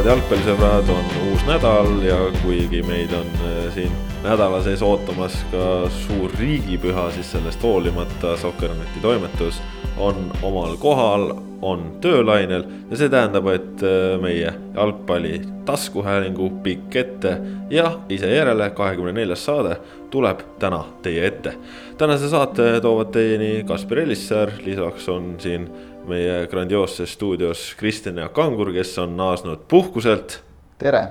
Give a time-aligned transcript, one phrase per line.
[0.00, 3.92] head jalgpallisõbrad, on uus nädal ja kuigi meid on äh, siin
[4.24, 9.58] nädala sees ootamas ka suur riigipüha, siis sellest hoolimata Sokkerneti toimetus
[10.00, 17.36] on omal kohal, on töölainel ja see tähendab, et äh, meie jalgpalli taskuhäälingu pikk ette
[17.70, 19.76] ja ise järele kahekümne neljas saade
[20.10, 21.58] tuleb täna teie ette.
[21.98, 25.68] tänase saate toovad teieni Kaspar Elissaar, lisaks on siin
[26.10, 30.40] meie grandioosses stuudios Kristjan Jaak Kangur, kes on naasnud puhkuselt.
[30.78, 31.06] tere.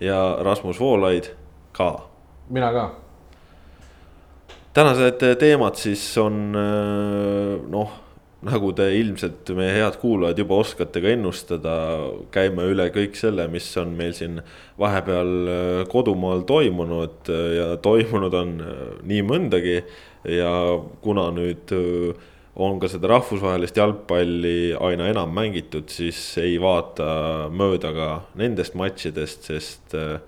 [0.00, 1.30] ja Rasmus Voolaid
[1.72, 2.08] ka.
[2.50, 2.90] mina ka.
[4.74, 6.52] tänased teemad siis on
[7.70, 7.92] noh,
[8.42, 11.76] nagu te ilmselt, meie head kuulajad juba oskate ka ennustada,
[12.34, 14.40] käime üle kõik selle, mis on meil siin
[14.80, 18.56] vahepeal kodumaal toimunud ja toimunud on
[19.06, 19.78] nii mõndagi
[20.28, 20.52] ja
[21.02, 21.70] kuna nüüd
[22.56, 28.08] on ka seda rahvusvahelist jalgpalli aina enam mängitud, siis ei vaata mööda ka
[28.40, 30.18] nendest matšidest, sest äh,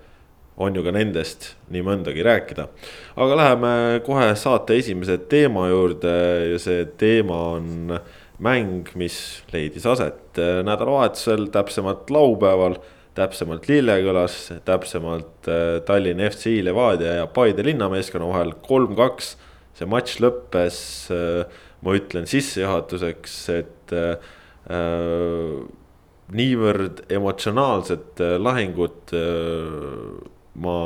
[0.57, 2.67] on ju ka nendest nii mõndagi rääkida.
[3.15, 3.73] aga läheme
[4.05, 6.15] kohe saate esimese teema juurde
[6.53, 7.99] ja see teema on
[8.39, 12.79] mäng, mis leidis aset äh, nädalavahetusel, täpsemalt laupäeval
[13.15, 19.35] täpsemalt Lillekülas, täpsemalt äh, Tallinna FC Levadia ja Paide linnameeskonna vahel kolm-kaks.
[19.75, 20.77] see matš lõppes
[21.11, 24.17] äh, ma ütlen sissejuhatuseks, et äh,
[26.33, 30.15] niivõrd emotsionaalset äh, lahingut äh,
[30.57, 30.79] ma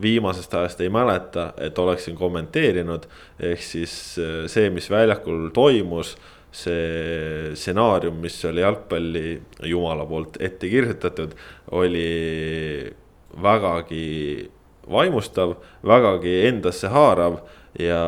[0.00, 3.06] viimasest ajast ei mäleta, et oleksin kommenteerinud.
[3.40, 6.16] ehk siis äh, see, mis väljakul toimus,
[6.54, 9.28] see stsenaarium, mis oli jalgpalli
[9.68, 11.34] jumala poolt ette kirjutatud,
[11.74, 12.94] oli
[13.42, 14.50] vägagi
[14.90, 15.56] vaimustav,
[15.86, 17.40] vägagi endasse haarav
[17.78, 18.02] ja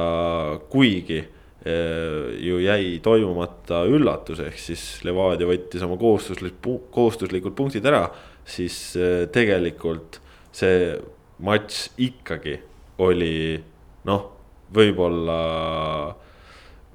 [0.71, 1.25] kuigi
[1.67, 6.61] ju jäi toimumata üllatus, ehk siis Levadia võttis oma kohustuslik,
[6.95, 8.05] kohustuslikud punktid ära,
[8.47, 10.21] siis äh, tegelikult
[10.55, 10.95] see
[11.43, 12.57] matš ikkagi
[13.03, 13.59] oli
[14.07, 14.31] noh,
[14.75, 15.41] võib-olla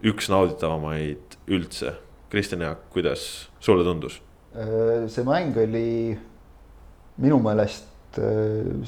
[0.08, 1.98] üks nauditavamaid üldse.
[2.32, 3.26] Kristjan Jaak, kuidas
[3.60, 4.22] sulle tundus?
[4.56, 6.16] Äh, see mäng oli
[7.22, 7.90] minu meelest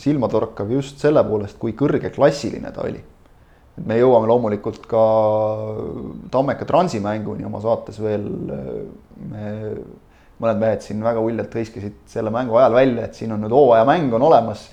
[0.04, 3.00] silmatorkav just selle poolest, kui kõrgeklassiline ta oli
[3.78, 5.04] et me jõuame loomulikult ka
[6.34, 8.28] Tammeka Transi mänguni oma saates veel.
[9.32, 9.50] me,
[10.44, 14.14] mõned mehed siin väga uljalt hõiskasid selle mängu ajal välja, et siin on nüüd hooajamäng
[14.18, 14.66] on olemas.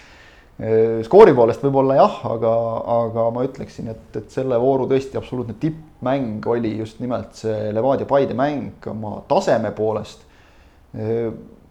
[1.06, 2.54] skoori poolest võib-olla jah, aga,
[2.96, 8.36] aga ma ütleksin, et, et selle vooru tõesti absoluutne tippmäng oli just nimelt see Levadia-Paide
[8.36, 10.26] mäng oma taseme poolest.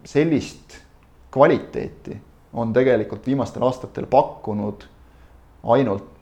[0.04, 0.78] sellist
[1.30, 2.16] kvaliteeti
[2.56, 4.86] on tegelikult viimastel aastatel pakkunud
[5.70, 6.19] ainult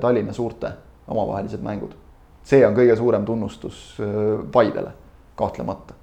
[0.00, 0.72] Tallinna suurte
[1.10, 1.96] omavahelised mängud.
[2.44, 4.92] see on kõige suurem tunnustus äh, Paidele,
[5.36, 5.94] kahtlemata.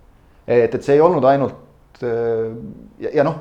[0.47, 2.53] et, et see ei olnud ainult äh,
[3.00, 3.40] ja, ja noh,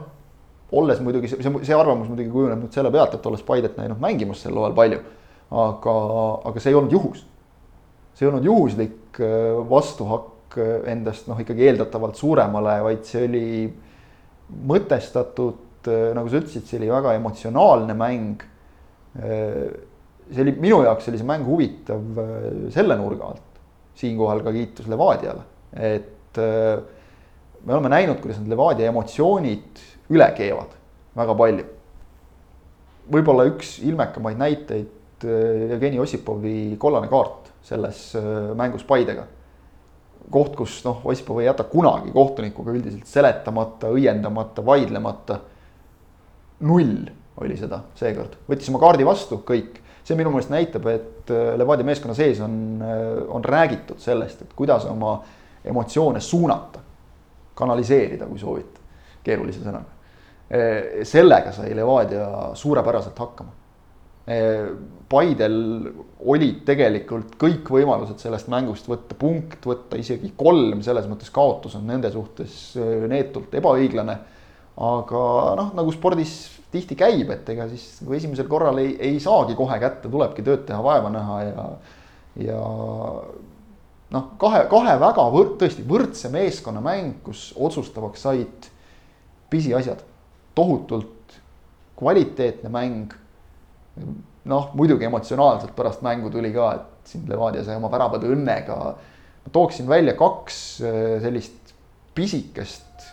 [0.73, 4.43] olles muidugi see, see arvamus muidugi kujuneb nüüd selle pealt, et olles Paidet näinud mängimas
[4.43, 5.03] sel hooajal palju.
[5.51, 5.97] aga,
[6.51, 7.27] aga see ei olnud juhus.
[8.15, 9.21] see ei olnud juhuslik
[9.71, 10.57] vastuhakk
[10.89, 13.49] endast noh, ikkagi eeldatavalt suuremale, vaid see oli
[14.71, 18.47] mõtestatud, nagu sa ütlesid, see oli väga emotsionaalne mäng
[20.31, 23.43] see oli minu jaoks oli see mäng huvitav äh, selle nurga alt.
[23.97, 26.83] siinkohal ka kiitus Levadiale, et äh,
[27.65, 29.81] me oleme näinud, kuidas need Levadia emotsioonid
[30.13, 30.75] üle keevad
[31.17, 31.65] väga palju.
[33.13, 38.13] võib-olla üks ilmekamaid näiteid äh, Jevgeni Ossipovi kollane kaart selles
[38.55, 39.25] mängus Paidega.
[40.31, 45.41] koht, kus noh, Ossipov ei jäta kunagi kohtunikuga üldiselt seletamata, õiendamata, vaidlemata.
[46.61, 47.07] null
[47.41, 49.83] oli seda seekord, võttis oma kaardi vastu, kõik.
[50.07, 54.55] See minu meelest näitab, et äh, Levadia meeskonna sees on, äh, on räägitud sellest, et
[54.57, 55.19] kuidas oma
[55.67, 56.83] emotsioone suunata,
[57.59, 58.83] kanaliseerida, kui soovite,
[59.27, 59.95] keerulise sõnaga.
[60.47, 63.63] Äh, sellega sai Levadia suurepäraselt hakkama.
[65.07, 65.53] Paidel
[66.27, 71.85] olid tegelikult kõik võimalused sellest mängust võtta punkt, võtta isegi kolm, selles mõttes kaotus on
[71.87, 72.57] nende suhtes
[73.07, 74.17] neetult ebaõiglane.
[74.83, 75.21] aga
[75.61, 79.79] noh, nagu spordis tihti käib, et ega siis nagu esimesel korral ei, ei saagi kohe
[79.83, 81.67] kätte, tulebki tööd teha, vaeva näha ja,
[82.49, 82.63] ja
[84.15, 88.71] noh, kahe, kahe väga võrd, tõesti võrdse meeskonna mäng, kus otsustavaks said
[89.51, 90.03] pisiasjad,
[90.59, 91.39] tohutult
[91.97, 93.15] kvaliteetne mäng.
[94.47, 98.77] noh, muidugi emotsionaalselt pärast mängu tuli ka, et siin Levadia sai oma väravad õnnega.
[99.45, 101.75] ma tooksin välja kaks äh, sellist
[102.15, 103.07] pisikest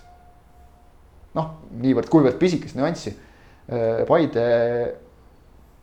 [1.33, 3.15] noh, niivõrd-kuivõrd pisikest nüanssi
[4.07, 4.45] Paide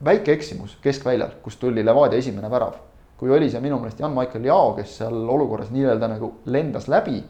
[0.04, 2.78] väike eksimus keskväljal, kust tuli Levadia esimene värav.
[3.20, 7.22] kui oli see minu meelest Jan-Michael Jao, kes seal olukorras nii-öelda nagu lendas läbi.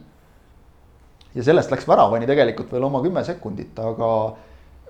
[1.34, 4.10] ja sellest läks väravani tegelikult veel oma kümme sekundit, aga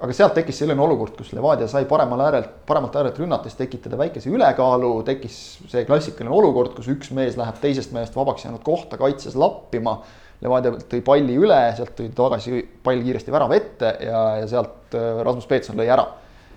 [0.01, 4.31] aga sealt tekkis selline olukord, kus Levadia sai paremal äärelt, paremalt äärelt rünnates tekitada väikese
[4.33, 5.37] ülekaalu, tekkis
[5.69, 10.01] see klassikaline olukord, kus üks mees läheb teisest mehest vabaks jäänud kohta kaitses lappima.
[10.41, 15.21] Levadia tõi palli üle, sealt tõi tagasi pall kiiresti värava ette ja, ja sealt äh,
[15.27, 16.07] Rasmus Peetson lõi ära.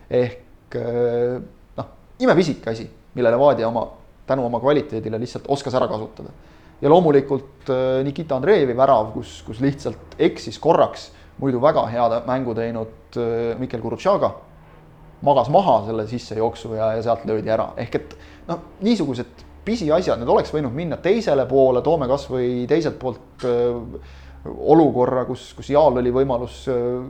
[0.10, 1.36] ehk äh,
[1.78, 1.90] noh,
[2.24, 2.88] imepisike asi,
[3.18, 3.86] mille Levadia oma,
[4.28, 6.32] tänu oma kvaliteedile lihtsalt oskas ära kasutada.
[6.82, 12.54] ja loomulikult äh, Nikita Andreevi värav, kus, kus lihtsalt eksis korraks muidu väga head mängu
[12.56, 13.18] teinud
[13.60, 14.32] Mikkel Kurutšaga
[15.24, 18.16] magas maha selle sissejooksu ja, ja sealt löödi ära, ehk et
[18.48, 24.20] noh, niisugused pisiasjad, need oleks võinud minna teisele poole, toome kasvõi teiselt poolt öö, äh,
[24.74, 27.06] olukorra, kus, kus Jaal oli võimalus, äh,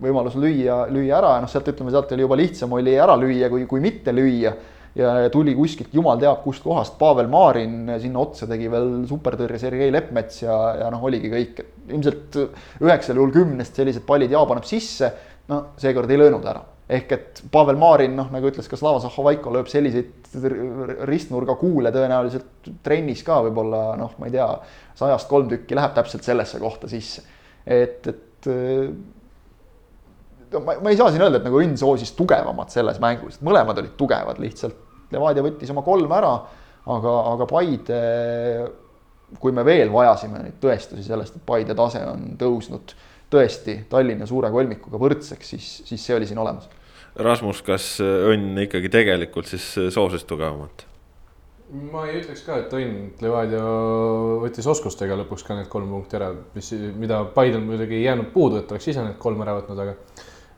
[0.00, 3.48] võimalus lüüa, lüüa ära ja noh, sealt ütleme, sealt oli juba lihtsam oli ära lüüa,
[3.52, 4.54] kui, kui mitte lüüa
[4.98, 9.92] ja tuli kuskilt jumal teab kust kohast Pavel Marin sinna otsa tegi veel supertõrje Sergei
[9.92, 11.62] Leppmets ja, ja noh, oligi kõik.
[11.90, 12.38] ilmselt
[12.82, 15.12] üheksal juhul kümnest sellised pallid Jaa paneb sisse,
[15.50, 16.64] no seekord ei löönud ära.
[16.90, 20.32] Ehk et Pavel Marin, noh nagu ütles ka Slava Zahhovaiko, lööb selliseid
[21.06, 24.48] ristnurga kuule tõenäoliselt trennis ka võib-olla noh, ma ei tea,
[24.98, 27.22] sajast kolm tükki läheb täpselt sellesse kohta sisse.
[27.66, 28.50] et, et
[30.58, 33.94] ma, ma ei saa siin öelda, et nagu õnn soosis tugevamat selles mängus, mõlemad olid
[33.98, 36.32] tugevad, lihtsalt Levadia võttis oma kolm ära,
[36.94, 38.00] aga, aga Paide,
[39.42, 42.94] kui me veel vajasime neid tõestusi sellest, et Paide tase on tõusnud
[43.30, 46.68] tõesti Tallinna suure kolmikuga võrdseks, siis, siis see oli siin olemas.
[47.16, 50.86] Rasmus, kas õnn ikkagi tegelikult siis soosis tugevamat?
[51.70, 53.60] ma ei ütleks ka, et õnn, Levadia
[54.42, 58.58] võttis oskustega lõpuks ka need kolm punkti ära, mis, mida Paidel muidugi ei jäänud puudu,
[58.58, 59.94] et oleks ise need kolm ära võtnud, aga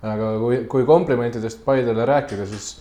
[0.02, 2.72] aga kui, kui komplimentidest Paidele rääkida, siis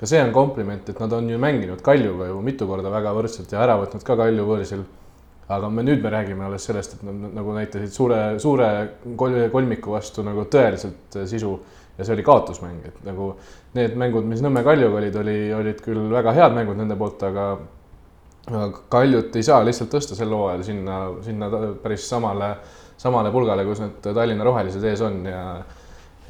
[0.00, 3.52] ka see on kompliment, et nad on ju mänginud Kaljuga ju mitu korda väga võrdselt
[3.52, 4.86] ja ära võtnud ka Kalju võõrsil.
[5.50, 8.68] aga me nüüd me räägime alles sellest, et nad nagu näitasid suure, suure
[9.18, 11.56] kolmiku vastu nagu tõeliselt sisu
[12.00, 13.34] ja see oli kaotusmäng, et nagu
[13.76, 17.50] need mängud, mis Nõmme Kaljuga olid, oli, olid küll väga head mängud nende poolt, aga
[18.90, 21.50] Kaljut ei saa lihtsalt tõsta sel hooajal sinna, sinna
[21.82, 22.54] päris samale,
[22.98, 25.44] samale pulgale, kus need Tallinna rohelised ees on ja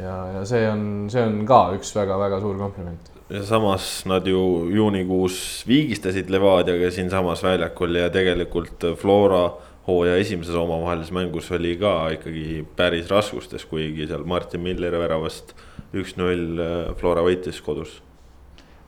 [0.00, 0.82] ja, ja see on,
[1.12, 3.10] see on ka üks väga-väga suur kompliment.
[3.30, 4.42] ja samas nad ju
[4.74, 9.44] juunikuus viigistasid Levadiaga siinsamas väljakul ja tegelikult Flora
[9.86, 15.54] hooaja esimeses omavahelises mängus oli ka ikkagi päris raskustes, kuigi seal Martin Milleri väravast
[15.96, 17.98] üks-null äh, Flora võitis kodus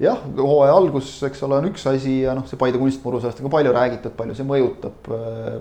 [0.03, 3.49] jah, hooaja algus, eks ole, on üks asi ja noh, see Paide kunstmuru, sellest on
[3.49, 5.59] ka palju räägitud, palju see mõjutab äh,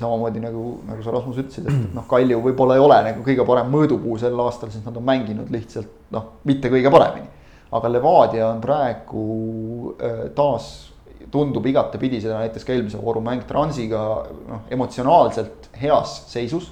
[0.00, 3.70] samamoodi nagu, nagu sa Rasmus ütlesid, et noh, Kalju võib-olla ei ole nagu kõige parem
[3.72, 7.28] mõõdupuu sel aastal, sest nad on mänginud lihtsalt noh, mitte kõige paremini.
[7.70, 9.24] aga Levadia on praegu
[9.98, 10.89] äh, taas,
[11.30, 14.02] tundub igatepidi seda näiteks ka eelmise vooru mäng Transiga
[14.48, 16.70] noh, emotsionaalselt heas seisus.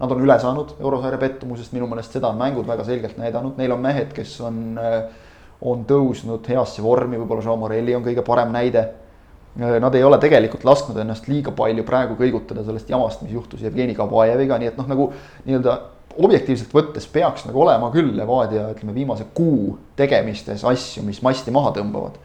[0.00, 3.72] Nad on üle saanud eurosarja pettumusest, minu meelest seda on mängud väga selgelt näidanud, neil
[3.76, 5.04] on mehed, kes on, äh,
[5.62, 8.88] on tõusnud heasse vormi, võib-olla Jean Morelli on kõige parem näide
[9.60, 13.62] Äh, nad ei ole tegelikult lasknud ennast liiga palju praegu kõigutada sellest jamast, mis juhtus
[13.62, 15.04] Jevgeni Kabajeviga, nii et noh, nagu
[15.44, 15.76] nii-öelda
[16.14, 21.70] objektiivselt võttes peaks nagu olema küll Levadia, ütleme viimase kuu tegemistes asju, mis masti maha
[21.76, 22.18] tõmbavad.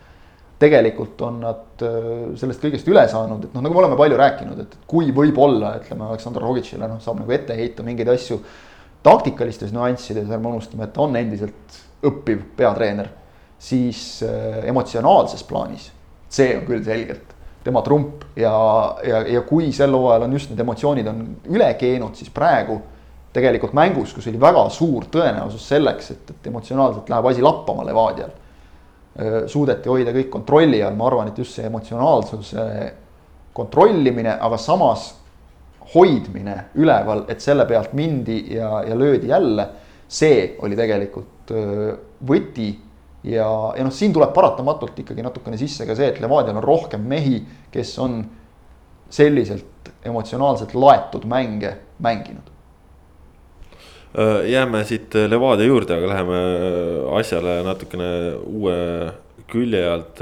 [0.59, 2.07] Tegelikult on nad äh,
[2.39, 6.09] sellest kõigest üle saanud, et noh, nagu me oleme palju rääkinud, et kui võib-olla ütleme,
[6.09, 8.41] Aleksandr Rogitšile noh, saab nagu ette heita mingeid asju
[9.05, 13.07] taktikalistes nüanssides, ärme unustame, et ta on endiselt õppiv peatreener,
[13.59, 15.89] siis äh, emotsionaalses plaanis
[16.29, 18.53] see on küll selgelt tema trump ja,
[19.03, 22.79] ja, ja kui sel hooajal on just need emotsioonid on üle keenud, siis praegu
[23.33, 28.31] tegelikult mängus, kus oli väga suur tõenäosus selleks, et, et emotsionaalselt läheb asi lappama Levadial.
[29.47, 32.65] Suudeti hoida kõik kontrolli all, ma arvan, et just see emotsionaalsuse
[33.53, 35.09] kontrollimine, aga samas
[35.93, 39.67] hoidmine üleval, et selle pealt mindi ja, ja löödi jälle.
[40.09, 41.51] see oli tegelikult
[42.25, 42.69] võti
[43.23, 43.47] ja,
[43.77, 47.41] ja noh, siin tuleb paratamatult ikkagi natukene sisse ka see, et Levadial on rohkem mehi,
[47.71, 48.23] kes on
[49.09, 52.49] selliselt emotsionaalselt laetud mänge mänginud.
[54.17, 56.37] Äh, jääme siit Levadia juurde, aga läheme
[57.19, 58.07] asjale natukene
[58.41, 58.77] uue
[59.51, 60.21] külje alt.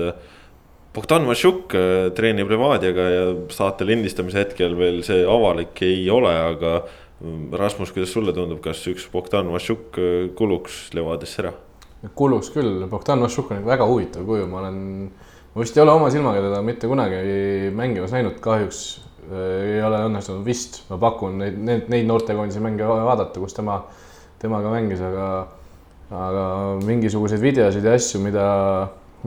[0.95, 6.73] Bogdan Mašuk äh, treenib Levadiaga ja saate lindistamise hetkel veel see avalik ei ole, aga
[6.81, 11.55] mm, Rasmus, kuidas sulle tundub, kas üks Bogdan Mašuk äh, kuluks Levadiasse ära?
[12.17, 14.81] kulus küll, Bogdan Mašuk on väga huvitav kuju, ma olen,
[15.53, 19.99] ma vist ei ole oma silmaga teda mitte kunagi mängimas näinud, kahjuks äh, ei ole
[20.07, 23.81] õnnestunud vist, ma pakun neid, neid, neid noortekoondise mänge vaadata, kus tema,
[24.41, 25.27] temaga mängis, aga,
[26.13, 26.45] aga
[26.87, 28.45] mingisuguseid videosid ja asju, mida,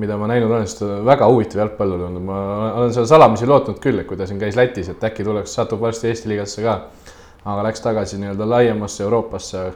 [0.00, 2.40] mida ma näinud olen, sest väga huvitav jalgpallur on, ma
[2.80, 5.82] olen seal salamisi lootnud küll, et kui ta siin käis Lätis, et äkki tuleks, satub
[5.84, 6.80] varsti Eesti liigasse ka.
[7.50, 9.70] aga läks tagasi nii-öelda laiemasse Euroopasse.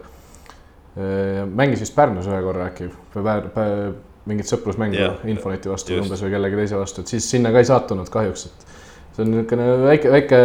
[1.57, 3.95] mängis vist Pärnus ühe korra äkki või pär,
[4.29, 6.07] mingit sõprusmängu yeah, Infoneti vastu just.
[6.07, 8.74] umbes või kellegi teise vastu, et siis sinna ka ei sattunud kahjuks, et
[9.15, 10.41] see on niisugune väike, väike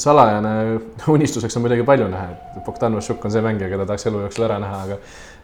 [0.00, 0.54] salajane
[1.14, 4.48] unistuseks on muidugi palju näha, et Bogdan Vašuk on see mängija, keda tahaks elu jooksul
[4.48, 5.00] ära näha, aga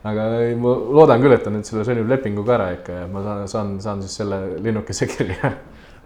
[0.09, 0.29] aga
[0.61, 3.43] ma loodan küll, et ta nüüd selle sõlmib lepingu ka ära ikka ja ma saan,
[3.51, 5.53] saan, saan siis selle linnukese kirja.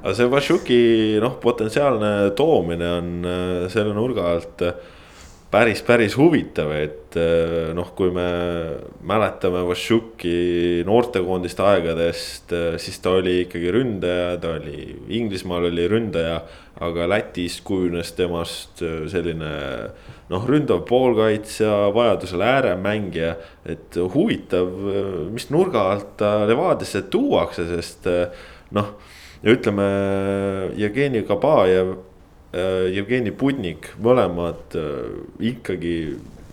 [0.03, 0.81] Aga see Vašuki
[1.23, 4.75] noh, potentsiaalne toomine on äh, selle nurga alt äh,
[5.53, 8.25] päris, päris huvitav, et äh, noh, kui me
[9.07, 14.89] mäletame Vašuki noortekoondiste aegadest, siis ta oli ikkagi ründaja, ta oli,
[15.21, 16.43] Inglismaal oli ründaja.
[16.83, 18.81] aga Lätis kujunes temast
[19.13, 19.51] selline
[20.33, 23.37] noh, ründav poolkaitsja, vajadusel ääremängija.
[23.67, 24.69] et huvitav,
[25.31, 28.09] mis nurga alt ta Levadiasse tuuakse, sest
[28.73, 28.97] noh
[29.43, 29.87] ütleme
[30.79, 31.97] Jevgeni Kabajev,
[32.93, 35.13] Jevgeni Putnik, mõlemad äh,
[35.53, 35.97] ikkagi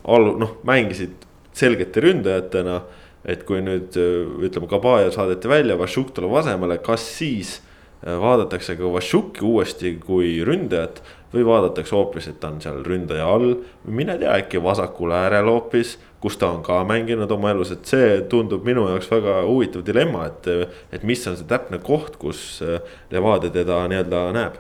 [0.08, 2.82] allu-, noh, mängisid selgete ründajatena.
[3.30, 7.60] et kui nüüd äh, ütleme, Kabajev saadeti välja, Vašuk tuleb asemele, kas siis
[8.00, 11.02] vaadatakse ka Vašuki uuesti kui ründajat
[11.34, 13.58] või vaadatakse hoopis, et ta on seal ründaja all.
[13.84, 18.20] mine tea, äkki vasakul äärel hoopis kus ta on ka mänginud oma elus, et see
[18.32, 20.72] tundub minu jaoks väga huvitav dilemma, et.
[20.92, 22.80] et mis on see täpne koht, kus äh,
[23.12, 24.60] Levadia teda nii-öelda näeb.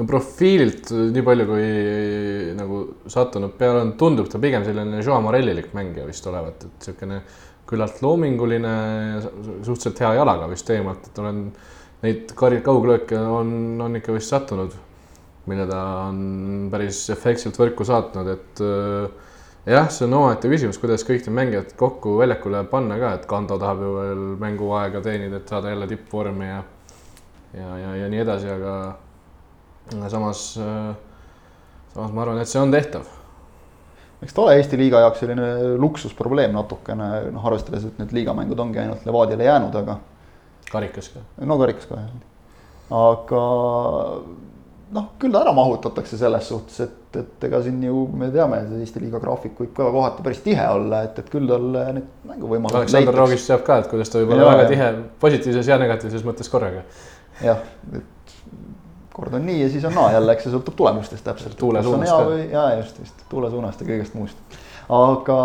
[0.00, 1.68] No profiililt nii palju, kui
[2.56, 2.80] nagu
[3.10, 7.20] sattunud peale on, tundub ta pigem selline Joa Morellilik mängija vist olevat, et niisugune
[7.70, 8.70] küllalt loominguline,
[9.62, 11.42] suhteliselt hea jalaga vist eemalt, et olen
[12.02, 13.52] neid kauglööke on,
[13.84, 14.72] on ikka vist sattunud,
[15.50, 19.30] mille ta on päris efektselt võrku saatnud, et äh,
[19.70, 23.60] jah, see on omaette küsimus, kuidas kõik need mängijad kokku väljakule panna ka, et Kando
[23.60, 26.64] tahab ju veel mänguaega teenida, et saada jälle tippvormi ja
[27.54, 28.74] ja, ja, ja nii edasi, aga
[30.08, 30.42] samas,
[31.94, 33.08] samas ma arvan, et see on tehtav.
[34.20, 38.82] eks ta ole Eesti liiga jaoks selline luksusprobleem natukene, noh, arvestades, et need liigamängud ongi
[38.82, 39.98] ainult Levadiale jäänud, aga.
[40.70, 41.24] karikas ka.
[41.46, 42.14] no karikas ka jah,
[43.00, 43.44] aga
[44.94, 48.82] noh, küll ta ära mahutatakse selles suhtes, et, et ega siin ju me teame, see
[48.84, 52.80] Eesti liiga graafik võib ka kohati päris tihe olla, et, et küll tal need mänguvõimalused.
[52.82, 54.70] Aleksandr Roogist teab ka, et kuidas ta võib olla väga ja.
[54.74, 54.88] tihe
[55.22, 56.82] positiivses ja negatiivses mõttes korraga.
[57.44, 57.62] jah,
[57.94, 58.19] et
[59.20, 61.58] kord on nii ja siis on naa jälle, eks see sõltub tulemustest täpselt.
[61.60, 62.38] tuule suunast ka.
[62.52, 64.60] ja just, just tuule suunast ja kõigest muust.
[64.88, 65.40] aga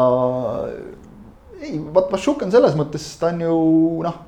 [1.61, 3.59] ei, vaat Vašuk on selles mõttes, ta on ju
[4.05, 4.23] noh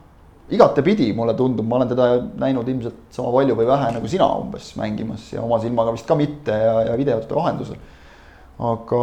[0.47, 2.07] igatepidi mulle tundub, ma olen teda
[2.39, 6.15] näinud ilmselt sama palju või vähe nagu sina umbes mängimas ja oma silmaga vist ka
[6.15, 7.79] mitte ja, ja videote vahendusel.
[8.57, 9.01] aga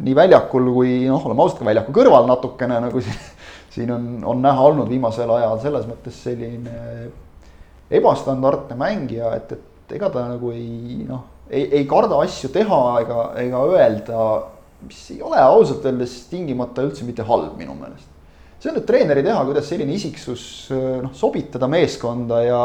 [0.00, 3.18] nii väljakul kui noh, oleme ausad, ka väljaku kõrval natukene nagu siin,
[3.74, 7.10] siin on, on näha olnud viimasel ajal selles mõttes selline
[7.90, 13.26] ebastandardne mängija, et, et ega ta nagu ei noh, ei, ei karda asju teha ega,
[13.42, 14.28] ega öelda,
[14.86, 18.08] mis ei ole ausalt öeldes tingimata üldse mitte halb minu meelest
[18.60, 22.62] see on nüüd treeneri teha, kuidas selline isiksus noh, sobitada meeskonda ja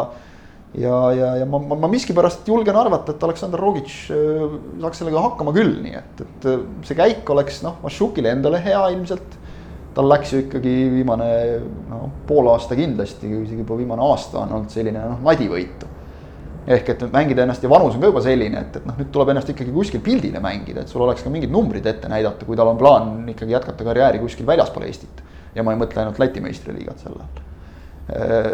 [0.76, 5.54] ja, ja, ja ma, ma, ma miskipärast julgen arvata, et Aleksandr Rogic saaks sellega hakkama
[5.56, 6.48] küll, nii et, et
[6.88, 9.40] see käik oleks noh, Mašukile endale hea ilmselt.
[9.96, 11.28] Tal läks ju ikkagi viimane
[11.90, 15.92] no pool aasta kindlasti, isegi juba viimane aasta on olnud selline noh, nadivõitu.
[16.66, 19.30] ehk et mängida ennast ja vanus on ka juba selline, et, et noh, nüüd tuleb
[19.36, 22.72] ennast ikkagi kuskil pildile mängida, et sul oleks ka mingid numbrid ette näidata, kui tal
[22.72, 25.22] on plaan ikkagi jätkata karjääri kuskil väljaspool Eestit
[25.56, 27.44] ja ma ei mõtle ainult Läti meistriliigat sel ajal.
[28.16, 28.50] Äh,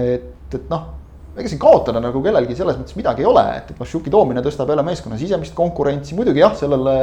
[0.00, 0.88] et, et noh,
[1.34, 4.70] ega siin kaotada nagu kellelgi selles mõttes midagi ei ole, et, et Vašuki toomine tõstab
[4.70, 6.94] jälle meeskonna sisemist konkurentsi, muidugi jah, sellele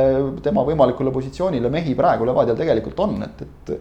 [0.46, 3.74] tema võimalikule positsioonile mehi praegu Levadial tegelikult on, et, et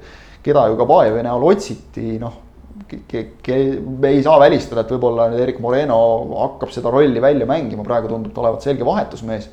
[0.45, 2.47] keda ju ka Paevi näol otsiti, noh
[2.91, 5.97] me ei saa välistada, et võib-olla nüüd Erik Moreno
[6.41, 9.49] hakkab seda rolli välja mängima, praegu tundub ta olevat selge vahetusmees.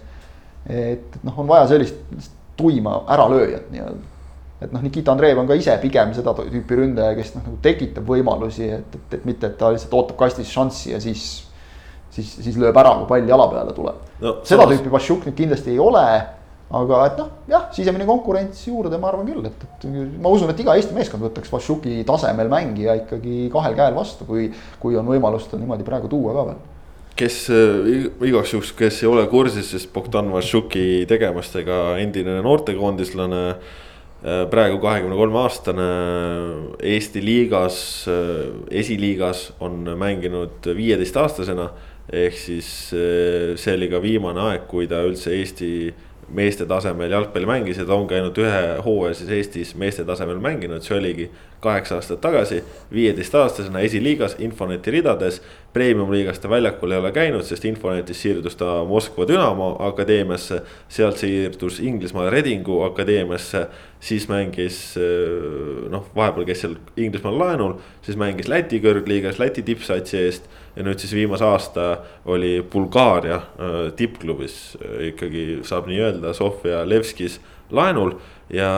[0.65, 4.16] et, et noh, on vaja sellist tuima äralööjat nii-öelda
[4.57, 8.07] et noh, Nikita Andreev on ka ise pigem seda tüüpi ründaja, kes noh, nagu tekitab
[8.09, 11.27] võimalusi, et, et, et mitte, et ta lihtsalt ootab kastis šanssi ja siis.
[12.17, 14.39] siis, siis lööb ära, kui pall jala peale tuleb no,.
[14.41, 14.73] seda samas...
[14.73, 16.03] tüüpi Vašjuk nüüd kindlasti ei ole.
[16.77, 19.85] aga et noh, jah, sisemine konkurents juurde, ma arvan küll, et, et
[20.19, 24.49] ma usun, et iga Eesti meeskond võtaks Vašuki tasemel mängija ikkagi kahel käel vastu, kui,
[24.81, 26.65] kui on võimalus ta niimoodi praegu tuua ka veel
[27.17, 33.86] kes äh, igaks juhuks, kes ei ole kursis, siis Bogdan Vašuki tegemistega endine noortekoondislane Äh,
[34.23, 35.85] praegu kahekümne kolme aastane
[36.81, 37.77] Eesti liigas,
[38.09, 41.69] äh, esiliigas on mänginud viieteistaastasena.
[42.07, 45.93] ehk siis äh, see oli ka viimane aeg, kui ta üldse Eesti
[46.27, 50.83] meeste tasemel jalgpalli mängis ja ta ongi ainult ühe hooaja siis Eestis meeste tasemel mänginud,
[50.83, 51.27] see oligi
[51.59, 52.63] kaheksa aastat tagasi.
[52.93, 55.41] viieteistaastasena esiliigas Infoneti ridades,
[55.73, 60.61] premium-liigas ta väljakul ei ole käinud, sest Infonetis siirdus ta Moskva Dünamo akadeemiasse.
[60.89, 63.67] sealt siirdus Inglismaa Redingu akadeemiasse,
[63.99, 64.95] siis mängis
[65.89, 71.01] noh, vahepeal käis seal Inglismaal laenul, siis mängis Läti kõrgliigas Läti tippsatsi eest ja nüüd
[71.01, 71.87] siis viimase aasta
[72.29, 77.39] oli Bulgaaria äh, tippklubis äh, ikkagi saab nii öelda Sofia Levskis
[77.73, 78.17] laenul
[78.53, 78.69] ja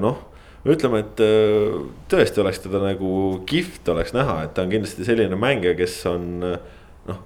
[0.00, 0.31] noh
[0.68, 1.78] ütleme, et äh,
[2.12, 3.14] tõesti oleks teda nagu
[3.50, 7.24] kihvt oleks näha, et ta on kindlasti selline mängija, kes on noh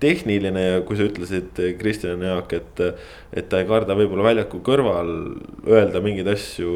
[0.00, 2.80] tehniline ja kui sa ütlesid, Kristjan Jaak, et.
[3.36, 5.10] et ta ei karda võib-olla väljaku kõrval
[5.64, 6.72] öelda mingeid asju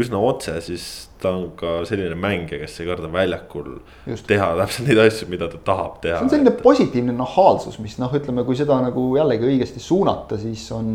[0.00, 0.86] üsna otse, siis
[1.22, 3.68] ta on ka selline mängija, kes ei karda väljakul
[4.10, 4.26] Just.
[4.28, 6.20] teha täpselt neid asju, mida ta tahab teha.
[6.20, 10.64] see on selline positiivne nahaalsus, mis noh, ütleme, kui seda nagu jällegi õigesti suunata, siis
[10.74, 10.90] on.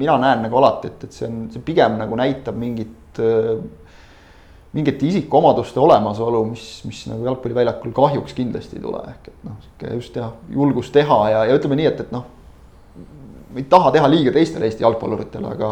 [0.00, 3.22] mina näen nagu alati, et, et see on, see pigem nagu näitab mingit
[4.72, 9.96] mingite isikuomaduste olemasolu, mis, mis nagu jalgpalliväljakul kahjuks kindlasti ei tule, ehk et noh, sihuke
[9.96, 12.28] just jah, julgus teha ja, ja ütleme nii, et, et noh.
[13.56, 15.70] ei taha teha liiga teistele Eesti jalgpalluritele, aga,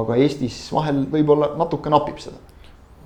[0.00, 2.40] aga Eestis vahel võib-olla natuke napib seda.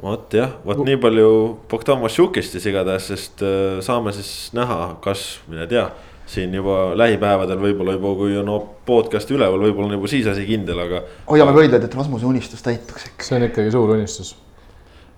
[0.02, 1.30] Vot jah, vot nii palju
[1.70, 5.88] Bogdan Mašukist siis igatahes, sest äh, saame siis näha, kas, mine tea
[6.28, 8.50] siin juba lähipäevadel võib-olla juba, kui on
[8.88, 11.00] podcast üleval, võib-olla on juba siis asi kindel, aga.
[11.30, 13.24] hoiame köided, et Rasmuse unistus täituks ikka.
[13.24, 14.34] see on ikkagi suur unistus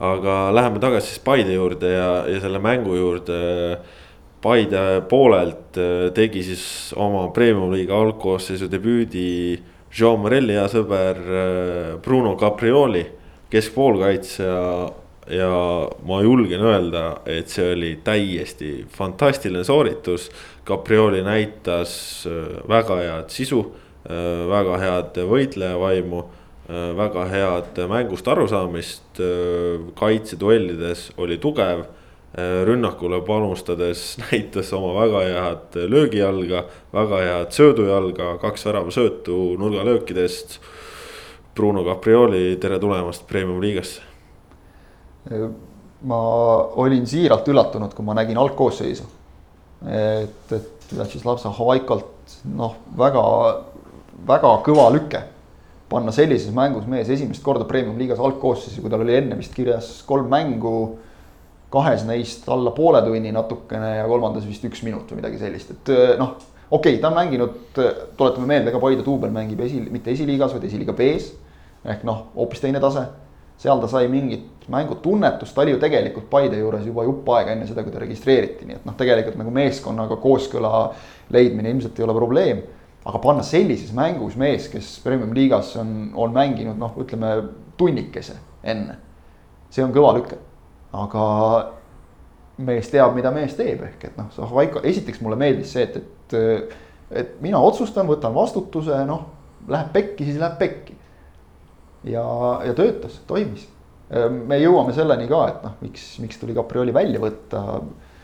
[0.00, 3.40] aga läheme tagasi siis Paide juurde ja, ja selle mängu juurde.
[4.40, 9.58] Paide poolelt äh, tegi siis oma premium-liiga algkoosseisu debüüdi
[9.92, 13.04] Jean Morelli hea sõber äh, Bruno Caprioli,
[13.50, 14.56] keskpoolkaitsja.
[15.30, 15.50] ja
[16.02, 20.30] ma julgen öelda, et see oli täiesti fantastiline sooritus.
[20.66, 23.62] Caprioli näitas äh, väga head sisu,
[24.50, 26.24] väga head võitlejavaimu
[26.70, 31.82] Äh, väga head mängust arusaamist, äh, kaitseduellides oli tugev.
[32.38, 36.62] Äh, rünnakule panustades näitas oma väga head löögijalga,
[36.94, 40.60] väga head söödujalga, kaks väravasöötu nurgalöökidest.
[41.54, 44.08] Bruno Caprioli, tere tulemast premium-liigasse.
[46.00, 46.18] ma
[46.80, 49.04] olin siiralt üllatunud, kui ma nägin algkoosseisu.
[49.86, 53.22] et, et Vjatšeslav Havaikolt noh, väga,
[54.26, 55.22] väga kõva lüke
[55.90, 60.30] panna sellises mängus mees esimest korda premium-liigas algkoosseisu, kui tal oli enne vist kirjas kolm
[60.30, 60.98] mängu.
[61.70, 65.92] kahes neist alla poole tunni natukene ja kolmandas vist üks minut või midagi sellist, et
[66.18, 66.34] noh.
[66.70, 67.58] Okei okay,, ta on mänginud,
[68.16, 71.34] tuletame meelde ka Paide duubel mängib esi, mitte esiliigas, vaid esiliiga B-s.
[71.84, 73.06] ehk noh, hoopis teine tase.
[73.60, 77.66] seal ta sai mingit mängutunnetust, ta oli ju tegelikult Paide juures juba jupp aega enne
[77.66, 80.90] seda, kui ta registreeriti, nii et noh, tegelikult nagu meeskonnaga kooskõla
[81.30, 82.62] leidmine ilmselt ei ole probleem
[83.04, 87.32] aga panna sellises mängus mees, kes premium liigas on, on mänginud noh, ütleme
[87.80, 88.98] tunnikese enne.
[89.70, 90.36] see on kõva lüke,
[90.92, 91.24] aga
[92.66, 96.16] mees teab, mida mees teeb, ehk et noh, Zahvaiko, esiteks mulle meeldis see, et, et.
[96.34, 99.26] Et mina otsustan, võtan vastutuse, noh,
[99.70, 100.96] läheb pekki, siis läheb pekki.
[102.08, 102.24] ja,
[102.64, 103.66] ja töötas, toimis.
[104.46, 107.60] me jõuame selleni ka, et noh, miks, miks tuli Caprioli välja võtta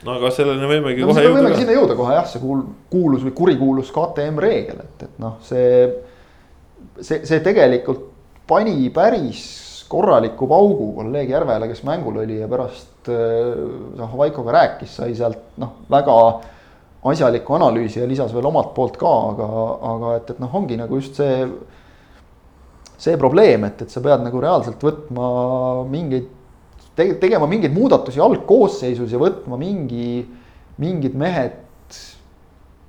[0.06, 1.36] no aga selleni võimegi no, kohe jõuda.
[1.38, 5.38] võimegi sinna jõuda kohe jah, see kuul-, kuulus või kurikuulus KTM reegel, et, et noh,
[5.46, 5.86] see.
[7.00, 8.10] see, see tegelikult
[8.46, 9.46] pani päris
[9.90, 15.78] korraliku paugu kolleeg Järvele, kes mängul oli ja pärast noh, Vaikoga rääkis, sai sealt noh,
[15.90, 16.16] väga
[17.12, 19.48] asjalikku analüüsi ja lisas veel omalt poolt ka, aga,
[19.92, 21.46] aga et, et noh, ongi nagu just see.
[22.96, 25.26] see probleem, et, et sa pead nagu reaalselt võtma
[25.92, 26.30] mingeid
[26.96, 30.24] tege-, tegema mingeid muudatusi algkoosseisus ja võtma mingi,
[30.80, 31.62] mingid mehed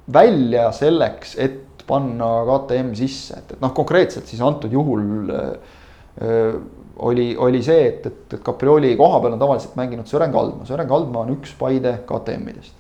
[0.07, 6.57] välja selleks, et panna KTM sisse, et, et noh, konkreetselt siis antud juhul öö,
[7.07, 10.89] oli, oli see, et, et, et Caprioli koha peal on tavaliselt mänginud Sören Kaldma, Sören
[10.89, 12.73] Kaldma on üks Paide KTM-idest.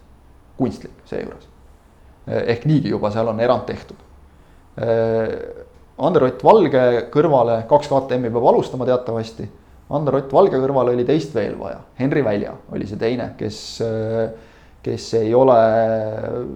[0.57, 1.47] Kunstlik seejuures.
[2.27, 3.97] ehk niigi juba seal on erand tehtud.
[5.97, 9.47] Ander-Ott Valge kõrvale kaks KTM-i peab alustama teatavasti
[9.89, 13.59] Andor Ott Valge kõrval oli teist veel vaja, Henri Välja oli see teine, kes,
[14.83, 15.59] kes ei ole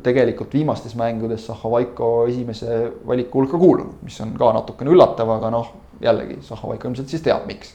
[0.03, 5.71] tegelikult viimastes mängudes Zahhovaiko esimese valiku hulka kuulunud, mis on ka natukene üllatav, aga noh,
[6.03, 7.71] jällegi Zahhovaiko ilmselt siis teab, miks.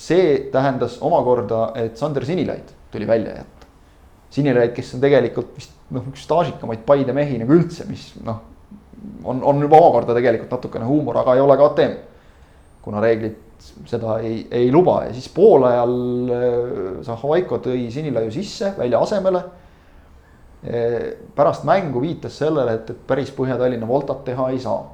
[0.00, 3.55] see tähendas omakorda, et Sander Sinilaid tuli välja jätta.
[4.30, 8.42] Sinilaid, kes on tegelikult vist noh, üks staažikamaid Paide mehi nagu üldse, mis noh,
[9.24, 11.96] on, on juba omakorda tegelikult natukene huumor, aga ei ole KTM
[12.86, 13.42] kuna reeglid
[13.88, 15.94] seda ei, ei luba ja siis poolajal
[16.30, 16.58] äh,
[17.06, 19.40] Zahhovaiko tõi Sinilaiu sisse välja asemele.
[20.62, 21.00] Äh,
[21.34, 24.84] pärast mängu viitas sellele, et, et päris Põhja-Tallinna Voltat teha ei saa.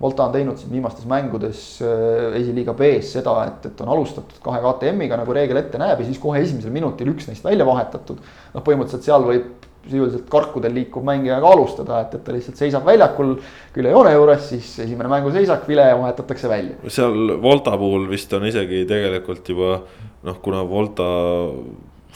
[0.00, 4.60] Volta on teinud siin viimastes mängudes äh, esiliiga B-s seda, et, et on alustatud kahe
[4.64, 8.20] KTM-iga nagu reegel ette näeb ja siis kohe esimesel minutil üks neist välja vahetatud.
[8.52, 12.86] noh, põhimõtteliselt seal võib sisuliselt karkudel liikuv mängija ka alustada, et, et ta lihtsalt seisab
[12.86, 13.36] väljakul
[13.74, 16.92] küljejoone juures, siis esimene mänguseisak, vile vahetatakse välja.
[16.92, 19.78] seal Volta puhul vist on isegi tegelikult juba
[20.26, 21.06] noh, kuna Volta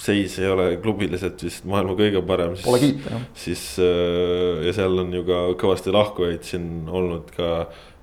[0.01, 2.55] seis ei ole klubiliselt vist maailma kõige parem.
[2.65, 3.27] Pole kiita jah.
[3.37, 7.51] siis äh, ja seal on ju ka kõvasti lahkujaid siin olnud ka,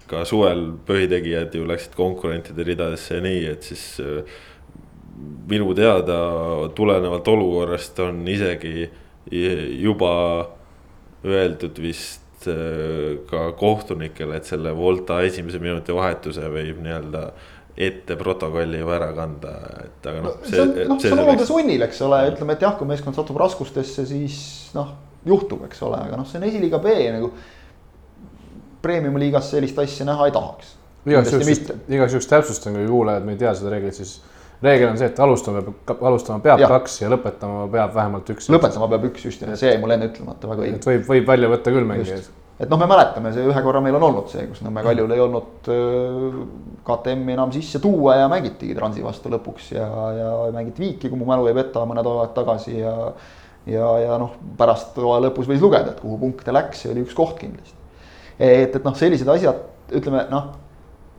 [0.10, 4.38] ka suvel põhitegijad ju läksid konkurentide ridadesse ja nii, et siis äh,
[5.49, 6.19] minu teada
[6.77, 8.86] tulenevalt olukorrast on isegi
[9.81, 10.13] juba
[11.25, 17.23] öeldud vist äh, ka kohtunikele, et selle Volta esimese minuti vahetuse võib nii-öelda
[17.78, 19.52] ette protokolli ju ära kanda,
[19.84, 20.38] et aga noh.
[20.46, 23.38] see on, noh, see on olude sunnil, eks ole, ütleme, et jah, kui meeskond satub
[23.38, 24.40] raskustesse, siis
[24.74, 24.96] noh,
[25.28, 27.30] juhtub, eks ole, aga noh, see on esiliiga B nagu.
[28.82, 30.74] Premium liigas sellist asja näha ei tahaks.
[31.08, 34.18] igaks juhuks, igaks juhuks täpsustan, kui kuulajad, me ei tea seda reeglit, siis
[34.63, 36.70] reegel on see, et alustama peab, alustama peab ja.
[36.72, 38.50] kaks ja lõpetama peab vähemalt üks.
[38.54, 40.80] lõpetama peab üks just ja see jäi mul enne ütlemata väga õige.
[40.80, 43.96] et võib, võib välja võtta küll mängijaid et noh, me mäletame, see ühe korra meil
[44.00, 45.70] on olnud see, kus Nõmme Kaljul ei olnud
[46.88, 51.28] KTM-i enam sisse tuua ja mängitigi Transi vastu lõpuks ja, ja mängiti viiki, kui mu
[51.30, 52.93] mälu ei peta, mõned hooajad tagasi ja.
[53.70, 57.17] ja, ja noh, pärast hooaja lõpus võis lugeda, et kuhu punkte läks, see oli üks
[57.17, 57.78] koht kindlasti.
[58.39, 59.62] et, et noh, sellised asjad,
[60.00, 60.56] ütleme noh,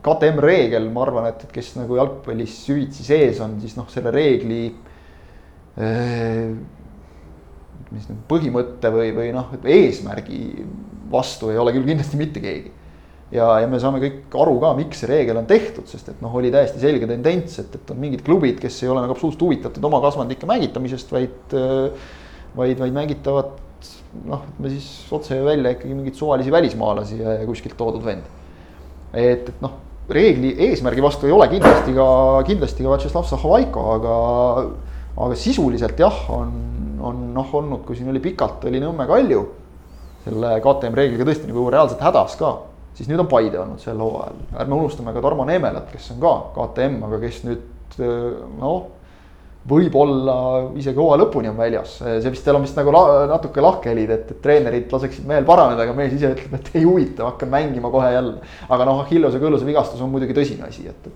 [0.03, 4.11] KTM reegel, ma arvan, et, et kes nagu jalgpallis süvitsi sees on, siis noh, selle
[4.15, 4.65] reegli
[7.89, 10.41] mis nüüd põhimõtte või, või noh, eesmärgi
[11.11, 12.71] vastu ei ole küll kindlasti mitte keegi.
[13.31, 16.33] ja, ja me saame kõik aru ka, miks see reegel on tehtud, sest et noh,
[16.35, 19.89] oli täiesti selge tendents, et, et on mingid klubid, kes ei ole nagu absoluutselt huvitatud
[19.89, 21.57] oma kasvandike mängitamisest, vaid.
[22.57, 23.51] vaid, vaid mängitavad
[24.25, 28.25] noh, ütleme siis otse välja ikkagi mingeid suvalisi välismaalasi ja, ja kuskilt toodud vend.
[29.13, 29.77] et, et noh,
[30.09, 32.09] reegli eesmärgi vastu ei ole kindlasti ka,
[32.47, 34.15] kindlasti ka Vjatšeslav Zahhovaiko, aga,
[35.13, 36.53] aga sisuliselt jah, on,
[37.05, 39.43] on noh olnud, kui siin oli pikalt, oli Nõmme Kalju
[40.25, 42.53] selle KTM reegliga tõesti nagu reaalselt hädas ka,
[42.97, 44.39] siis nüüd on Paide olnud sel hooajal.
[44.59, 47.99] ärme unustame ka Tarmo Neemelat, kes on ka KTM, aga kes nüüd
[48.59, 48.98] noh
[49.69, 50.35] võib-olla
[50.79, 54.33] isegi hooaja lõpuni on väljas, see vist, seal on vist nagu la, natuke lahkhelid, et,
[54.33, 58.11] et treenerid laseksid mehel paraneda, aga mees ise ütleb, et ei huvita, hakkan mängima kohe
[58.13, 58.37] jälle.
[58.69, 61.09] aga noh, Achilleuse kõõluse vigastus on muidugi tõsine asi, et,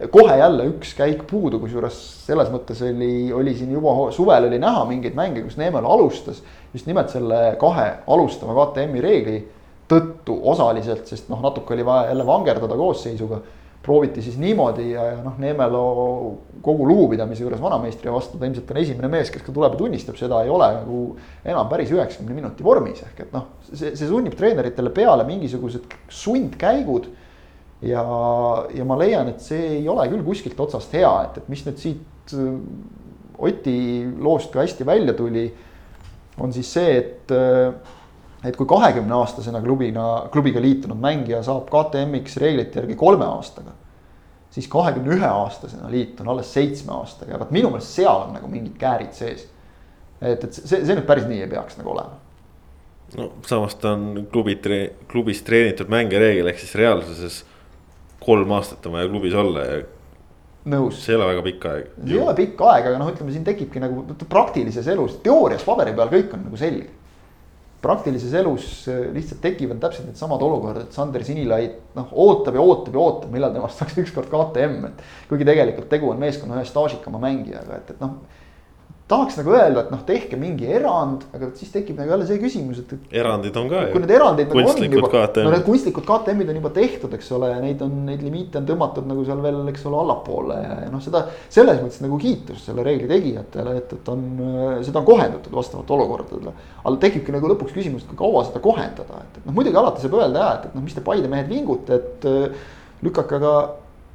[0.00, 4.60] et kohe jälle üks käik puudu, kusjuures selles mõttes oli, oli siin juba suvel oli
[4.62, 9.40] näha mingeid mänge, kus Neemel alustas just nimelt selle kahe alustava KTM-i reegli
[9.92, 13.42] tõttu osaliselt, sest noh, natuke oli vaja jälle vangerdada koosseisuga
[13.82, 15.82] prooviti siis niimoodi ja, ja noh, Neemelo
[16.62, 20.18] kogu lugupidamise juures vanameistri vastu, ta ilmselt on esimene mees, kes ka tuleb ja tunnistab
[20.20, 21.00] seda, ei ole nagu
[21.42, 27.10] enam päris üheksakümne minuti vormis, ehk et noh, see, see sunnib treeneritele peale mingisugused sundkäigud.
[27.82, 28.02] ja,
[28.70, 31.82] ja ma leian, et see ei ole küll kuskilt otsast hea, et, et mis nüüd
[31.82, 32.52] siit äh,
[33.42, 35.48] Oti loost ka hästi välja tuli,
[36.38, 37.74] on siis see, et äh,
[38.44, 43.76] et kui kahekümne aastasena klubina, klubiga liitunud mängija saab KTM-iks reeglite järgi kolme aastaga.
[44.52, 48.34] siis kahekümne ühe aastasena liit on alles seitsme aastaga ja vot minu meelest seal on
[48.36, 49.46] nagu mingid käärid sees.
[50.20, 52.18] et, et see, see nüüd päris nii ei peaks nagu olema.
[53.16, 54.58] no samas ta on klubi,
[55.08, 57.42] klubis treenitud mängija reegel, ehk siis reaalsuses
[58.22, 59.82] kolm aastat on vaja klubis olla ja
[60.74, 60.98] nõus.
[61.04, 61.94] see ei ole väga pikk aeg.
[62.08, 66.10] ei ole pikk aeg, aga noh, ütleme siin tekibki nagu praktilises elus, teoorias paberi peal
[66.10, 66.90] kõik on nagu selge
[67.82, 72.94] praktilises elus äh, lihtsalt tekivad täpselt needsamad olukorrad, et Sander Sinilaid noh, ootab ja ootab
[72.96, 75.02] ja ootab, millal temast saaks ükskord KTM, et.
[75.30, 78.20] kuigi tegelikult tegu on meeskonna ühe staažikama mängijaga, et, et noh
[79.12, 82.80] tahaks nagu öelda, et noh, tehke mingi erand, aga siis tekib nagu jälle see küsimus,
[82.82, 82.94] et.
[83.22, 86.72] erandid on ka kui need erandid nagu on juba, no need kunstlikud KTM-id on juba
[86.76, 90.00] tehtud, eks ole, ja neid on, neid limiite on tõmmatud nagu seal veel, eks ole,
[90.02, 91.24] allapoole ja, ja noh, seda.
[91.52, 94.26] selles mõttes nagu kiitus selle reegli tegijatele, et, et on,
[94.86, 96.56] seda on kohendatud vastavalt olukordadele.
[96.82, 100.04] aga tekibki nagu lõpuks küsimus, et kui kaua seda kohendada, et, et noh, muidugi alati
[100.04, 102.28] saab öelda ja, et, et noh, mis te Paide mehed vingute, et
[103.02, 103.54] lükake aga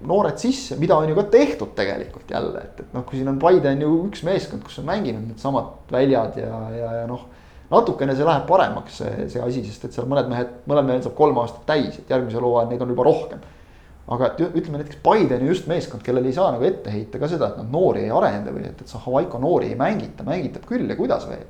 [0.05, 3.39] noored sisse, mida on ju ka tehtud tegelikult jälle, et, et noh, kui siin on
[3.41, 7.23] Paide on ju üks meeskond, kus on mänginud needsamad väljad ja, ja, ja noh.
[7.71, 11.15] natukene see läheb paremaks, see, see asi, sest et seal mõned mehed, mõnel mehel saab
[11.17, 13.41] kolm aastat täis, et järgmisel hooajal neid on juba rohkem.
[14.07, 17.19] aga et ütleme näiteks Paide on ju just meeskond, kellel ei saa nagu ette heita
[17.19, 20.67] ka seda, et nad noori ei arenda või et, et Zahhovaiko noori ei mängita, mängitab
[20.69, 21.47] küll ja kuidas veel.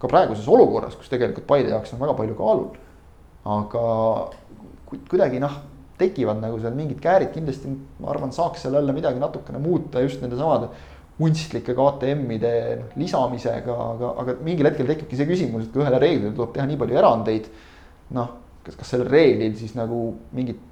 [0.00, 2.72] ka praeguses olukorras, kus tegelikult Paide jaoks on väga palju kaalul.
[3.44, 3.84] aga
[4.88, 5.60] kuidagi noh
[6.00, 10.24] tekivad nagu seal mingid käärid, kindlasti ma arvan, saaks seal jälle midagi natukene muuta just
[10.24, 10.70] nende samade
[11.20, 16.32] kunstlike KTM-ide noh lisamisega, aga, aga mingil hetkel tekibki see küsimus, et kui ühele reeglile
[16.36, 17.50] tuleb teha nii palju erandeid.
[18.16, 18.32] noh,
[18.64, 20.00] kas, kas sellel reeglil siis nagu
[20.34, 20.62] mingit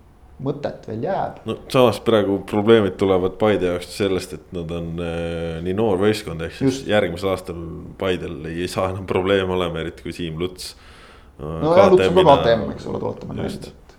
[0.43, 1.43] mõtet veel jääb.
[1.49, 6.47] no samas praegu probleemid tulevad Paide jaoks sellest, et nad on äh, nii noor võistkond,
[6.47, 6.91] ehk siis Just.
[6.91, 7.61] järgmisel aastal
[8.01, 11.45] Paidel ei saa enam probleeme olema, eriti kui Siim Luts äh,.
[11.45, 13.97] no ja Luts on ka KTM, eks ole, tuletame meelde, et,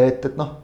[0.00, 0.56] et, et noh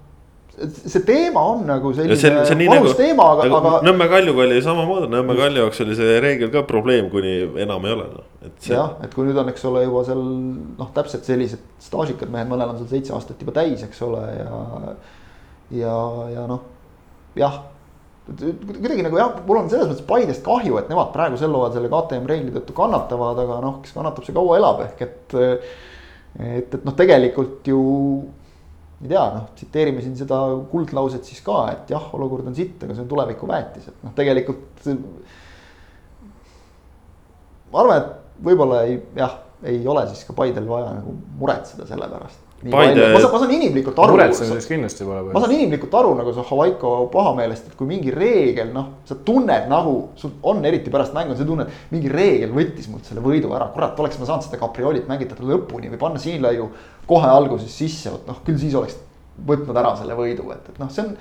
[0.68, 3.72] see teema on nagu selline see, see valus nagu, teema, aga, aga.
[3.86, 7.94] Nõmme Kaljuga oli samamoodi, Nõmme Kalju jaoks oli see reegel ka probleem, kuni enam ei
[7.96, 8.26] ole noh,
[8.58, 8.74] see....
[8.74, 12.74] jah, et kui nüüd on, eks ole, juba seal noh, täpselt sellised staažikad mehed, mõnel
[12.74, 14.94] on seal seitse aastat juba täis, eks ole, ja.
[15.80, 15.94] ja,
[16.36, 16.66] ja noh,
[17.38, 17.62] jah
[18.30, 21.88] kuidagi nagu jah, mul on selles mõttes Paidest kahju, et nemad praegu sel hooajal selle
[21.90, 25.38] KTM reegli tõttu kannatavad, aga noh, kes kannatab, see kaua elab, ehk et.
[26.38, 27.80] et, et noh, tegelikult ju
[29.00, 30.38] ei tea, noh, tsiteerime siin seda
[30.70, 34.12] kuldlauset siis ka, et jah, olukord on sitt, aga see on tuleviku väetis, et noh,
[34.16, 34.90] tegelikult.
[37.72, 39.38] ma arvan, et võib-olla ei, jah,
[39.70, 43.06] ei ole siis ka Paidel vaja nagu muretseda selle pärast Paide...
[43.14, 44.16] ma saan, ma saan inimlikult aru.
[44.18, 45.32] muretsemiseks kindlasti pole.
[45.32, 49.70] ma saan inimlikult aru nagu see Havaiko pahameelest, et kui mingi reegel, noh, sa tunned
[49.70, 53.70] nagu, sul on eriti pärast mängu, sa tunned, mingi reegel võttis mult selle võidu ära,
[53.72, 56.68] kurat, oleks ma saanud seda kaprioolit mängida lõpuni või panna siinlaiu
[57.10, 58.96] kohe alguses sisse, vot noh, küll siis oleks
[59.46, 61.14] võtnud ära selle võidu, et, et noh, see on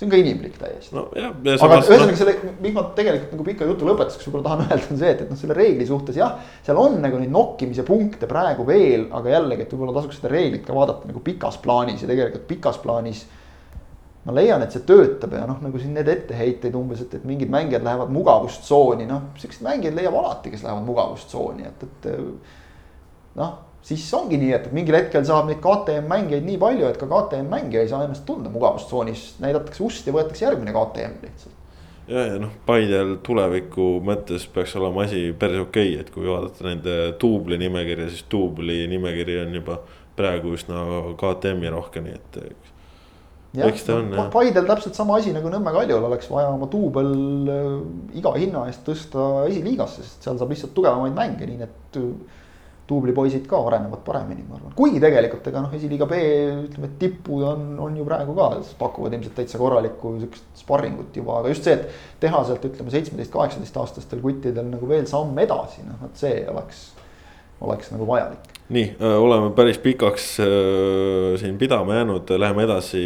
[0.00, 1.08] see on ka inimlik täiesti no,.
[1.12, 5.10] aga ühesõnaga selle, miks ma tegelikult nagu pika jutu lõpetuseks võib-olla tahan öelda, on see,
[5.12, 6.38] et, et noh, selle reegli suhtes jah.
[6.64, 10.64] seal on nagu neid nokkimise punkte praegu veel, aga jällegi, et võib-olla tasuks seda reeglit
[10.64, 13.26] ka vaadata nagu pikas plaanis ja tegelikult pikas plaanis.
[14.24, 17.52] ma leian, et see töötab ja noh, nagu siin need etteheiteid umbes, et, et mingid
[17.52, 24.04] mängijad lähevad mugavustsooni, noh, siukseid mängijaid leiab alati, kes lähevad mugavustsooni, et, et noh siis
[24.14, 27.84] ongi nii, et mingil hetkel saab neid KTM mängijaid nii palju, et ka KTM mängija
[27.84, 31.56] ei saa ennast tunda mugavustsoonis, näidatakse ust ja võetakse järgmine KTM lihtsalt.
[32.10, 36.66] ja, ja noh, Paidel tuleviku mõttes peaks olema asi päris okei okay,, et kui vaadata
[36.68, 39.80] nende duubli nimekirja, siis duubli nimekiri on juba
[40.18, 40.84] praegu üsna
[41.20, 42.40] KTM-i rohke, nii et.
[43.70, 44.28] eks ta on jah.
[44.34, 47.14] Paidel täpselt sama asi nagu Nõmme Kaljul oleks vaja oma duubel
[47.48, 47.72] äh,
[48.20, 51.98] iga hinna eest tõsta esiliigasse, sest seal saab lihtsalt tugevamaid mänge, nii et
[52.90, 56.20] duublipoisid ka arenevad paremini, ma arvan, kuigi tegelikult ega noh, esiliiga B
[56.66, 58.48] ütleme, et tipud on, on ju praegu ka,
[58.80, 63.32] pakuvad ilmselt täitsa korralikku sihukest sparringut juba, aga just see, et teha sealt ütleme seitsmeteist,
[63.34, 66.84] kaheksateist aastastel kuttidel nagu veel samm edasi, noh, vot see oleks,
[67.62, 68.54] oleks nagu vajalik.
[68.70, 70.48] nii, äh, oleme päris pikaks äh,
[71.42, 73.04] siin pidama jäänud, läheme edasi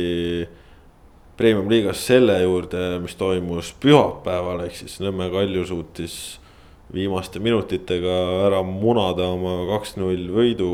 [1.36, 6.16] premium-liigas selle juurde, mis toimus pühapäeval, ehk siis Nõmme Kalju suutis
[6.92, 8.18] viimaste minutitega
[8.48, 10.70] ära munada oma kaks-null võidu.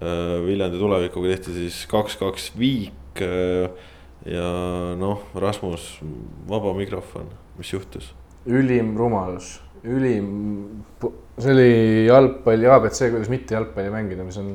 [0.00, 3.22] Äh, Viljandi tulevikuga tehti siis kaks-kaks viik.
[3.22, 3.70] Äh,
[4.28, 4.46] ja
[4.98, 5.98] noh, Rasmus,
[6.48, 8.12] vaba mikrofon, mis juhtus?
[8.44, 9.54] ülim rumalus,
[9.88, 10.26] ülim,
[11.40, 11.68] see oli
[12.04, 14.50] jalgpalli abc, kuidas mitte jalgpalli mängida, mis on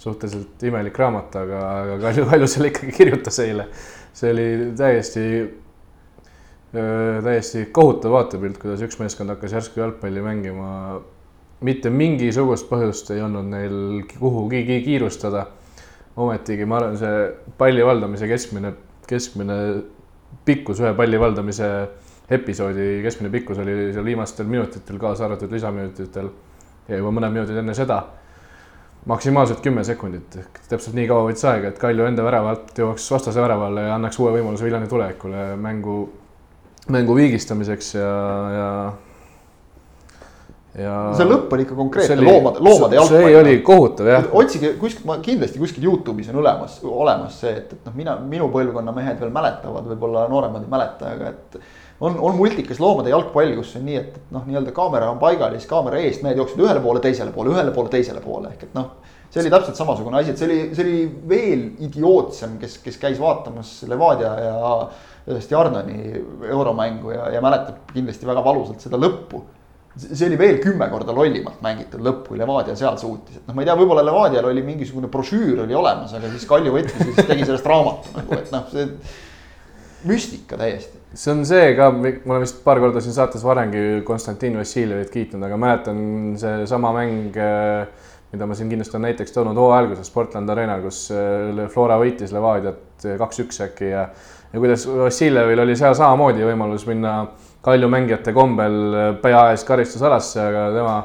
[0.00, 3.68] suhteliselt imelik raamat, aga, aga Kalju, Kalju selle ikkagi kirjutas eile.
[4.14, 4.46] see oli
[4.78, 5.24] täiesti
[6.74, 10.70] täiesti kohutav vaatepilt, kuidas üks meeskond hakkas järsku jalgpalli mängima.
[11.64, 15.46] mitte mingisugust põhjust ei olnud neil kuhugi kiirustada.
[16.16, 18.72] ometigi ma arvan, see palli valdamise keskmine,
[19.06, 19.54] keskmine
[20.44, 21.70] pikkus, ühe palli valdamise
[22.30, 26.28] episoodi keskmine pikkus oli seal viimastel minutitel, kaasa arvatud lisaminutitel
[26.88, 28.02] ja juba mõned minutid enne seda
[29.06, 33.10] maksimaalselt kümme sekundit ehk täpselt nii kaua võttis aega, et Kalju enda värava alt jõuaks
[33.12, 35.98] vastase väravale ja annaks uue võimaluse Viljandi tulevikule mängu
[36.92, 38.14] mängu viigistamiseks ja,
[38.52, 38.68] ja
[40.78, 40.94] ja.
[41.18, 43.28] see lõpp oli ikka konkreetne oli, loomade, loomade jalgpall.
[43.28, 44.26] see oli kohutav jah.
[44.40, 48.50] otsige kuskilt, ma kindlasti kuskil Youtube'is on olemas, olemas see, et, et noh, mina, minu
[48.54, 51.58] põlvkonna mehed veel mäletavad, võib-olla nooremad ei mäleta, aga et.
[52.00, 55.54] on, on multikas Loomade jalgpall, kus on nii, et, et noh, nii-öelda kaamera on paigal
[55.54, 58.68] ja siis kaamera eest mehed jooksevad ühele poole, teisele poole, ühele poole, teisele poole ehk
[58.68, 58.92] et noh.
[59.30, 63.18] see oli täpselt samasugune asi, et see oli, see oli veel idiootsem, kes, kes käis
[63.22, 64.56] vaatamas Levadia ja
[65.30, 65.98] ühest Jarnani
[66.50, 69.42] euromängu ja, ja mäletab kindlasti väga valusalt seda lõppu.
[69.94, 73.62] see oli veel kümme korda lollimalt mängitud lõpp, kui Levadia seal suutis, et noh, ma
[73.62, 77.28] ei tea, võib-olla Levadial oli mingisugune brošüür oli olemas, aga siis Kalju võttis ja siis
[77.28, 78.88] tegi sellest raamatu nagu, et noh, see
[80.10, 80.98] müstika täiesti.
[81.14, 85.46] see on see ka, ma olen vist paar korda siin saates varemgi Konstantin Vassiljevit kiitnud,
[85.46, 86.02] aga mäletan
[86.42, 87.38] seesama mäng
[88.34, 91.06] mida ma siin kindlasti olen näiteks toonud hooaja alguses Portland Arenal, kus
[91.70, 94.08] Flora võitis Levadiat kaks-üks äkki ja
[94.54, 97.24] ja kuidas Vassiljevil oli seal samamoodi võimalus minna
[97.64, 98.74] Kalju mängijate kombel
[99.22, 100.96] pea ees karistusalasse, aga tema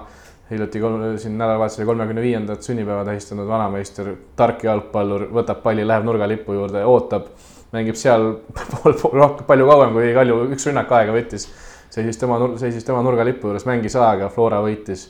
[0.49, 0.81] hiljuti
[1.21, 7.29] siin nädalavahetusel kolmekümne viiendat sünnipäeva tähistanud vanameister, tark jalgpallur, võtab palli, läheb nurgalipu juurde, ootab,
[7.73, 8.27] mängib seal
[8.73, 11.47] pool, pool, palju kauem kui Kalju üks rünnak aega võttis.
[11.89, 15.07] seisis tema, seisis tema nurgalipu juures, mängis aega, Flora võitis.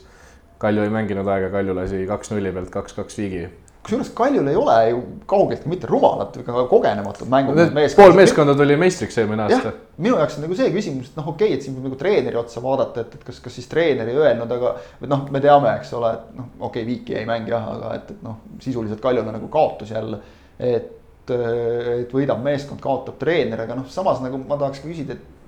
[0.60, 3.48] Kalju ei mänginud aega, Kalju lasi kaks nulli pealt kaks-kaks viigi
[3.82, 7.60] kusjuures Kaljul ei ole ju kaugeltki mitte rumalad ega kogenematud mängud.
[7.96, 9.72] pool meeskonda tuli meistriks eelmine aasta.
[9.96, 12.40] minu jaoks on nagu see küsimus, et noh, okei okay,, et siin võib nagu treeneri
[12.40, 14.74] otsa vaadata, et, et kas, kas siis treener ei öelnud, aga.
[15.08, 18.14] noh, me teame, eks ole, et noh, okei okay,, Viiki jäi mäng jah, aga et,
[18.14, 20.20] et noh, sisuliselt Kaljule nagu kaotus jälle.
[20.58, 20.96] et,
[21.30, 25.39] et võidab meeskond, kaotab treener, aga noh, samas nagu ma tahaks küsida, et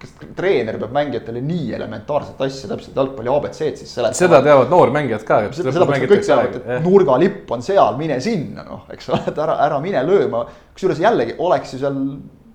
[0.00, 4.16] kas treener peab mängijatele nii elementaarset asja, täpselt jalgpalli abc-d siis seletama.
[4.16, 5.40] seda teavad noormängijad ka.
[5.56, 9.58] seda, seda kõik teavad, et nurgalipp on seal, mine sinna noh, eks ole, et ära,
[9.66, 10.46] ära mine lööma.
[10.72, 11.98] kusjuures jällegi oleks ju seal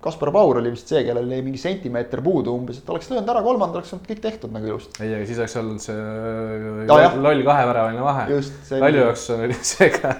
[0.06, 3.42] Kaspar Paur oli vist see, kellel jäi mingi sentimeeter puudu umbes, et oleks löönud ära
[3.42, 4.92] kolmanda, oleks olnud kõik tehtud nagu ilusti.
[5.02, 5.96] ei, aga siis oleks olnud see
[6.86, 8.38] ja, loll kaheväravaline vahe.
[8.70, 10.14] Kalju jaoks oli see ka,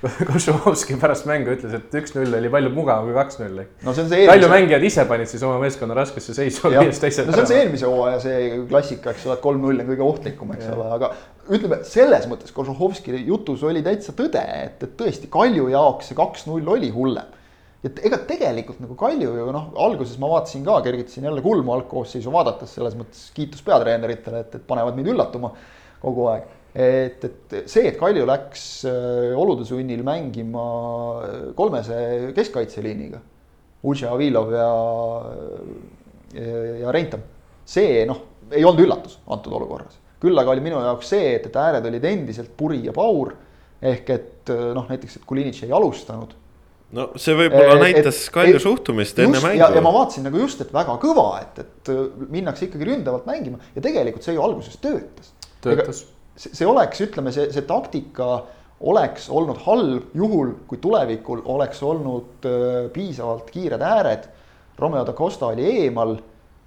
[0.00, 3.64] Košumovski pärast mängu ütles, et üks-null oli palju mugavam kui kaks-null.
[3.84, 4.30] no see on see eelmise.
[4.30, 6.70] Kalju mängijad ise panid siis oma meeskonna raskesse seisu.
[6.72, 10.54] no see on see eelmise hooaja see klassika, eks ole, et kolm-null on kõige ohtlikum,
[10.56, 10.76] eks ja.
[10.76, 11.12] ole, aga
[11.50, 16.76] ütleme selles mõttes Košuhovski jutus oli täitsa tõde, et, et tõesti Kalju jaoks see kaks-null
[16.76, 17.39] oli hullem
[17.86, 22.32] et ega tegelikult nagu Kalju ju noh, alguses ma vaatasin ka, kergitasin jälle kulmu algkoosseisu
[22.32, 25.52] vaadates, selles mõttes kiitus peatreeneritele, et, et panevad mind üllatuma
[26.02, 26.48] kogu aeg.
[26.74, 30.64] et, et see, et Kalju läks äh, olude sunnil mängima
[31.56, 33.22] kolmese keskkaitseliiniga,
[33.88, 34.68] Uže Avilov ja,
[36.82, 37.24] ja Reintam,
[37.64, 39.96] see noh, ei olnud üllatus antud olukorras.
[40.20, 43.32] küll aga oli minu jaoks see, et, et ääred olid endiselt Puri ja Paur
[43.80, 46.36] ehk et noh, näiteks, et Kulinitš ei alustanud
[46.96, 49.62] no see võib-olla äh, näitas Kalju suhtumist enne just, mängu.
[49.62, 53.60] ja ma vaatasin nagu just, et väga kõva, et, et äh, minnakse ikkagi ründavalt mängima
[53.76, 55.34] ja tegelikult see ju alguses töötas.
[55.62, 56.04] töötas.
[56.40, 58.40] see oleks, ütleme, see, see taktika
[58.80, 64.28] oleks olnud halb juhul, kui tulevikul oleks olnud äh, piisavalt kiired ääred.
[64.80, 66.14] Romeo da Costa oli eemal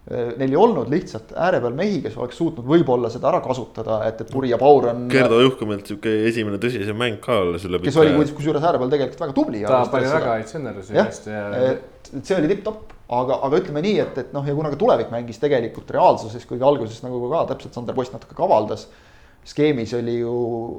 [0.03, 4.19] neil ei olnud lihtsalt ääre peal mehi, kes oleks suutnud võib-olla seda ära kasutada, et,
[4.19, 5.05] et Puri ja Paur on.
[5.11, 9.23] Gerdo Juhkamilt sihuke esimene tõsisem mäng ka alles üle kes oli kusjuures ääre peal tegelikult
[9.23, 9.61] väga tubli.
[9.63, 11.45] ta pani väga häid sõnnerusi hästi ja.
[11.69, 15.13] et see oli tipp-topp, aga, aga ütleme nii, et, et noh, ja kuna ka tulevik
[15.13, 18.89] mängis tegelikult reaalsuses, kuigi alguses nagu ka täpselt Sander Post natuke kavaldas.
[19.47, 20.33] skeemis oli ju,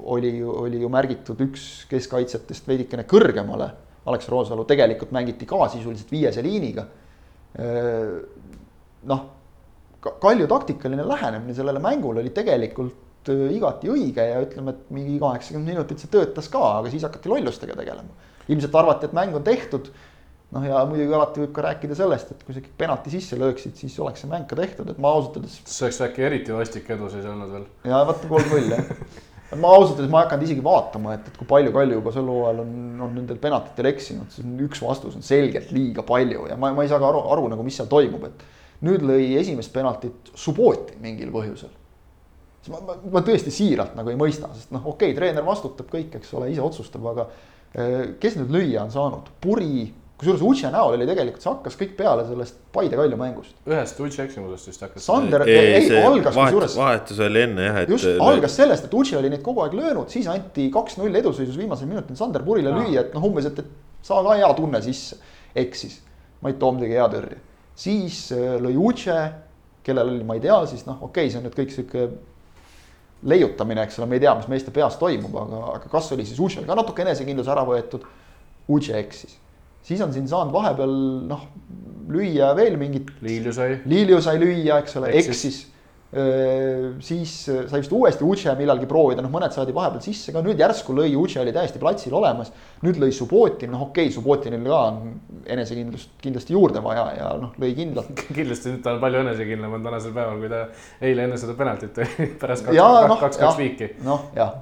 [0.05, 3.73] oli ju, oli ju märgitud üks keskkaitsjatest veidikene kõrgemale.
[4.05, 6.85] Alex Roosalu tegelikult mängiti ka sisuliselt viiese liiniga
[7.57, 8.21] äh,
[9.11, 9.31] noh,
[10.05, 15.73] Kalju taktikaline lähenemine sellele mängule oli tegelikult äh, igati õige ja ütleme, et mingi kaheksakümmend
[15.73, 18.33] minutit see töötas ka, aga siis hakati lollustega tegelema.
[18.53, 19.89] ilmselt arvati, et mäng on tehtud.
[20.55, 23.79] noh, ja muidugi alati võib ka rääkida sellest, et kui sa ikkagi penalti sisse lööksid,
[23.81, 25.57] siis oleks see mäng ka tehtud, et ma ausalt öeldes.
[25.65, 27.65] see oleks äkki eriti vastik edu siis olnud veel.
[27.89, 28.93] ja vaata kolm-null jah
[29.61, 32.29] ma ausalt öeldes ma ei hakanud isegi vaatama, et, et kui palju Kalju juba sel
[32.31, 32.75] hooajal on,
[33.07, 36.91] on nendel penaltitel eksinud, siis üks vastus on selgelt liiga palju ja ma, ma ei
[36.91, 38.45] saa ka aru, aru nagu, mis seal toimub, et
[38.85, 41.73] nüüd lõi esimest penaltit Subbotin mingil põhjusel.
[42.73, 46.17] ma, ma, ma tõesti siiralt nagu ei mõista, sest noh, okei okay,, treener vastutab kõik,
[46.19, 47.29] eks ole, ise otsustab, aga
[47.75, 49.85] eh, kes nüüd lüüa on saanud, Puri,
[50.21, 53.55] kusjuures Uche näol oli tegelikult, see hakkas kõik peale sellest Paide Kalju mängust.
[53.69, 55.05] ühest Uche eksimusest vist hakkas.
[55.05, 56.77] Sander, ei, ei, algas kusjuures.
[56.81, 57.93] vahetus oli enne jah, et.
[57.93, 61.91] just, algas sellest, et Uche oli neid kogu aeg löönud, siis anti kaks-null eduseisus viimasel
[61.91, 65.21] minutil Sander Purile lüüa, et noh, umbes, et, et saa ka hea tunne sisse,
[65.55, 66.01] eksis.
[66.45, 67.43] Mait Toom tegi hea tõrje
[67.79, 69.19] siis äh, lõi Uche,
[69.85, 72.07] kellel oli, ma ei tea, siis noh, okei okay,, see on nüüd kõik sihuke
[73.29, 76.41] leiutamine, eks ole, me ei tea, mis meeste peas toimub, aga, aga kas oli siis
[76.41, 78.05] Uchel ka natuke enesekindlus ära võetud.
[78.73, 79.35] Uche eksis,
[79.85, 80.93] siis on siin saanud vahepeal
[81.29, 81.43] noh,
[82.09, 83.11] lüüa veel mingit.
[83.25, 83.75] Liilju sai.
[83.89, 85.67] Liilju sai lüüa, eks ole, eksis
[87.03, 90.95] siis sai vist uuesti Uche millalgi proovida, noh, mõned saadi vahepeal sisse ka, nüüd järsku
[90.95, 92.53] lõi, Uche oli täiesti platsil olemas.
[92.85, 95.01] nüüd lõi Subbotin, noh, okei okay,, Subbotinil ka on
[95.51, 99.89] enesekindlust kindlasti juurde vaja ja noh, lõi kindlalt kindlasti nüüd ta on palju enesekindlam on
[99.89, 100.63] tänasel päeval, kui ta
[101.09, 101.99] eile enne seda penaltit
[102.43, 103.91] pärast kaks, kaks, no, kaks, kaks viiki.
[104.07, 104.55] noh, jah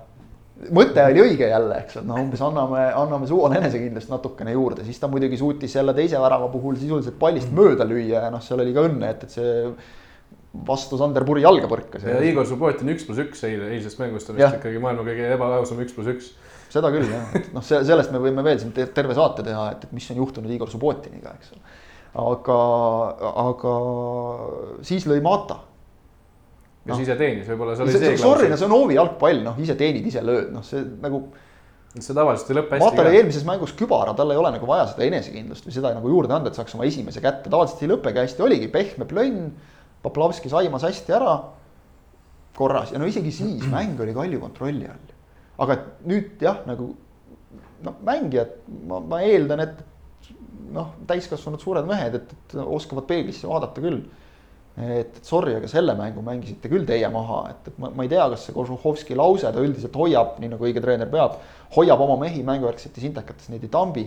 [0.71, 5.01] mõte oli õige jälle, eks, et noh, umbes anname, anname Suole enesekindlust natukene juurde, siis
[5.01, 8.75] ta muidugi suutis jälle teise värava puhul sisuliselt pallist mööda lüüa ja noh, seal oli
[8.77, 9.65] ka õnne, et, et see
[10.53, 12.05] vastu Sander Puri jalga põrkas.
[12.05, 15.81] ja Igor Subbotin üks pluss üks eile, eilsest mängust on vist ikkagi maailma kõige ebaausam
[15.85, 16.31] üks pluss üks.
[16.73, 19.87] seda küll jah, et noh, see, sellest me võime veel siin terve saate teha, et,
[19.89, 21.77] et mis on juhtunud Igor Subbotiniga, eks ole.
[22.21, 22.59] aga,
[23.47, 23.77] aga
[24.89, 25.63] siis lõi Mata.
[26.85, 27.01] kes no.
[27.07, 28.21] ise teenis, võib-olla see oli see.
[28.21, 31.25] Sorry, no see on hoovi jalgpall, noh, ise teenid, ise lööd, noh, see nagu
[31.97, 32.85] see tavaliselt ei lõpe hästi.
[32.85, 36.13] Matal oli eelmises mängus kübara, tal ei ole nagu vaja seda enesekindlust või seda nagu
[36.13, 39.51] juurde anda, et saaks oma esimese kätte, tavaliselt ei lõppegi hästi, oligi pehme plönn
[40.03, 41.37] Poplavski saimas hästi ära
[42.57, 45.15] korras ja no isegi siis mäng oli Kalju kontrolli all.
[45.63, 45.79] aga
[46.09, 46.93] nüüd jah, nagu
[47.83, 48.57] noh, mängijad,
[48.89, 50.33] ma, ma eeldan, et
[50.73, 54.03] noh, täiskasvanud suured mehed, et, et oskavad peeglisse vaadata küll.
[54.73, 58.25] et, sorry, aga selle mängu mängisite küll teie maha, et, et ma, ma ei tea,
[58.33, 61.35] kas see Kožuhovski lause, ta üldiselt hoiab, nii nagu õige treener peab,
[61.77, 64.07] hoiab oma mehi mänguvärksetes intekates, neid ei tambi.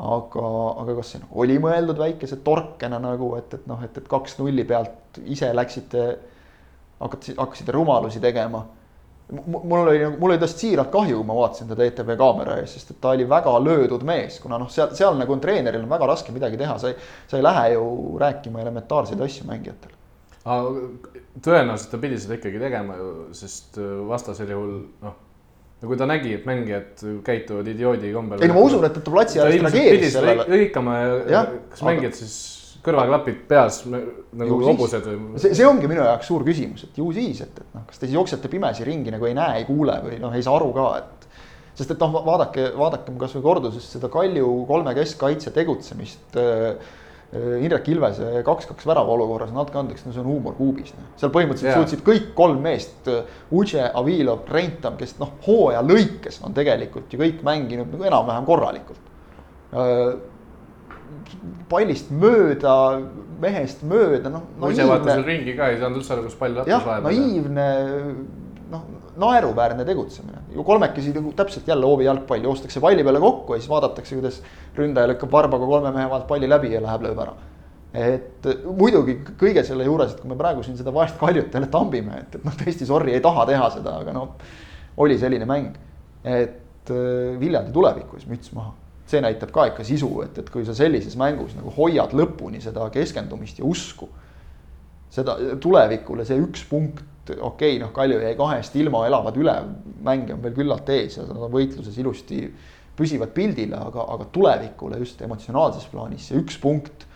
[0.00, 0.48] Aga,
[0.82, 4.38] aga kas see nagu oli mõeldud väikese torkena nagu, et, et noh, et, et kaks
[4.40, 6.04] nulli pealt ise läksite,
[7.00, 8.64] hakkasite, hakkasite rumalusi tegema
[9.46, 12.74] mul oli nagu, mul oli tast siiralt kahju, kui ma vaatasin teda ETV kaamera ees,
[12.74, 15.92] sest et ta oli väga löödud mees, kuna noh, seal, seal nagu on treeneril on
[15.92, 16.96] väga raske midagi teha, sa ei,
[17.30, 17.86] sa ei lähe ju
[18.20, 19.96] rääkima elementaarseid asju mängijatele.
[21.44, 24.72] tõenäoliselt ta pidi seda ikkagi tegema ju, sest äh, vastasel juhul
[25.04, 25.18] noh,
[25.80, 28.42] no kui ta nägi, et mängijad käituvad idioodi kombel.
[28.42, 30.48] ei no ma usun, et ta platsi ääres reageeris sellele.
[30.48, 31.88] hõikama ja, ja kas aga...
[31.90, 32.34] mängijad siis
[32.84, 35.40] kõrvaklapid peas nagu hobused või?
[35.40, 38.06] see, see ongi minu jaoks suur küsimus, et ju siis, et, et noh, kas te
[38.06, 40.86] siis jooksete pimesi ringi nagu ei näe, ei kuule või noh, ei saa aru ka,
[41.00, 41.28] et.
[41.80, 46.96] sest et noh, vaadake, vaadakem kasvõi kordusest seda Kalju kolme keskkaitse tegutsemist äh,
[47.30, 50.90] Indrek Ilvese kaks-kaks värava olukorras, no andke andeks, no see on huumor kuubis.
[50.96, 51.12] Noh.
[51.20, 51.78] seal põhimõtteliselt yeah.
[51.78, 53.06] suutsid kõik kolm meest,
[53.54, 59.06] Uche, Avilov, Rentam, kes noh, hooaja lõikes on tegelikult ju kõik mänginud nagu enam-vähem korralikult
[61.70, 62.74] pallist mööda,
[63.42, 64.46] mehest mööda, noh.
[64.58, 67.18] ma ise vaatasin ringi ka, ei saanud üldse aru, kus pall rattas vahepeal.
[67.18, 67.66] naiivne,
[68.70, 68.86] noh,
[69.20, 70.38] naeruväärne tegutsemine.
[70.54, 74.42] ju kolmekesi nagu täpselt jälle hoovi jalgpall, joostakse palli peale kokku ja siis vaadatakse, kuidas
[74.76, 77.34] ründaja lükkab varbaga kolme mehe vahelt palli läbi ja läheb lööb ära.
[77.94, 78.46] et
[78.78, 82.34] muidugi kõige selle juures, et kui me praegu siin seda vaest kaljut jälle tambime, et,
[82.34, 84.36] et noh, tõesti sorry, ei taha teha seda, aga noh,
[84.96, 85.74] oli selline mäng.
[86.24, 86.58] et
[87.40, 88.72] Viljandi tulevikus müts maha
[89.10, 92.86] see näitab ka ikka sisu, et, et kui sa sellises mängus nagu hoiad lõpuni seda
[92.94, 94.08] keskendumist ja usku.
[95.10, 97.00] seda tulevikule, see üks punkt,
[97.38, 99.56] okei okay,, noh, Kalju jäi kahest ilma, elavad üle,
[100.06, 102.42] mänge on veel küllalt ees ja nad on võitluses ilusti
[102.96, 107.06] püsivad pildile, aga, aga tulevikule just emotsionaalses plaanis see üks punkt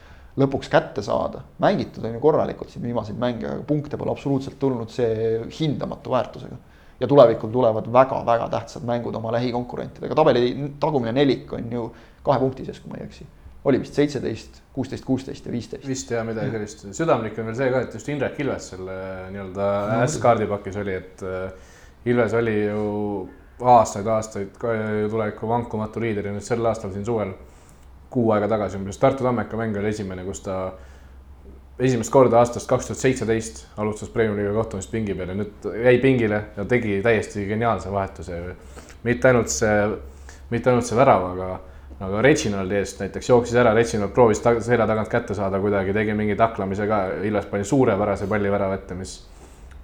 [0.40, 1.44] lõpuks kätte saada.
[1.62, 6.58] mängitud on ju korralikult siin viimaseid mänge, aga punkte pole absoluutselt tulnud, see hindamatu väärtusega
[7.00, 11.88] ja tulevikul tulevad väga-väga tähtsad mängud oma lähikonkurentidega, tabeli tagumine nelik on ju
[12.24, 13.26] kahe punkti sees, kui ma ei eksi.
[13.64, 15.86] Oli vist seitseteist, kuusteist, kuusteist ja viisteist.
[15.88, 18.98] vist jah, midagi sellist, südamlik on veel see ka, et just Indrek Ilves selle
[19.32, 19.68] nii-öelda
[20.08, 21.72] S-kaardi pakis oli, et äh,
[22.12, 22.84] Ilves oli ju
[23.64, 24.58] aastaid-aastaid
[25.10, 27.30] tuleviku vankumatu liider ja nüüd sel aastal siin suvel,
[28.12, 30.58] kuu aega tagasi umbes, Tartu Tammeka mäng oli esimene, kus ta
[31.78, 35.96] esimest korda aastast kaks tuhat seitseteist alustas Premiumi liiga kohtumist pingi peal ja nüüd jäi
[36.02, 38.42] pingile ja tegi täiesti geniaalse vahetuse.
[39.02, 39.88] mitte ainult see,
[40.50, 41.48] mitte ainult see värav, aga,
[42.02, 46.16] aga Reginaldi eest näiteks jooksis ära, Reginald proovis ta, selja tagant kätte saada kuidagi, tegi
[46.18, 49.14] mingi taklamise ka, Ilves pani suurepärase palli värava ette, mis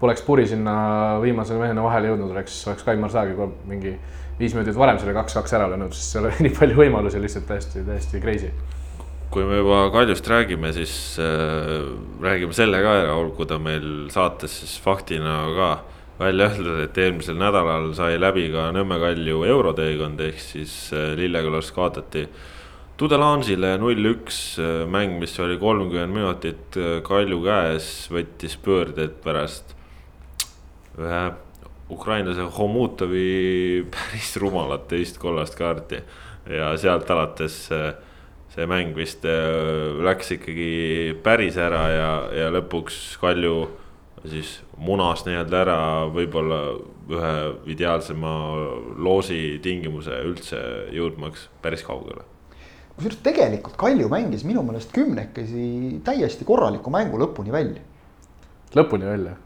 [0.01, 0.75] poleks puri sinna
[1.23, 3.37] viimase mehena vahele jõudnud, oleks, oleks Kaimar Saagi
[3.69, 3.95] mingi
[4.41, 7.85] viis minutit varem selle kaks-kaks ära löönud, sest seal oli nii palju võimalusi lihtsalt täiesti,
[7.87, 8.53] täiesti crazy.
[9.31, 10.93] Kui me juba Kaljust räägime, siis
[11.23, 11.85] äh,
[12.23, 15.71] räägime selle ka ära, olgu ta meil saates siis faktina ka
[16.21, 21.71] välja öeldud, et eelmisel nädalal sai läbi ka Nõmme Kalju euroteekond, ehk siis äh, Lillekülas
[21.77, 22.27] kaotati
[23.01, 29.73] Tudelansile null-üks äh, mäng, mis oli kolmkümmend minutit äh, Kalju käes, võttis pöördeid pärast
[31.01, 31.25] ühe
[31.91, 33.25] ukrainlase Homutovi
[33.95, 36.05] päris rumalat teist kollast kaarti.
[36.51, 37.57] Ja sealt alates
[38.51, 39.23] see mäng vist
[40.03, 43.69] läks ikkagi päris ära ja, ja lõpuks Kalju
[44.29, 45.79] siis munas nii-öelda ära
[46.13, 46.61] võib-olla
[47.11, 47.33] ühe
[47.73, 48.33] ideaalsema
[49.01, 50.61] loosi tingimuse üldse
[50.95, 52.27] jõudmaks päris kaugele.
[52.97, 57.81] kusjuures tegelikult Kalju mängis minu meelest kümnekesi täiesti korraliku mängu lõpuni välja.
[58.77, 59.37] lõpuni välja?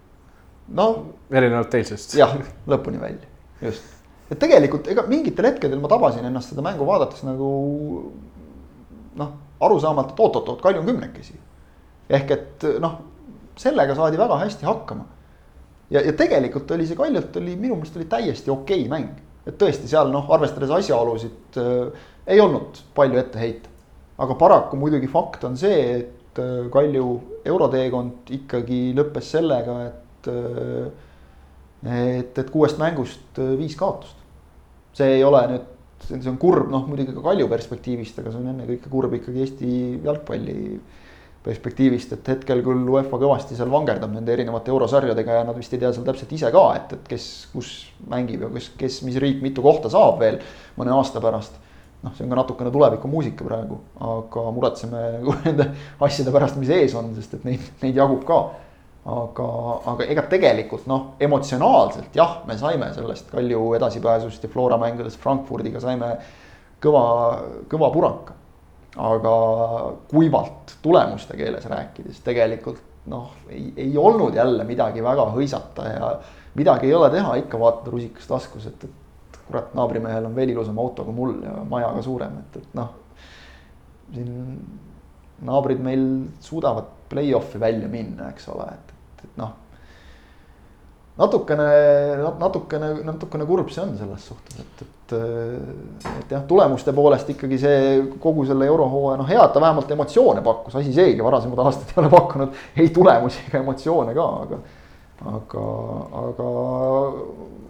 [0.68, 0.89] no.
[1.31, 2.18] erinevalt eilsest.
[2.18, 3.31] jah, lõpuni välja,
[3.62, 3.87] just.
[4.31, 7.49] et tegelikult ega mingitel hetkedel ma tabasin ennast seda mängu vaadates nagu
[9.14, 11.37] noh, arusaamalt, et oot-oot-oot, Kalju on kümnekesi.
[12.11, 12.99] ehk et noh,
[13.61, 15.05] sellega saadi väga hästi hakkama.
[15.90, 19.22] ja, ja tegelikult oli see Kaljult oli minu meelest oli täiesti okei okay mäng.
[19.46, 23.70] et tõesti seal noh, arvestades asjaolusid äh, ei olnud palju ette heita.
[24.18, 27.09] aga paraku muidugi fakt on see, et äh, Kalju
[27.44, 30.92] euroteekond ikkagi lõppes sellega, et äh,
[31.84, 34.16] et, et kuuest mängust äh, viis kaotust.
[34.94, 35.70] see ei ole nüüd
[36.05, 39.70] see on kurb, noh muidugi ka Kalju perspektiivist, aga see on ennekõike kurb ikkagi Eesti
[40.05, 40.57] jalgpalli
[41.45, 45.82] perspektiivist, et hetkel küll UEFA kõvasti seal vangerdab nende erinevate eurosarjadega ja nad vist ei
[45.82, 47.74] tea seal täpselt ise ka, et, et kes, kus
[48.11, 50.40] mängib ja kes, kes, mis riik mitu kohta saab veel
[50.78, 51.61] mõne aasta pärast.
[52.05, 53.78] noh, see on ka natukene tulevikumuusika praegu,
[54.09, 55.05] aga muretseme
[55.47, 55.70] nende
[56.05, 58.40] asjade pärast, mis ees on, sest et neid, neid jagub ka
[59.05, 59.49] aga,
[59.92, 65.82] aga ega tegelikult noh, emotsionaalselt jah, me saime sellest Kalju edasipääsust ja Flora mängudest Frankfurdiga
[65.82, 66.14] saime
[66.82, 67.05] kõva,
[67.70, 68.38] kõva puraka.
[68.97, 69.36] Aga
[70.11, 76.11] kuivalt tulemuste keeles rääkides tegelikult noh, ei, ei olnud jälle midagi väga hõisata ja
[76.55, 80.78] midagi ei ole teha, ikka vaatad rusikas taskus, et, et kurat, naabrimehel on veel ilusam
[80.80, 82.95] auto kui mul ja maja ka suurem, et, et noh.
[84.14, 84.34] siin
[85.45, 86.05] naabrid meil
[86.40, 88.93] suudavad play-off'i välja minna, eks ole, et,
[91.19, 91.67] natukene,
[92.41, 95.15] natukene, natukene kurb see on selles suhtes, et, et,
[96.11, 97.83] et jah, tulemuste poolest ikkagi see
[98.23, 102.01] kogu selle eurohooaja, noh, hea, et ta vähemalt emotsioone pakkus, asi seegi, varasemad aastad ei
[102.03, 104.62] ole pakkunud ei tulemusi ega emotsioone ka, aga.
[105.35, 105.67] aga,
[106.25, 106.49] aga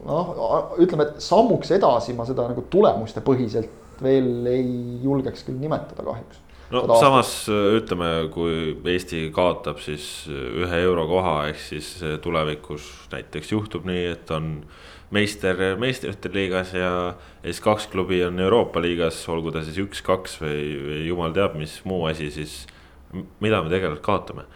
[0.08, 0.32] noh,
[0.80, 4.72] ütleme, et sammuks edasi ma seda nagu tulemuste põhiselt veel ei
[5.04, 6.40] julgeks küll nimetada kahjuks
[6.74, 11.90] no samas ütleme, kui Eesti kaotab siis ühe eurokoha, ehk siis
[12.24, 14.56] tulevikus näiteks juhtub nii, et on
[15.14, 16.94] meister meistrite liigas ja,
[17.42, 21.54] ja siis kaks klubi on Euroopa liigas, olgu ta siis üks-kaks või, või jumal teab,
[21.60, 22.64] mis muu asi, siis
[23.14, 24.48] mida me tegelikult kaotame,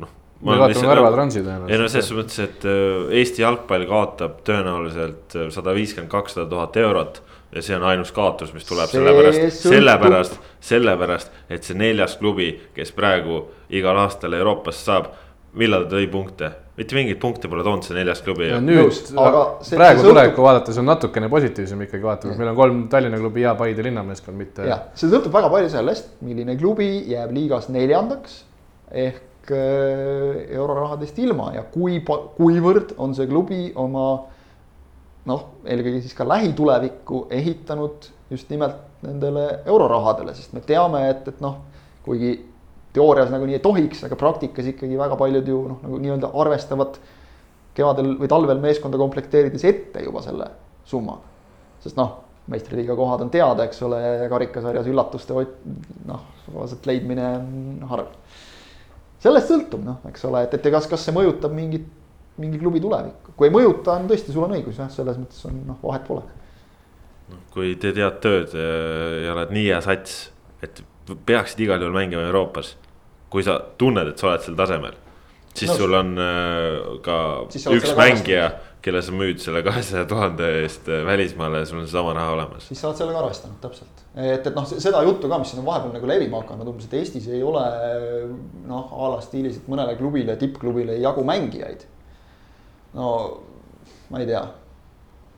[0.00, 1.72] noh me kaotame Narva Transi tõenäoliselt.
[1.74, 7.22] ei no selles mõttes, et äh, Eesti jalgpall kaotab tõenäoliselt sada viiskümmend, kakssada tuhat eurot
[7.54, 10.36] ja see on ainus kaotus, mis tuleb see sellepärast, sellepärast,
[10.70, 13.42] sellepärast, et see neljas klubi, kes praegu
[13.74, 15.10] igal aastal Euroopasse saab,
[15.58, 16.52] millal ta tõi punkte?
[16.80, 18.46] mitte mingeid punkte pole toonud see neljas klubi.
[18.64, 19.00] nüüd,
[19.74, 23.84] praegu tulevikku vaadates on natukene positiivsem ikkagi vaatame, meil on kolm Tallinna klubi ja Paide
[23.84, 24.68] linnameeskond, mitte.
[24.70, 28.44] jah, see sõltub väga palju sellest, milline klubi jääb liigas neljandaks
[28.90, 32.02] ehk äh, eurorahadest ilma ja kui,
[32.36, 34.06] kuivõrd on see klubi oma
[35.28, 41.40] noh, eelkõige siis ka lähitulevikku ehitanud just nimelt nendele eurorahadele, sest me teame, et, et
[41.42, 41.56] noh,
[42.04, 42.34] kuigi
[42.94, 46.98] teoorias nagu nii ei tohiks, aga praktikas ikkagi väga paljud ju noh, nagu nii-öelda arvestavad
[47.76, 50.50] kevadel või talvel meeskonda komplekteerides ette juba selle
[50.88, 51.18] summa.
[51.80, 52.16] sest noh,
[52.50, 55.36] meistriliiga kohad on teada, eks ole, karikasarjas üllatuste
[56.08, 56.24] noh,
[56.64, 58.10] aset leidmine on harv.
[59.20, 61.88] Sellest sõltub noh, eks ole, et, et kas, kas see mõjutab mingit
[62.40, 65.58] mingi klubi tulevikku, kui ei mõjuta, on tõesti, sul on õigus jah, selles mõttes on
[65.68, 66.22] noh, vahet pole.
[67.54, 70.30] kui te tead tööd ja oled nii hea sats,
[70.64, 70.82] et
[71.26, 72.76] peaksid igal juhul mängima Euroopas.
[73.30, 74.96] kui sa tunned, et sa oled sel tasemel,
[75.54, 77.18] siis no, sul on äh, ka
[77.76, 78.48] üks mängija,
[78.80, 82.66] kelle sa müüd selle kahesaja tuhande eest äh, välismaale, sul on seesama raha olemas.
[82.68, 84.04] siis sa oled sellega arvestanud, täpselt.
[84.16, 86.98] et, et noh, seda juttu ka, mis siin on vahepeal nagu levima hakanud, umbes, et
[87.00, 87.64] Eestis ei ole
[88.66, 91.86] noh, a la stiilis, et mõnele klubile, tippklubile ei jagu mängijaid
[92.96, 93.12] no
[94.10, 94.42] ma ei tea.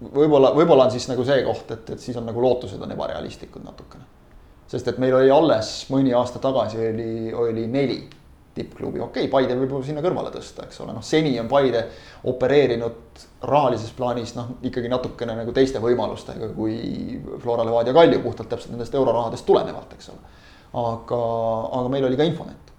[0.03, 3.65] võib-olla, võib-olla on siis nagu see koht, et, et siis on nagu lootused on ebarealistlikud
[3.67, 4.09] natukene.
[4.73, 8.01] sest et meil oli alles mõni aasta tagasi oli, oli neli
[8.55, 11.87] tippklubi, okei okay,, Paide võib sinna kõrvale tõsta, eks ole, noh, seni on Paide
[12.29, 16.77] opereerinud rahalises plaanis noh, ikkagi natukene nagu teiste võimalustega kui
[17.43, 20.39] Flora Levadia Kalju puhtalt täpselt nendest eurorahadest tulenevalt, eks ole.
[20.85, 21.21] aga,
[21.81, 22.75] aga meil oli ka Infonet,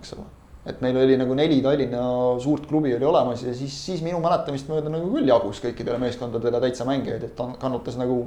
[0.00, 0.28] eks ole
[0.68, 2.00] et meil oli nagu neli Tallinna
[2.42, 6.60] suurt klubi oli olemas ja siis, siis minu mäletamist mööda nagu küll jagus kõikidele meeskondadele
[6.66, 8.26] täitsa mängijaid, et kannatas nagu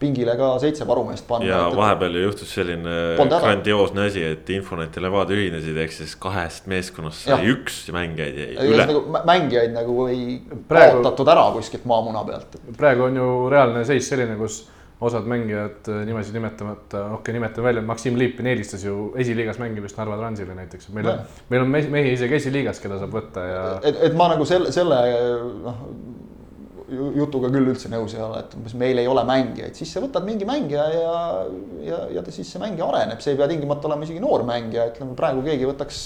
[0.00, 1.46] pingile ka seitse varumeest panna.
[1.46, 6.16] ja et, vahepeal ju juhtus selline grandioosne asi, et Infonet ja Levadia ühinesid, ehk siis
[6.20, 7.54] kahest meeskonnast sai ja.
[7.54, 8.88] üks mängijaid jäi üle.
[8.90, 12.58] Nagu, mängijaid nagu ei praegu, kaotatud ära kuskilt maamuna pealt.
[12.80, 14.64] praegu on ju reaalne seis selline, kus
[15.00, 19.98] osad mängijad äh, nimesid nimetamata, okei okay,, nimetan välja, Maksim Liipin eelistas ju esiliigas mängimist
[19.98, 23.64] Narva Transile näiteks, meil on, meil on mehi isegi esiliigas, keda saab võtta ja.
[23.82, 25.00] et, et ma nagu selle, selle
[25.64, 25.82] noh
[26.92, 30.26] jutuga küll üldse nõus ei ole, et umbes meil ei ole mängijaid, siis sa võtad
[30.26, 31.14] mingi mängija ja,
[31.84, 34.90] ja, ja ta siis see mängija areneb, see ei pea tingimata olema isegi noor mängija,
[34.92, 36.02] ütleme praegu keegi võtaks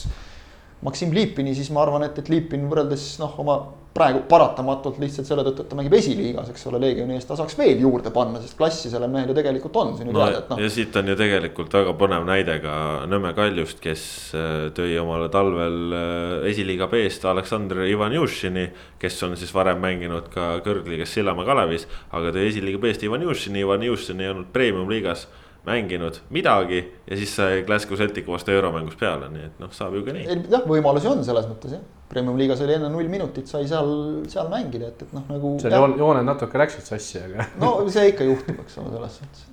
[0.87, 3.57] Maksim Liipini, siis ma arvan, et, et Liipin võrreldes noh, oma
[3.99, 7.57] praegu paratamatult lihtsalt selle tõttu, et ta mängib esiliigas, eks ole, Leegioni eest, ta saaks
[7.59, 10.43] veel juurde panna, sest klassi sellel mehel ju tegelikult on, see on ju no, teada,
[10.45, 10.63] et noh.
[10.63, 12.77] ja siit on ju tegelikult väga põnev näide ka
[13.09, 14.05] Nõmme Kaljust, kes
[14.39, 18.69] äh, tõi omale talvel äh, esiliiga B-st Aleksandr Ivanjušini.
[19.03, 24.25] kes on siis varem mänginud ka kõrgliigas Sillamäe Kalevis, aga tõi esiliiga B-st Ivanjušini, Ivanjušin
[24.25, 25.29] ei olnud premium-liigas
[25.69, 30.05] mänginud midagi ja siis sai Glasgow Celticu vastu euromängus peale, nii et noh, saab ju
[30.07, 30.27] ka nii.
[30.49, 33.91] jah, võimalusi on selles mõttes jah, Premium liigas oli enne null minutit, sai seal,
[34.33, 35.53] seal mängida, et, et noh, nagu.
[35.61, 37.45] seal joon, jooned natuke läksid sassi, aga.
[37.63, 39.45] no see ikka juhtub, eks ole, selles suhtes.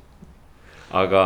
[0.95, 1.23] aga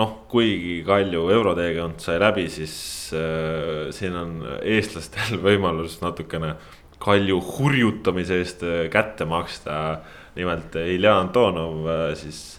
[0.00, 2.74] noh, kuigi Kalju euroteekond sai läbi, siis
[3.12, 6.54] äh, siin on eestlastel võimalus natukene
[6.98, 10.00] Kalju hurjutamise eest äh, kätte maksta.
[10.38, 12.58] nimelt Ilja Antonov äh, siis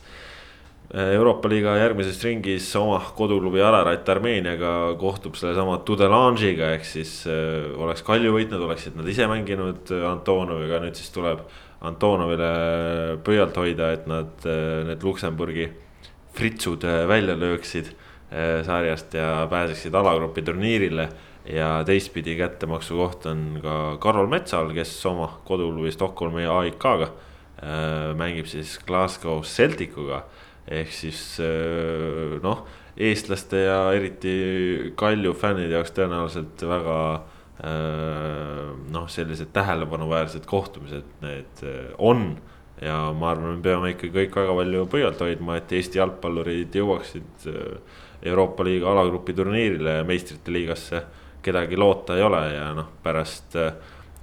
[0.90, 8.02] Euroopa liiga järgmises ringis oma koduklubi Ararat Armeeniaga kohtub sellesama Tudelange'iga ehk siis äh, oleks
[8.08, 11.46] Kalju võitnud, oleksid nad ise mänginud Antonoviga, nüüd siis tuleb
[11.86, 12.52] Antonovile
[13.26, 15.70] pöialt hoida, et nad äh, need Luksemburgi
[16.34, 17.90] fritsud välja lööksid
[18.30, 21.08] sarjast ja pääseksid alagrupi turniirile
[21.50, 28.50] ja teistpidi kättemaksu koht on ka Karol Metsal, kes oma koduklubi Stockholmi AIK-ga äh, mängib
[28.50, 30.24] siis Glasgow Celticuga.
[30.70, 32.63] Ehk siis äh, noh,
[32.99, 38.63] eestlaste ja eriti Kalju fännide jaoks tõenäoliselt väga äh,
[38.93, 41.65] noh, sellised tähelepanuväärsed kohtumised need
[41.97, 42.32] on.
[42.80, 47.49] Ja ma arvan, me peame ikka kõik väga palju pöialt hoidma, et Eesti jalgpallurid jõuaksid
[48.24, 51.03] Euroopa liiga alagrupi turniirile meistrite liigasse.
[51.43, 53.74] Kedagi loota ei ole ja noh, pärast äh,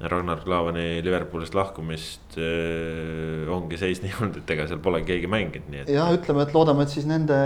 [0.01, 5.71] Ragnar Klavani Liverpoolist lahkumist äh, ongi seis nii olnud, et ega seal pole keegi mänginud,
[5.73, 5.93] nii et.
[5.97, 7.39] jah, ütleme, et loodame, et siis nende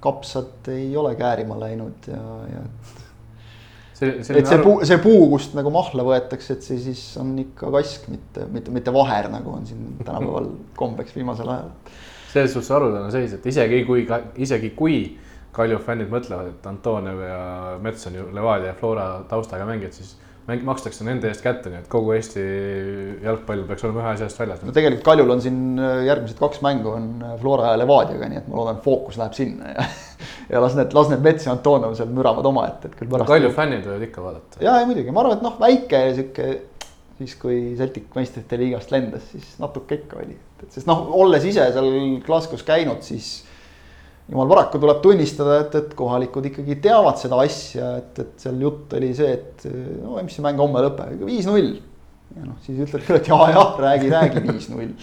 [0.00, 2.62] kapsad ei ole käärima läinud ja, ja
[4.00, 7.72] see, et see puu, see puu, kust nagu mahla võetakse, et see siis on ikka
[7.74, 11.72] kask, mitte, mitte, mitte vaher, nagu on siin tänapäeval kombeks viimasel ajal.
[12.32, 14.06] selles suhtes haruldane seis, et isegi kui,
[14.40, 15.02] isegi kui
[15.52, 17.38] Kalju fännid mõtlevad, et Antonov ja
[17.82, 20.12] Mets on ju Levadia ja Flora taustaga mängijad, siis
[20.50, 22.44] mäng makstakse nende eest kätte, nii et kogu Eesti
[23.24, 24.62] jalgpall peaks olema ühe asja eest väljas.
[24.66, 28.40] no tegelikult Kaljul on siin äh, järgmised kaks mängu on äh, Flora ja Levadiaga, nii
[28.40, 29.86] et ma loodan, fookus läheb sinna ja
[30.52, 33.30] ja las need, las need Mets ja Antonov seal müravad omaette, et küll pärast.
[33.30, 34.62] Kalju fännid võivad ikka vaadata.
[34.64, 36.50] ja, ja muidugi, ma arvan, et noh, väike sihuke
[37.20, 41.66] siis kui Celtic meistrite liigast lendas, siis natuke ikka oli, et sest noh, olles ise
[41.74, 41.90] seal
[42.24, 43.42] Glasgow's käinud, siis
[44.30, 48.94] jumal paraku tuleb tunnistada, et, et kohalikud ikkagi teavad seda asja, et, et seal jutt
[48.98, 49.64] oli see, et
[50.04, 51.72] no mis see mäng homme lõpeb, viis-null.
[52.36, 54.94] ja noh, siis ütled küll, et jaa-jah, räägi, räägi viis-null.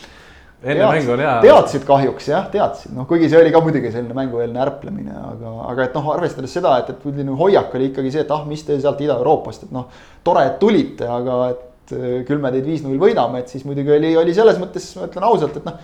[0.63, 1.35] enne mängu on hea.
[1.43, 5.89] teadsid kahjuks jah, teadsid, noh kuigi see oli ka muidugi selline mängueelne ärplemine, aga, aga
[5.89, 8.79] et noh, arvestades seda, et, et selline hoiak oli ikkagi see, et ah, mis te
[8.79, 9.91] sealt Ida-Euroopast, et noh.
[10.25, 11.95] tore, et tulite, aga et
[12.27, 15.59] küll me teid viis-null võidame, et siis muidugi oli, oli selles mõttes, ma ütlen ausalt,
[15.59, 15.77] et noh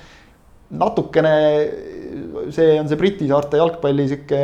[0.79, 1.33] natukene
[2.53, 4.39] see on see Briti saarte jalgpalli sihuke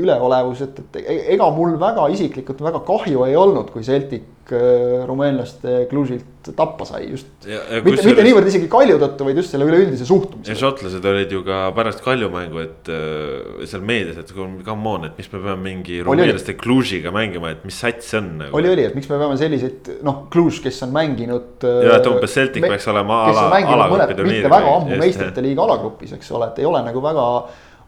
[0.00, 5.02] üleolevus, et, et e-, ega mul väga isiklikult väga kahju ei olnud, kui Celtic äh,
[5.08, 7.28] rumeenlaste Cluj'ilt tappa sai just.
[7.46, 10.50] mitte, mitte niivõrd isegi Kalju tõttu, vaid just selle üleüldise suhtumise.
[10.50, 15.06] ja šotlased olid ju ka pärast Kalju mängu, et äh, seal meedias, et come on,
[15.06, 18.58] et miks me peame mingi rumeenlaste Cluj'iga mängima, et mis sats see on nagu..
[18.58, 21.62] oli, oli, et miks me peame selliseid noh, Cluj, kes on mänginud.
[21.62, 24.42] ja, et umbes Celtic peaks olema ala, alagrupi turniiril.
[24.42, 27.28] mitte väga ammu meistrite liiga alagrupis, eks ole, et ei ole nagu väga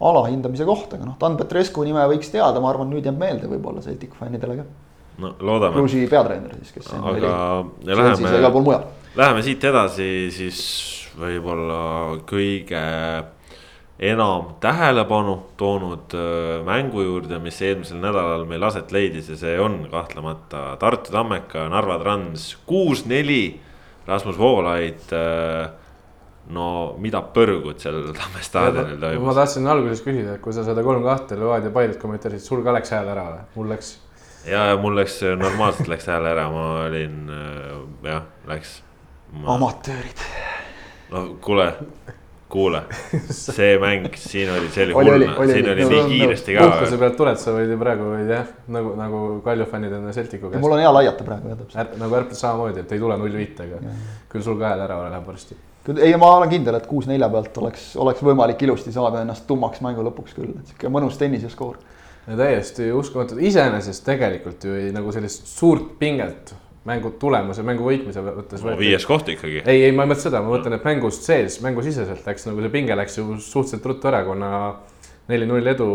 [0.05, 3.83] alahindamise koht, aga noh, Dan Petrescu nime võiks teada, ma arvan, nüüd jääb meelde võib-olla
[3.83, 4.67] Celtic fännidele ka
[5.21, 5.77] no loodame.
[5.79, 6.91] Gruusi peatreener siis, kes.
[6.95, 7.31] aga
[7.85, 8.81] läheme,
[9.15, 10.59] läheme siit edasi siis
[11.19, 11.79] võib-olla
[12.27, 12.83] kõige
[13.99, 19.85] enam tähelepanu toonud äh, mängu juurde, mis eelmisel nädalal meil aset leidis ja see on
[19.91, 23.61] kahtlemata Tartu Tammeka, Narva Trans kuus-neli.
[24.05, 25.69] Rasmus Voolaid äh,
[26.53, 26.67] no
[27.01, 29.25] mida põrgut seal Tamme staadionil toimus?
[29.25, 32.93] ma tahtsin alguses küsida, et kui sa seda kolm-kahte Levadia Paidet kommenteerisid, sul ka läks
[32.93, 33.45] hääl ära või?
[33.55, 33.95] mul läks
[34.47, 38.77] ja, ja mul läks normaalselt läks hääl ära, ma olin äh, jah, läks
[39.31, 39.55] ma....
[39.55, 40.23] amatöörid.
[41.11, 41.67] no kuule,
[42.49, 42.83] kuule,
[43.29, 46.65] see mäng siin oli, see oli hull, siin oli nii kiiresti ka.
[46.69, 50.49] puhkuse pealt tuled, sa võid ju praegu võid jah, nagu, nagu Kalju fännid enne Celticu
[50.49, 50.63] käest.
[50.63, 51.95] mul on hea laiata praegu jah täpselt.
[52.01, 53.81] nagu Ärpel samamoodi, et ei tule null viitega,
[54.31, 55.57] küll sul ka hääl ära läheb varsti
[56.01, 59.83] ei, ma olen kindel, et kuus nelja pealt oleks, oleks võimalik ilusti saada ennast tummaks
[59.85, 61.77] mängu lõpuks küll, et sihuke mõnus tennise skoor
[62.25, 66.55] täiesti uskumatu, iseenesest tegelikult ju ei nagu sellist suurt pinget
[66.85, 68.75] mängu tulemuse, mängu võitmise mõttes no,.
[68.77, 69.63] viies koht ikkagi.
[69.65, 72.73] ei, ei, ma ei mõtle seda, ma mõtlen, et mängust sees, mängusiseselt läks nagu see
[72.73, 74.51] pinge läks ju suhteliselt ruttu ära, kuna
[75.25, 75.89] neli-null edu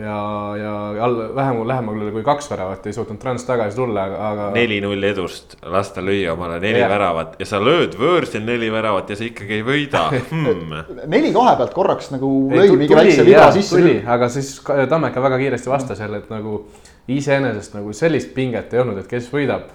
[0.00, 0.18] ja,
[0.56, 0.72] ja
[1.04, 4.46] all vähem, lähemal kui kaks väravat ei suutnud Trans tagasi tulla, aga.
[4.54, 6.88] neli-null edust, lasta lüüa omale neli ja.
[6.88, 10.80] väravat ja sa lööd võõrsil neli väravat ja sa ikkagi ei võida hmm..
[11.14, 13.98] neli kahe pealt korraks nagu lõi mingi väikse viga sisse.
[14.16, 16.62] aga siis Tammeka väga kiiresti vastas jälle, et nagu
[17.10, 19.68] iseenesest nagu sellist pinget ei olnud, et kes võidab,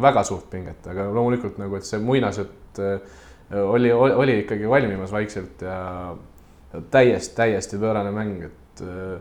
[0.00, 2.80] väga suurt pinget, aga loomulikult nagu, et see muinasjutt
[3.64, 5.80] oli, oli ikkagi valmimas vaikselt ja
[6.90, 9.16] täiesti, täiesti pöörane mäng, et äh,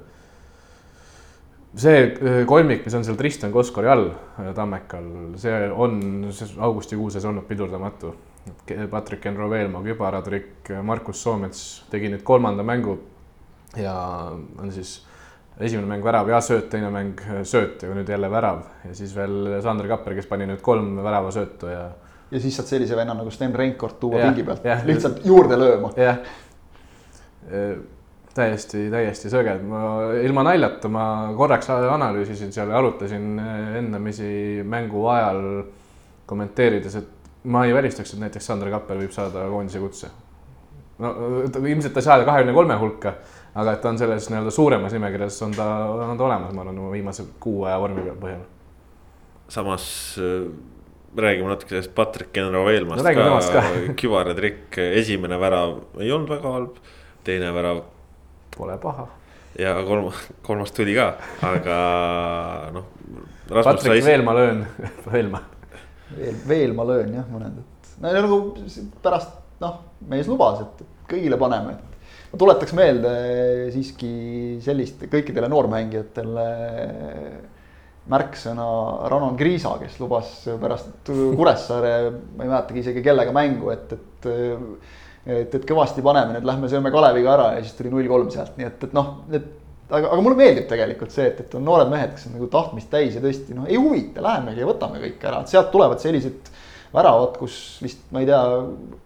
[1.76, 5.08] see äh, kolmik, mis on seal Tristan Koskori all äh, Tammekal,
[5.42, 5.98] see on
[6.60, 8.16] augustikuuses olnud pidurdamatu.
[8.92, 12.98] Patrick Enro Veelmaa, kübaradrikk, Markus Soomets tegi nüüd kolmanda mängu
[13.80, 13.94] ja
[14.36, 14.98] on siis
[15.60, 19.62] esimene mäng värav ja sööt, teine mäng sööt ja nüüd jälle värav ja siis veel
[19.64, 21.84] Sander Kapper, kes pani nüüd kolm väravasöötu ja.
[22.32, 25.94] ja siis saad sellise venna nagu Sten Reinkord tuua pingi pealt, lihtsalt juurde lööma.
[25.98, 26.20] jah,
[28.34, 29.84] täiesti, täiesti sõge, ma
[30.24, 31.06] ilma naljata, ma
[31.38, 33.38] korraks analüüsisin seal ja arutasin
[33.80, 35.44] ennamisi mängu ajal
[36.30, 40.10] kommenteerides, et ma ei välistaks, et näiteks Sander Kapper võib saada koondise kutse.
[41.04, 41.14] no
[41.44, 43.16] ilmselt ta ei saa kahekümne kolme hulka,
[43.54, 45.68] aga et ta on selles nii-öelda suuremas nimekirjas, on ta,
[46.08, 48.46] on ta olemas, ma arvan, viimase kuu aja vormi põhjal.
[49.52, 49.86] samas
[50.22, 50.48] äh,
[51.18, 56.80] räägime natuke sellest Patrick Enro-Veelmast no, ka, ka., kübaratrikk, esimene värav ei olnud väga halb,
[57.24, 57.84] teine värav.
[58.54, 59.08] Pole paha.
[59.60, 61.14] ja kolmas, kolmas tuli ka,
[61.46, 61.78] aga
[62.74, 62.90] noh.
[63.50, 64.02] Patrick sai...
[64.12, 64.64] veel ma löön
[65.12, 65.42] veel ma.
[66.16, 68.40] veel, veel ma löön jah, mõned, et no nagu
[69.04, 73.14] pärast noh, mees lubas, et kõigile paneme, et ma tuletaks meelde
[73.76, 74.14] siiski
[74.66, 76.48] sellist kõikidele noormängijatele
[78.12, 78.66] märksõna
[79.12, 81.94] Ranon Kriisa, kes lubas pärast Kuressaare,
[82.36, 84.28] ma ei mäletagi isegi kellega mängu, et, et
[85.26, 88.58] et, et kõvasti paneme, nüüd lähme sööme Kaleviga ära ja siis tuli null kolm sealt,
[88.60, 89.48] nii et, et noh, et
[89.90, 92.92] aga, aga mulle meeldib tegelikult see, et, et on noored mehed, kes on nagu tahtmist
[92.92, 96.52] täis ja tõesti noh, ei huvita, lähemegi ja võtame kõik ära, et sealt tulevad sellised
[96.94, 98.40] väravad, kus vist ma ei tea,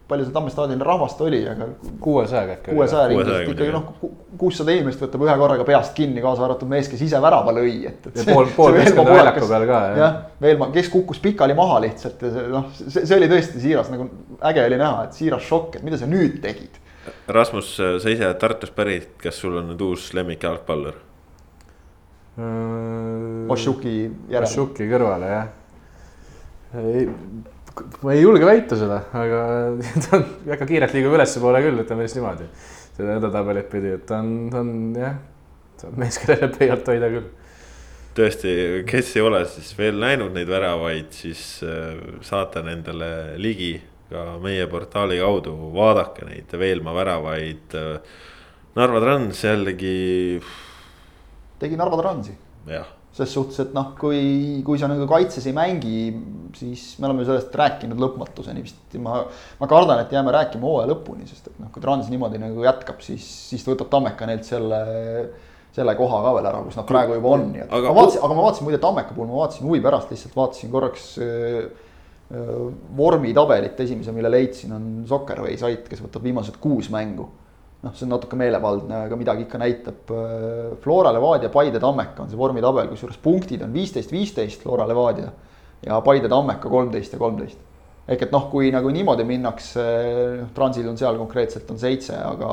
[0.07, 1.67] palju seal Tamme staadionil rahvast oli, aga.
[2.03, 2.73] kuuesajaga äkki.
[2.75, 3.93] kuuesaja ringis ikkagi noh,
[4.39, 8.09] kuussada inimest võtab ühe korraga peast kinni, kaasa arvatud mees, kes ise värava lõi, et,
[8.09, 8.19] et.
[8.19, 9.79] ja pool, pool meeskonda väljaku peal ka.
[10.01, 13.63] jah, veel ma, kes kukkus pikali maha lihtsalt ja see noh, see, see oli tõesti
[13.63, 14.09] siiras nagu
[14.51, 16.81] äge oli näha, et siiras šokk, et mida sa nüüd tegid.
[17.31, 20.99] Rasmus, sa ise oled Tartust pärit, kas sul on nüüd uus lemmik jalgpallur?
[23.49, 23.93] Ošuki
[24.27, 24.45] järel.
[24.45, 25.47] Ošuki kõrvale jah
[28.03, 29.41] ma ei julge väita seda, aga
[30.05, 32.47] ta on väga kiirelt liigub ülespoole küll, ütleme siis niimoodi.
[32.97, 35.19] seda edetabelit pidi, et ta on, ta on jah,
[35.81, 37.29] ta on mees, kellele pöialt hoida küll.
[38.17, 38.55] tõesti,
[38.89, 41.93] kes ei ole siis veel näinud neid väravaid, siis äh,
[42.25, 43.11] saate nendele
[43.41, 43.75] ligi
[44.07, 47.75] ka meie portaali kaudu, vaadake neid Veelmaa väravaid.
[48.77, 49.97] Narva Trans jällegi.
[51.59, 52.37] tegi Narva Transi.
[52.71, 56.01] jah ses suhtes, et noh, kui, kui sa nagu kaitses ei mängi,
[56.57, 58.97] siis me oleme sellest rääkinud lõpmatuseni vist.
[59.01, 59.23] ma,
[59.59, 63.01] ma kardan, et jääme rääkima hooaja lõpuni, sest et noh, kui Trans niimoodi nagu jätkab,
[63.05, 64.81] siis, siis ta võtab Tammeka neilt selle,
[65.75, 68.21] selle koha ka veel ära, kus nad praegu juba on, nii et aga, ma vaatasin,
[68.27, 71.57] aga ma vaatasin muide Tammeka puhul, ma vaatasin huvi pärast lihtsalt vaatasin korraks äh,
[72.37, 72.53] äh,
[73.01, 77.31] vormitabelit, esimese, mille leidsin, on Soccerway sait, kes võtab viimased kuus mängu
[77.83, 80.13] noh, see on natuke meelevaldne, aga midagi ikka näitab.
[80.13, 85.29] Äh, Flora Levadia, Paide, Tammeka on see vormitabel, kusjuures punktid on viisteist, viisteist Flora Levadia
[85.85, 87.63] ja Paide, Tammeka kolmteist ja kolmteist.
[88.07, 89.83] ehk et noh, kui nagu niimoodi minnakse,
[90.39, 92.51] noh, Transil on seal konkreetselt on seitse, aga,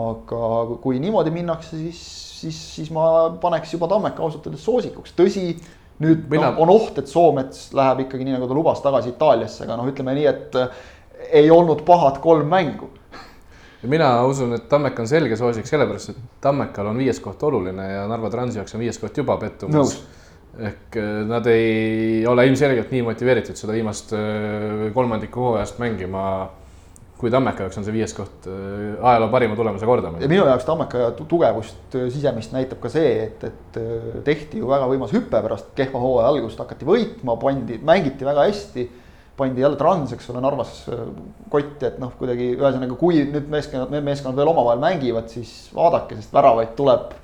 [0.00, 0.46] aga
[0.80, 2.00] kui niimoodi minnakse, siis,
[2.40, 3.04] siis, siis ma
[3.42, 5.44] paneks juba Tammeka ausalt öeldes soosikuks, tõsi
[6.02, 6.54] nüüd Mina...
[6.54, 9.92] no, on oht, et Soomets läheb ikkagi nii, nagu ta lubas tagasi Itaaliasse, aga noh,
[9.92, 10.58] ütleme nii, et
[11.36, 12.88] ei olnud pahad kolm mängu
[13.90, 18.06] mina usun, et Tammek on selge soosik sellepärast, et Tammekal on viies koht oluline ja
[18.10, 19.94] Narva Transi jaoks on viies koht juba pettumus.
[19.98, 20.18] No..
[20.68, 26.24] ehk äh, nad ei ole ilmselgelt nii motiveeritud seda viimast äh, kolmandikku hooajast mängima
[27.16, 30.20] kui Tammeka jaoks on see viies koht äh, ajaloo parima tulemuse kordamine.
[30.20, 33.80] ja minu jaoks Tammeka tugevust sisemist näitab ka see, et, et
[34.28, 38.90] tehti ju väga võimas hüpe pärast kehva hooaja algust, hakati võitma, pandi, mängiti väga hästi
[39.36, 41.02] pandi jälle trans, eks ole, Narvas äh,
[41.52, 46.18] kotti, et noh, kuidagi ühesõnaga, kui nüüd meeskonnad, need meeskonnad veel omavahel mängivad, siis vaadake,
[46.20, 47.14] sest väravaid tuleb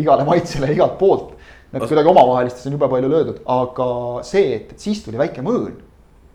[0.00, 1.34] igale maitsele igalt poolt.
[1.74, 3.86] Need kuidagi omavahelistes on jube palju löödud, aga
[4.26, 5.72] see, et, et siis tuli väike mõõn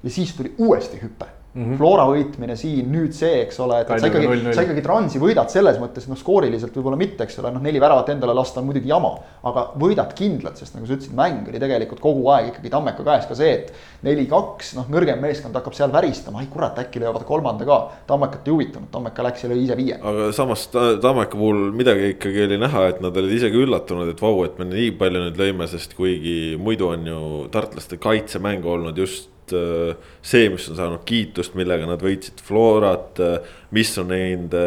[0.03, 1.78] ja siis tuli uuesti hüpe Mm -hmm.
[1.78, 5.80] Flora võitmine siin, nüüd see, eks ole, et, sa ikkagi, sa ikkagi Transi võidad selles
[5.82, 9.16] mõttes, noh, skooriliselt võib-olla mitte, eks ole, noh, neli väravat endale lasta on muidugi jama.
[9.43, 13.26] aga võidad kindlalt, sest nagu sa ütlesid, mäng oli tegelikult kogu aeg ikkagi Tammeka käes
[13.26, 13.74] ka see, et
[14.06, 17.80] neli-kaks, noh, nõrgem meeskond hakkab seal väristama, ai kurat, äkki löövad kolmanda ka.
[18.08, 19.97] Tammekat ei huvitanud, Tammeka läks ja lõi ise viie.
[20.04, 20.68] aga samas
[21.02, 24.70] Tammeka puhul midagi ikkagi oli näha, et nad olid isegi üllatunud, et vau, et me
[24.70, 27.20] nii palju nüüd lõime, sest kuigi muidu on ju
[27.50, 33.91] tartlaste kaitsemäng olnud just see, mis on saanud kiitust, millega nad võitsid Florat, äh, mis
[34.02, 34.62] on nende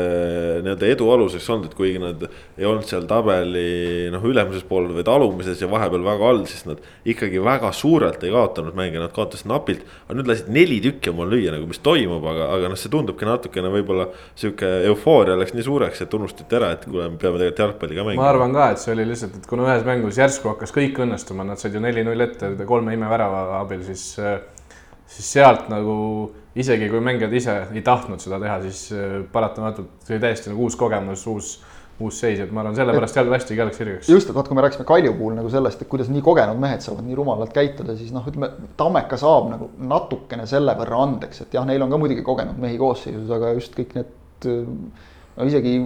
[0.63, 5.11] nii-öelda edu aluseks olnud, et kuigi nad ei olnud seal tabeli noh, ülemises poolel, vaid
[5.11, 9.51] alumises ja vahepeal väga all, siis nad ikkagi väga suurelt ei kaotanud mänge, nad kaotasid
[9.51, 9.83] napilt.
[10.07, 13.27] aga nüüd lasid neli tükki omal lüüa nagu, mis toimub, aga, aga noh, see tundubki
[13.27, 14.09] natukene võib-olla
[14.39, 18.07] sihuke eufooria läks nii suureks, et unustati ära, et kuule, me peame tegelikult jalgpalli ka
[18.07, 18.23] mängima.
[18.23, 21.47] ma arvan ka, et see oli lihtsalt, et kuna ühes mängus järsku hakkas kõik õnnestuma,
[21.49, 24.39] nad said ju neli-null ette kolme imevärava abil, siis äh,
[25.13, 25.97] siis sealt nagu
[26.59, 30.67] isegi kui mängijad ise ei tahtnud seda teha, siis äh, paratamatult see oli täiesti nagu
[30.67, 31.53] uus kogemus, uus,
[32.03, 34.11] uus seis, et ma arvan, sellepärast jälle hästi jalg sirgeks.
[34.13, 36.85] just, et vaat kui me rääkisime Kalju puhul nagu sellest, et kuidas nii kogenud mehed
[36.85, 38.51] saavad nii rumalalt käituda, siis noh, ütleme
[38.81, 42.81] Tammeka saab nagu natukene selle võrra andeks, et jah, neil on ka muidugi kogenud mehi
[42.81, 44.53] koosseisus, aga just kõik need
[45.37, 45.79] no isegi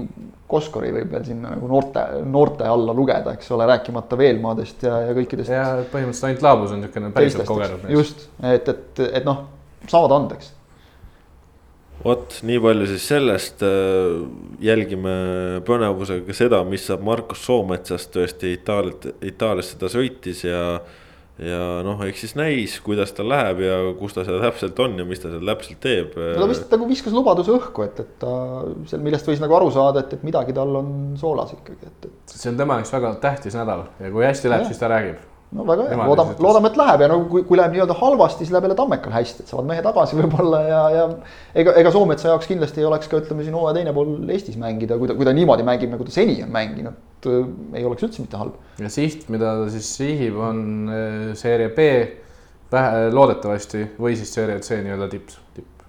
[0.47, 5.14] Koskori võib veel sinna nagu noorte, noorte alla lugeda, eks ole, rääkimata Veelmaadest ja, ja
[5.16, 5.51] kõikidest.
[5.51, 7.97] ja põhimõtteliselt ainult Laabus on niisugune päriselt kogenud mees.
[7.97, 9.40] just, et, et, et noh,
[9.90, 10.53] saavad andeks.
[12.05, 13.64] vot nii palju siis sellest,
[14.62, 15.16] jälgime
[15.66, 20.62] põnevusega seda, mis saab Markus Soometsast tõesti Itaaliat, Itaaliasse ta sõitis ja
[21.43, 25.05] ja noh, eks siis näis, kuidas tal läheb ja kus ta seal täpselt on ja
[25.09, 26.16] mis ta seal täpselt teeb.
[26.16, 28.32] ta vist nagu viskas lubaduse õhku, et, et ta
[28.89, 32.37] seal, millest võis nagu aru saada, et, et midagi tal on soolas ikkagi, et, et.
[32.37, 35.18] see on tema jaoks väga tähtis nädal ja kui hästi läheb, siis ta räägib.
[35.59, 38.55] no väga hea, loodame, loodame, et läheb ja no kui, kui läheb nii-öelda halvasti, siis
[38.55, 41.05] läheb jälle Tammekal hästi, et saavad mehe tagasi võib-olla ja, ja
[41.53, 44.97] ega, ega Soometsa jaoks kindlasti ei oleks ka ütleme siin hooaja teine pool Eestis mängida,
[44.97, 47.46] kui ta, kui ta niimoodi mängib, nagu ta seni on mänginud Äh,
[47.78, 48.58] ei oleks üldse mitte halb.
[48.80, 50.60] ja siht, mida ta siis sihib, on
[50.92, 51.86] äh, seeria B
[52.72, 55.86] vähe loodetavasti või siis seeria C nii-öelda tipp, tipp.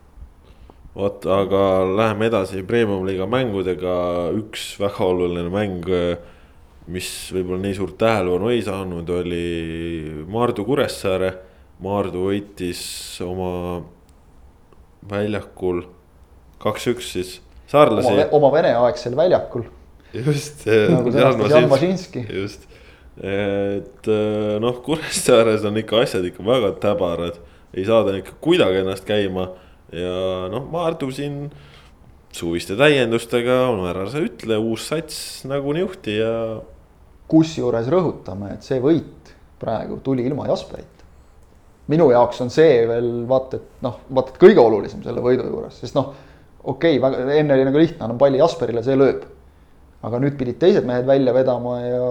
[0.96, 3.98] vot, aga läheme edasi premium-liiga mängudega,
[4.38, 5.90] üks väga oluline mäng,
[6.88, 9.46] mis võib-olla nii suurt tähelepanu ei saanud, oli
[10.32, 11.34] Maardu Kuressaare.
[11.84, 12.80] Maardu võitis
[13.22, 13.84] oma
[15.10, 15.84] väljakul
[16.64, 17.36] kaks-üks siis
[17.70, 18.30] saarlasi.
[18.34, 19.68] oma veneaegsel väljakul
[20.16, 22.26] just nagu sõnastas Jan Mažinski.
[22.42, 22.68] just,
[23.20, 27.40] et äh, noh, Kuressaares on ikka asjad ikka väga täbarad,
[27.76, 29.50] ei saada ikka kuidagi ennast käima
[29.94, 31.48] ja noh, Maardu siin
[32.38, 36.34] suviste täiendustega, no ära sa ütle, uus sats nagu niuhti ja.
[37.32, 40.94] kusjuures rõhutame, et see võit praegu tuli ilma Jasperit.
[41.88, 45.80] minu jaoks on see veel vaata, et noh, vaata, et kõige olulisem selle võidu juures,
[45.82, 46.12] sest noh,
[46.68, 49.24] okei okay,, enne oli nagu lihtne, annan palli Jasperile, see lööb
[50.06, 52.08] aga nüüd pidid teised mehed välja vedama ja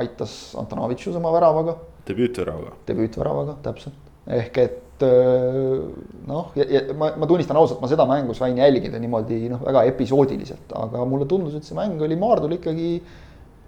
[0.00, 1.76] aitas Antonovitšus oma väravaga.
[2.08, 2.76] debüütväravaga.
[2.88, 3.96] debüütväravaga, täpselt.
[4.26, 5.84] ehk et äh,
[6.28, 6.52] noh,
[6.96, 11.28] ma, ma tunnistan ausalt, ma seda mängu sain jälgida niimoodi noh, väga episoodiliselt, aga mulle
[11.28, 13.02] tundus, et see mäng oli Maardul ikkagi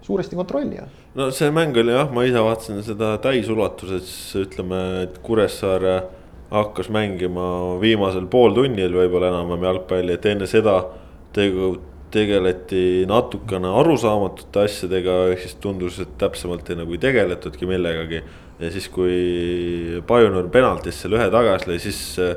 [0.01, 0.97] suuresti kontrolli all.
[1.15, 4.09] no see mäng oli jah, ma ise vaatasin seda täisulatuses,
[4.41, 6.01] ütleme, et Kuressaare
[6.51, 10.81] hakkas mängima viimasel pooltunnil võib-olla enam-vähem jalgpalli, et enne seda
[11.35, 11.77] tegu
[12.11, 18.23] tegeleti natukene arusaamatute asjadega, ehk siis tundus, et täpsemalt nagu ei tegeletudki millegagi.
[18.61, 22.35] ja siis, kui Pioneer penaltisse ühe tagasi lõi, siis äh,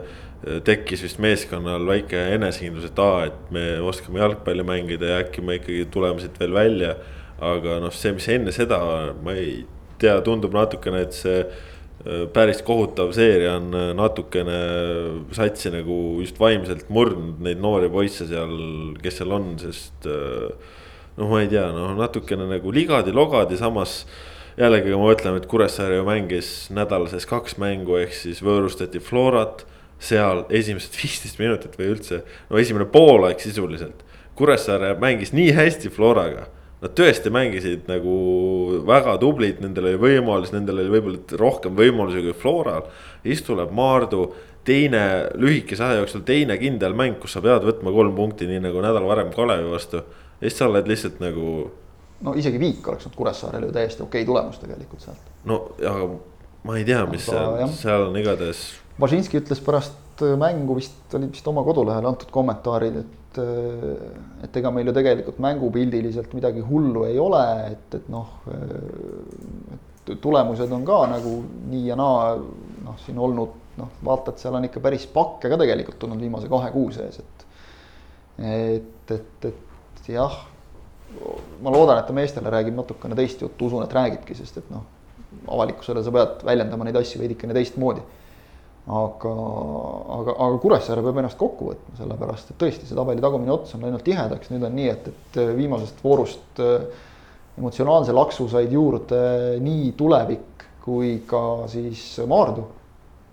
[0.64, 5.58] tekkis vist meeskonnal väike enesekindlus, et aa, et me oskame jalgpalli mängida ja äkki me
[5.60, 6.96] ikkagi tuleme siit veel välja.
[7.44, 8.78] aga noh, see, mis enne seda,
[9.24, 9.64] ma ei
[9.98, 11.40] tea, tundub natukene, et see
[12.04, 14.58] päris kohutav seeria on äh, natukene
[15.32, 18.52] satsi nagu just vaimselt murdnud neid noori poisse seal,
[19.00, 20.04] kes seal on, sest.
[20.04, 20.74] Äh,
[21.16, 24.02] noh, ma ei tea, noh natukene nagu ligadi-logadi, samas
[24.58, 29.00] jällegi, kui ma ütlen, et Kuressaare ju mängis nädala sees kaks mängu, ehk siis võõrustati
[29.02, 29.64] Florat.
[30.04, 34.02] seal esimesed viisteist minutit või üldse, no esimene poolaeg sisuliselt.
[34.36, 36.50] Kuressaare mängis nii hästi Floraga
[36.84, 38.14] Nad tõesti mängisid nagu
[38.84, 42.90] väga tublid, nendel oli võimalus, nendel oli võib-olla rohkem võimalusi kui Floral.
[43.22, 44.26] siis tuleb Maardu,
[44.68, 48.84] teine lühikese aja jooksul teine kindel mäng, kus sa pead võtma kolm punkti, nii nagu
[48.84, 50.02] nädal varem Kalevi vastu.
[50.40, 51.70] ja siis sa oled lihtsalt nagu.
[52.20, 55.34] no isegi viik oleks olnud Kuressaarele ju täiesti okei okay tulemus tegelikult sealt.
[55.44, 56.08] no aga
[56.68, 58.64] ma ei tea, mis aga, seal, seal on igatahes.
[59.00, 59.96] Bažinski ütles pärast
[60.38, 66.36] mängu vist, olid vist oma kodulehel antud kommentaarid, et et, ega meil ju tegelikult mängupildiliselt
[66.36, 67.42] midagi hullu ei ole,
[67.72, 68.28] et, et noh,
[70.22, 71.34] tulemused on ka nagu
[71.70, 75.58] nii ja naa noh, siin olnud noh, vaata, et seal on ikka päris pakke ka
[75.58, 77.46] tegelikult tulnud viimase kahe kuu sees, et
[78.38, 80.34] et, et, et jah,
[81.62, 84.86] ma loodan, et ta meestele räägib natukene teist juttu, usun, et räägibki, sest et noh,
[85.50, 88.02] avalikkusele sa pead väljendama neid asju veidikene teistmoodi
[88.84, 89.32] aga,
[90.18, 93.84] aga, aga Kuressaare peab ennast kokku võtma, sellepärast et tõesti, see tabeli tagumine ots on
[93.86, 96.84] läinud tihedaks, nüüd on nii, et, et viimasest voorust äh,
[97.58, 99.20] emotsionaalse laksu said juurde
[99.64, 102.64] nii Tulevik kui ka siis Maardu.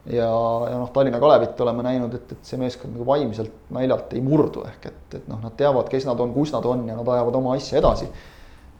[0.06, 0.30] ja,
[0.72, 4.64] ja noh, Tallinna Kalevit oleme näinud, et, et see meeskond nagu vaimselt naljalt ei murdu,
[4.70, 7.38] ehk et, et noh, nad teavad, kes nad on, kus nad on ja nad ajavad
[7.42, 8.08] oma asja edasi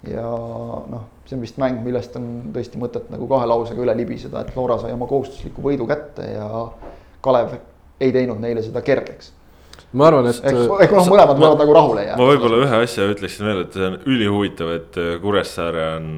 [0.08, 4.44] ja noh, see on vist mäng, millest on tõesti mõtet nagu kahe lausega üle libiseda,
[4.44, 6.48] et Flora sai oma kohustusliku võidu kätte ja
[7.24, 7.56] Kalev
[8.02, 9.32] ei teinud neile seda kergeks.
[9.94, 10.42] ma arvan, et.
[10.44, 12.20] ehk noh, mõlemad võivad nagu rahule jääda.
[12.20, 16.10] ma võib-olla ühe asja ütleksin veel, et see on ülihuvitav, et Kuressaare on,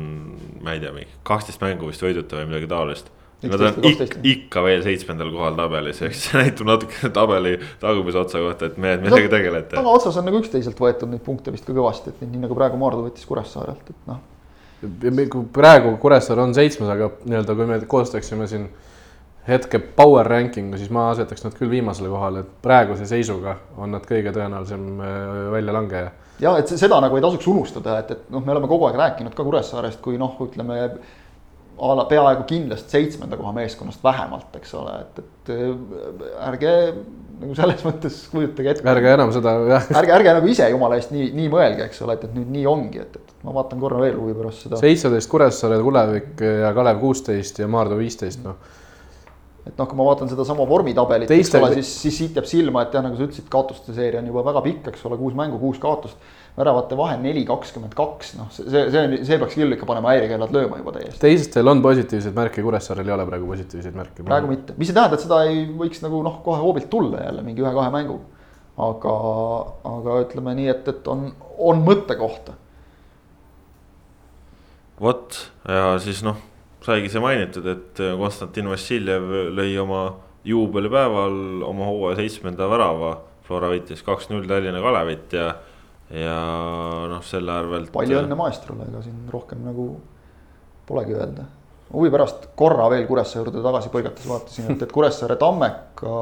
[0.66, 4.62] ma ei tea, mingi kaksteist mängu vist võiduta või midagi taolist Nad on ikka, ikka
[4.64, 9.32] veel seitsmendal kohal tabelis, ehk see näitab natuke tabeli tagumise otsa kohta, et mehed, millega
[9.34, 9.76] tegelete.
[9.76, 13.04] tagaotsas on nagu üksteiselt võetud neid punkte vist ka kõvasti, et nii nagu praegu Maardu
[13.08, 14.22] võttis Kuressaarelt, et noh.
[15.54, 18.68] Praegu Kuressaare on seitsmes, aga nii-öelda, kui me koostaksime siin
[19.48, 24.06] hetke power ranking'u, siis ma asetaks nad küll viimasele kohale, et praeguse seisuga on nad
[24.08, 25.18] kõige tõenäolisem äh,
[25.52, 26.12] väljalangeja.
[26.44, 29.36] ja et seda nagu ei tasuks unustada, et, et noh, me oleme kogu aeg rääkinud
[29.36, 30.80] ka Kuressaarest kui noh, ütleme
[31.78, 36.74] a la peaaegu kindlasti seitsmenda koha meeskonnast vähemalt, eks ole, et, et äh, ärge
[37.44, 38.86] nagu selles mõttes kujutage ette.
[38.90, 39.90] ärge enam seda jah.
[40.02, 42.68] ärge, ärge nagu ise jumala eest nii, nii mõelge, eks ole, et, et nüüd nii
[42.70, 44.80] ongi, et, et ma vaatan korra veel huvi pärast seda.
[44.84, 48.62] seitseteist Kuressaare, Tulevik ja Kalev kuusteist ja Maardu viisteist, noh
[49.64, 52.96] et noh, kui ma vaatan sedasama vormitabelit, eks ole, siis, siis siit jääb silma, et
[52.98, 55.80] jah, nagu sa ütlesid, kaotuste seeria on juba väga pikk, eks ole, kuus mängu, kuus
[55.80, 56.20] kaotust
[56.58, 60.54] väravate vahe neli, kakskümmend kaks, noh, see, see on, see peaks küll ikka panema häirekellad
[60.54, 61.18] lööma juba täiesti.
[61.24, 64.26] teistel on positiivseid märke, Kuressaarel ei ole praegu positiivseid märke.
[64.28, 67.46] praegu mitte, mis ei tähenda, et seda ei võiks nagu noh, kohe hoobilt tulla jälle
[67.46, 68.20] mingi ühe-kahe mängu.
[68.84, 69.16] aga,
[69.96, 71.26] aga ütleme nii, et, et on,
[71.58, 72.54] on mõttekohta.
[75.02, 76.38] vot ja siis noh,
[76.86, 79.26] saigi see mainitud, et Konstantin Vassiljev
[79.58, 80.06] lõi oma
[80.46, 83.16] juubelipäeval oma hooaja seitsmenda värava.
[83.44, 85.50] Flora võitis kaks-null Tallinna Kalevit ja
[86.12, 86.38] ja
[87.10, 87.92] noh, selle arvelt.
[87.94, 89.88] palju õnne maestrole, ega siin rohkem nagu
[90.88, 91.48] polegi öelda.
[91.94, 96.20] huvi pärast korra veel Kuressaare juurde tagasi põigates vaatasin, et, et Kuressaare Tammeka.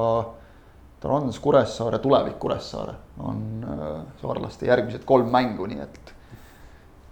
[1.01, 2.91] Trans Kuressaare, Tulevik Kuressaare
[3.25, 3.85] on äh,
[4.21, 6.11] saarlaste järgmised kolm mängu, nii et.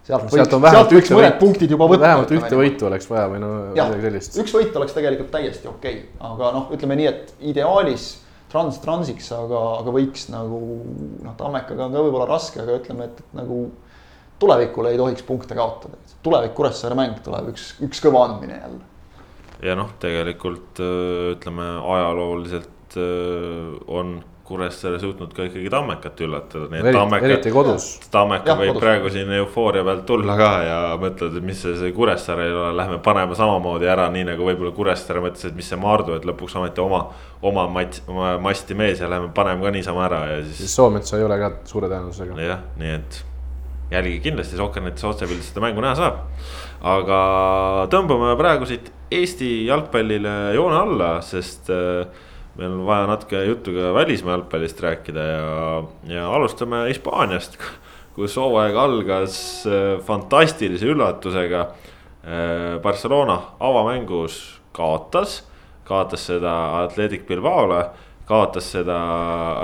[0.06, 2.04] sealt võiks, sealt, võiks mõned võit, punktid juba võtta.
[2.04, 4.38] vähemalt ühte võitu oleks vaja või no midagi sellist.
[4.44, 8.12] üks võit oleks tegelikult täiesti okei okay., aga noh, ütleme nii, et ideaalis
[8.52, 10.60] trans transiks, aga, aga võiks nagu
[11.24, 13.64] noh, Tammekaga on ka võib-olla raske, aga ütleme, et, et nagu
[14.40, 16.00] tulevikule ei tohiks punkte kaotada.
[16.24, 18.82] tulevik Kuressaare mäng tuleb üks, üks kõva andmine jälle.
[19.66, 20.82] ja noh, tegelikult
[21.36, 23.00] ütleme ajalooliselt
[23.88, 24.18] on
[24.50, 27.30] Kuressaare suutnud ka ikkagi Tammekat üllatada, nii et Tammekat.
[27.30, 27.88] eriti kodus.
[28.10, 28.82] Tammeka võib kodus.
[28.82, 32.74] praegu siin eufooria pealt tulla ka ja mõtled, et mis see, see Kuressaare ei ole,
[32.80, 36.58] lähme paneme samamoodi ära, nii nagu võib-olla Kuressaare mõtles, et mis see Maardu, et lõpuks
[36.58, 37.06] ometi oma,
[37.46, 40.64] oma mats, oma masti mees ja lähme paneme ka niisama ära ja siis.
[40.66, 42.40] siis Soometsa ei ole ka suure tõenäosusega.
[42.50, 43.26] jah, nii et
[43.92, 46.24] jälgige kindlasti Sokkernetist otsepildis seda mängu näha saab.
[46.82, 47.20] aga
[47.92, 52.26] tõmbame praegu siit Eesti jalgpallile joone alla, sest äh,
[52.60, 57.56] meil on vaja natuke juttu ka välismaa jalgpallist rääkida ja, ja alustame Hispaaniast,
[58.16, 59.38] kus hooaeg algas
[59.68, 61.70] äh, fantastilise üllatusega.
[62.20, 65.40] Äh, Barcelona avamängus kaotas,
[65.88, 66.54] kaotas seda
[66.84, 67.86] Atletic Bilbaole,
[68.30, 69.00] kaotas seda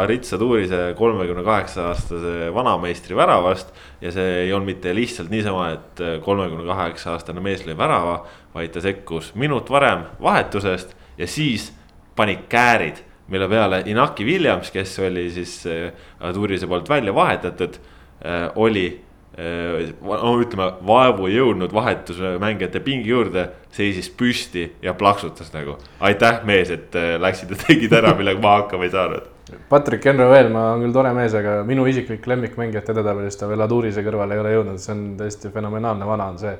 [0.01, 3.73] Aritsa Tuurise kolmekümne kaheksa aastase vanameistri väravast.
[4.01, 8.21] ja see ei olnud mitte lihtsalt niisama, et kolmekümne kaheksa aastane mees lõi värava,
[8.55, 11.73] vaid ta sekkus minut varem vahetusest ja siis
[12.16, 17.80] pani käärid, mille peale Inaki Williams, kes oli siis äh, Turise poolt välja vahetatud,
[18.26, 18.86] äh, oli
[19.39, 25.78] äh, no ütleme, vaevu jõudnud vahetusmängijate pingi juurde, seisis püsti ja plaksutas nagu.
[25.99, 29.32] aitäh, mees, et läksid ja tegid ära, millega ma hakkama ei saanud.
[29.70, 34.01] Patrick Henry Veelmaa on küll tore mees, aga minu isiklik lemmikmängijate edetabelis ta veel Adurise
[34.05, 36.55] kõrvale ei ole jõudnud, see on täiesti fenomenaalne vana on see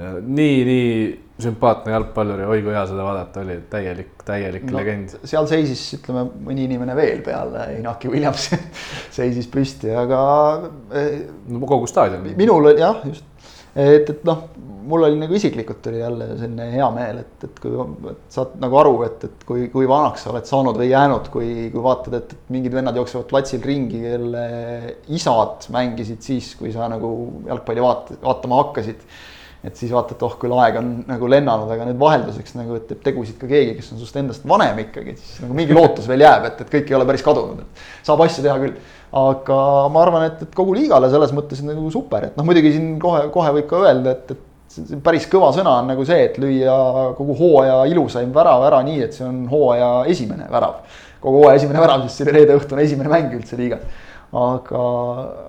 [0.00, 0.94] nii, nii
[1.40, 5.16] sümpaatne jalgpallur ja oi kui hea seda vaadata oli, täielik, täielik no, legend.
[5.28, 8.58] seal seisis, ütleme, mõni inimene veel peale Inaki Williamsi
[9.18, 10.20] seisis püsti, aga.
[11.48, 12.26] no kogu staadion.
[12.38, 13.24] minul oli jah, just,
[13.74, 14.44] et, et noh,
[14.90, 17.74] mul oli nagu isiklikult oli jälle selline hea meel, et, et kui
[18.10, 21.50] et saad nagu aru, et, et kui, kui vanaks sa oled saanud või jäänud, kui,
[21.72, 24.46] kui vaatad, et, et mingid vennad jooksevad platsil ringi, kelle
[25.16, 27.12] isad mängisid siis, kui sa nagu
[27.48, 29.04] jalgpalli vaat-, vaatama hakkasid
[29.64, 33.02] et siis vaatad, oh küll aeg on nagu lennanud, aga nüüd vahelduseks nagu, et teeb
[33.04, 36.46] tegusid ka keegi, kes on sinust endast vanem ikkagi, siis nagu mingi lootus veel jääb,
[36.48, 38.78] et, et kõik ei ole päris kadunud, et saab asju teha küll.
[39.20, 39.58] aga
[39.90, 43.26] ma arvan, et, et kogu liigale selles mõttes nagu super, et noh, muidugi siin kohe,
[43.34, 46.76] kohe võib ka öelda, et, et päris kõva sõna on nagu see, et lüüa
[47.18, 50.80] kogu hooaja ilusaim värav ära nii, et see on hooaja esimene värav.
[51.20, 53.84] kogu hooaja esimene värav, sest see oli reede õhtune esimene mäng üldse liigas
[54.30, 54.82] aga,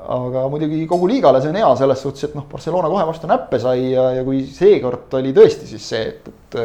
[0.10, 3.60] aga muidugi kogu liigale see on hea selles suhtes, et noh, Barcelona kohe vastu näppe
[3.62, 6.60] sai ja, ja kui seekord oli tõesti siis see, et, et.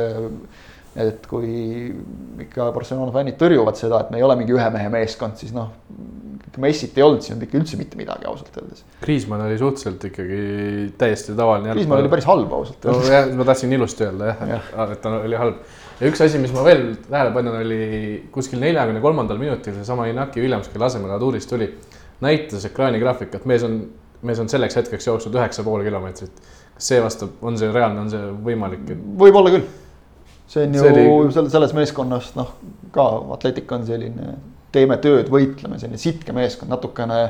[0.96, 1.90] et kui
[2.46, 5.74] ikka Barcelona fännid tõrjuvad seda, et me ei ole mingi ühe mehe meeskond, siis noh.
[6.56, 8.78] Messit ei olnud, olnud ikka üldse mitte midagi ausalt öeldes.
[9.02, 10.38] Kriismann oli suhteliselt ikkagi
[10.96, 11.74] täiesti tavaline.
[11.76, 13.34] Kriismann oli päris halb ausalt öeldes no,.
[13.36, 15.58] ma tahtsin ilusti öelda jah ja., et ta oli halb
[16.00, 17.82] ja üks asi, mis ma veel tähele panin, oli
[18.32, 21.68] kuskil neljakümne kolmandal minutil seesama Inaki Williams, kelle asemele Aduris tuli
[22.24, 23.80] näitas ekraanigraafikat, mees on,
[24.26, 26.44] mees on selleks hetkeks jooksnud üheksa pool kilomeetrit.
[26.76, 28.86] kas see vastab, on see reaalne, on see võimalik?
[29.22, 29.66] võib-olla küll.
[30.46, 31.50] see on see ju oli...
[31.50, 32.54] selles, meeskonnas noh,
[32.94, 34.36] ka Atletic on selline,
[34.72, 37.20] teeme tööd, võitleme, selline sitke meeskond, natukene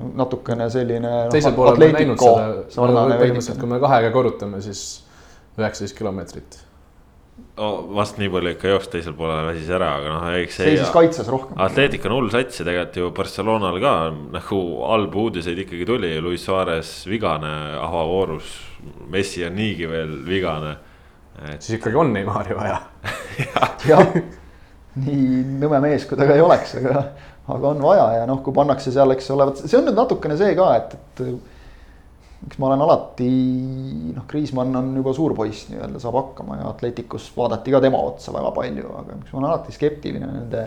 [0.00, 1.10] natukene selline.
[1.10, 2.88] Noh, teisel poolel olen näinud seda,
[3.20, 4.82] põhimõtteliselt kui me kahega korrutame, siis
[5.58, 6.60] üheksateist kilomeetrit
[7.60, 10.72] oh, vast nii palju ikka jooks teisel poolel väsis ära, aga noh, eks see.
[10.72, 11.58] seisis kaitses rohkem.
[11.60, 13.94] Atletic on hull sats ja tegelikult ju Barcelonal ka
[14.36, 18.54] nagu halbu uudiseid ikkagi tuli, Luis Suarez vigane avavoorus.
[19.12, 20.76] Messi on niigi veel vigane.
[21.52, 22.80] et siis ikkagi on Neimari vaja.
[23.90, 24.14] jah,
[25.00, 27.06] nii nõme mees, kui ta ka ei oleks, aga,
[27.50, 30.36] aga on vaja ja noh, kui pannakse seal, eks ole, vot see on nüüd natukene
[30.40, 31.49] see ka, et, et
[32.46, 33.30] eks ma olen alati
[34.16, 38.32] noh, Kriismann on juba suur poiss nii-öelda, saab hakkama ja Atleticus vaadati ka tema otsa
[38.36, 40.64] väga palju, aga miks ma olen alati skeptiline nende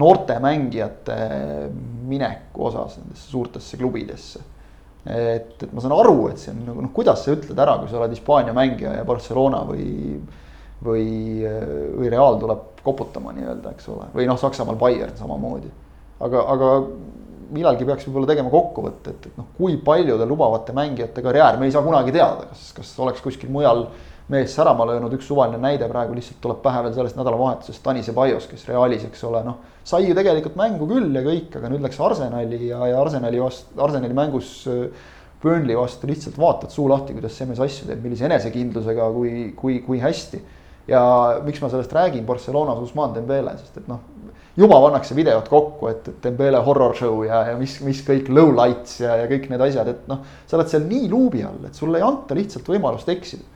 [0.00, 1.18] noorte mängijate
[2.08, 4.42] mineku osas nendesse suurtesse klubidesse
[5.06, 7.90] et, et ma saan aru, et see on nagu noh, kuidas sa ütled ära, kui
[7.90, 10.18] sa oled Hispaania mängija ja Barcelona või,
[10.84, 11.06] või,
[11.98, 15.70] või Real tuleb koputama nii-öelda, eks ole, või noh, Saksamaal Bayern samamoodi.
[16.22, 16.70] aga, aga
[17.54, 21.74] millalgi peaks võib-olla tegema kokkuvõtte, et, et noh, kui paljude lubavate mängijate karjäär, me ei
[21.74, 23.86] saa kunagi teada, kas, kas oleks kuskil mujal
[24.32, 28.46] mees särama löönud, üks suvaline näide praegu lihtsalt tuleb pähe veel sellest nädalavahetusest, Tanis Ebaios,
[28.48, 29.58] kes Realis, eks ole, noh.
[29.84, 33.74] sai ju tegelikult mängu küll ja kõik, aga nüüd läks Arsenali ja, ja Arsenali vastu,
[33.82, 35.10] Arsenali mängus äh,
[35.42, 39.80] Burnley vastu lihtsalt vaatad suu lahti, kuidas see mees asju teeb, millise enesekindlusega, kui, kui,
[39.82, 40.38] kui hästi.
[40.88, 41.02] Ja
[41.44, 44.00] miks ma sellest räägin, Barcelonas Usman Dembele, sest et noh,
[44.58, 49.00] juba pannakse videot kokku, et, Dembele horror show ja, ja mis, mis kõik low lights
[49.02, 52.00] ja, ja kõik need asjad, et noh, sa oled seal nii luubi all, et sulle
[52.00, 53.46] ei anta lihtsalt võimalust eksida.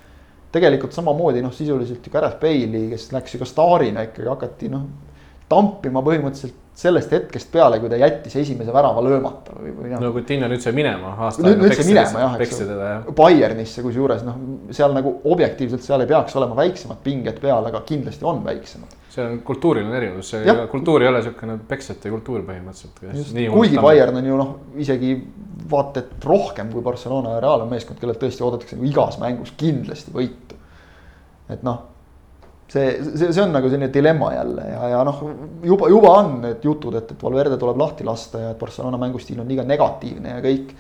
[0.57, 4.87] Tegelikult samamoodi noh, sisuliselt ju Gareth Bale'i, kes läks ju ka staarina ikkagi hakati noh,
[5.51, 10.11] tampima põhimõtteliselt sellest hetkest peale, kui ta jättis esimese värava löömata või, või noh no
[10.13, 13.09] Coutinho nüüd sai minema aasta nüüd, nüüd see minema jah, eks jah.
[13.17, 14.37] Bayernisse kusjuures noh,
[14.77, 18.93] seal nagu objektiivselt seal ei peaks olema väiksemad pinged peal, aga kindlasti on väiksemad.
[19.17, 20.67] see on kultuuriline erinevus, see Jah.
[20.69, 23.51] kultuur ei ole niisugune peksjate kultuur põhimõtteliselt.
[23.57, 24.55] kuigi Bayern on ju noh,
[24.85, 25.17] isegi
[25.71, 29.57] vaata et rohkem kui Barcelona ja Real on meeskond, kellelt tõesti oodatakse nagu igas mängus
[29.57, 30.61] kindlasti võitu.
[31.49, 31.96] et noh,
[32.69, 35.21] see, see, see on nagu selline dilemma jälle ja, ja noh,
[35.65, 39.41] juba, juba on need jutud, et, et Valverde tuleb lahti lasta ja et Barcelona mängustiil
[39.43, 40.73] on liiga negatiivne ja kõik.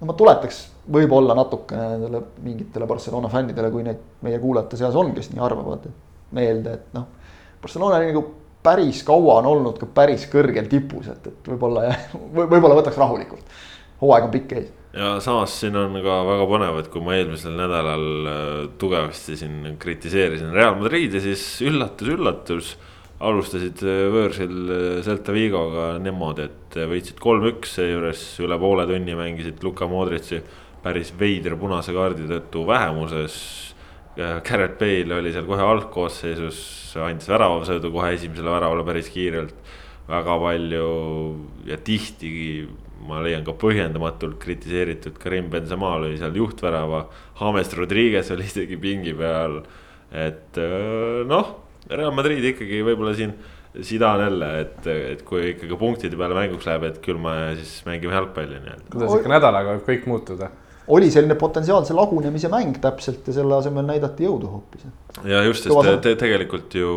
[0.00, 0.60] no ma tuletaks
[0.92, 5.86] võib-olla natukene nendele mingitele Barcelona fännidele, kui neid meie kuulajate seas on, kes nii arvavad,
[6.34, 7.06] meelde, et noh.
[7.62, 8.24] Barcelona nagu
[8.62, 12.06] päris kaua on olnud ka päris kõrgel tipus, et, et võib-olla jah,
[12.38, 13.58] võib-olla võtaks rahulikult.
[14.02, 17.54] hooaeg on pikk ees ja samas siin on ka väga põnev, et kui ma eelmisel
[17.56, 18.48] nädalal äh,
[18.80, 22.76] tugevasti siin kritiseerisin Real Madridi, siis üllatus-üllatus.
[23.22, 29.64] alustasid äh, võõrsil äh, Celta Vigoga niimoodi, et võitsid kolm-üks, seejuures üle poole tunni mängisid
[29.64, 30.42] Luka Modritši
[30.82, 33.36] päris veidra punase kaardi tõttu vähemuses.
[34.12, 36.58] Garrett Bale oli seal kohe algkoosseisus,
[37.00, 39.54] andis väravasõidu kohe esimesele väravale päris kiirelt.
[40.02, 40.88] väga palju
[41.64, 42.66] ja tihti
[43.06, 47.06] ma leian ka põhjendamatult kritiseeritud Karim Benzema lõi seal juhtvärava.
[47.40, 49.60] James Rodriguez oli isegi pingi peal,
[50.12, 51.56] et öö, noh,
[51.90, 53.34] Real Madrid ikkagi võib-olla siin.
[53.72, 58.12] Zidane jälle, et, et kui ikkagi punktide peale mänguks läheb, et küll me siis mängime
[58.12, 58.90] jalgpalli nii-öelda.
[58.92, 60.50] kuidas ikka nädalaga võib kõik muutuda.
[60.92, 64.84] Oli selline potentsiaalse lagunemise mäng täpselt ja selle asemel näidati jõudu hoopis.
[65.28, 65.96] ja just, sest sõna.
[66.04, 66.92] te, tegelikult ju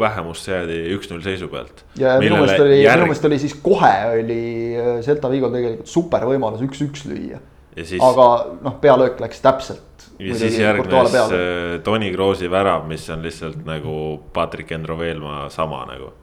[0.00, 1.84] vähemusse jäädi üks-null seisu pealt.
[1.98, 4.40] ja minu meelest oli, minu meelest oli siis kohe oli
[4.78, 7.42] äh, Celta Vigol tegelikult super võimalus üks-üks lüüa.
[7.80, 8.28] siis, aga
[8.62, 10.08] noh, pealöök läks täpselt.
[10.22, 13.98] ja siis järgnes äh, Toni Kroosi värav, mis on lihtsalt nagu
[14.32, 16.14] Patrick Endroveelma sama nagu.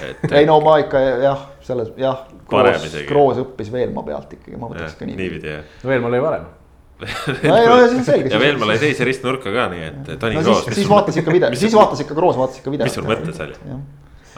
[0.00, 4.68] Et ei no ma ikka jah, selles jah, Kroos Kroos õppis Veelmaa pealt ikkagi, ma
[4.70, 5.16] mõtleks ka nii.
[5.18, 5.64] niipidi jah.
[5.82, 6.50] no veel ma lõi varem.
[7.02, 8.30] no ei ja see on selge.
[8.30, 10.64] ja veel ma lõin teise ristnurka ka, nii et Toni no Kroos.
[10.68, 12.90] siis, siis vaatas ikka video, siis vaatas ikka Kroos vaatas ikka videot.
[12.90, 13.58] mis sul mõttes oli?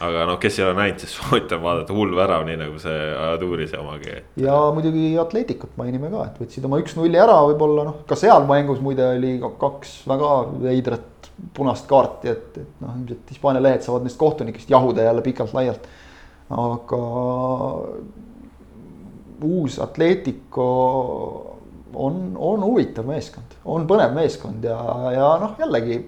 [0.03, 2.99] Aga noh, kes ei ole näinud, siis soovitan vaadata hull värav, nii nagu see
[3.29, 4.17] Adurise omagi.
[4.41, 8.83] ja muidugi Atleticut mainime ka, et võtsid oma üks-nulli ära, võib-olla noh, ka seal mängus
[8.85, 10.35] muide oli ka kaks väga
[10.65, 15.89] veidrat punast kaarti, et, et noh, ilmselt Hispaania lehed saavad neist kohtunikest jahuda jälle pikalt-laialt.
[16.55, 17.03] aga
[19.45, 20.67] uus Atletico
[21.95, 24.79] on, on huvitav meeskond, on põnev meeskond ja,
[25.15, 25.99] ja noh, jällegi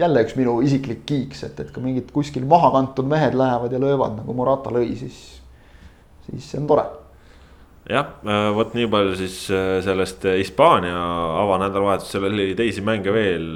[0.00, 3.80] jälle üks minu isiklik kiiks, et, et kui mingid kuskil maha kantud mehed lähevad ja
[3.82, 5.20] löövad nagu Morata lõi, siis,
[6.26, 6.86] siis see on tore
[7.90, 8.06] jah,
[8.54, 10.94] vot nii palju siis äh, sellest äh, Hispaania
[11.42, 13.46] avanädalavahetusel oli teisi mänge veel,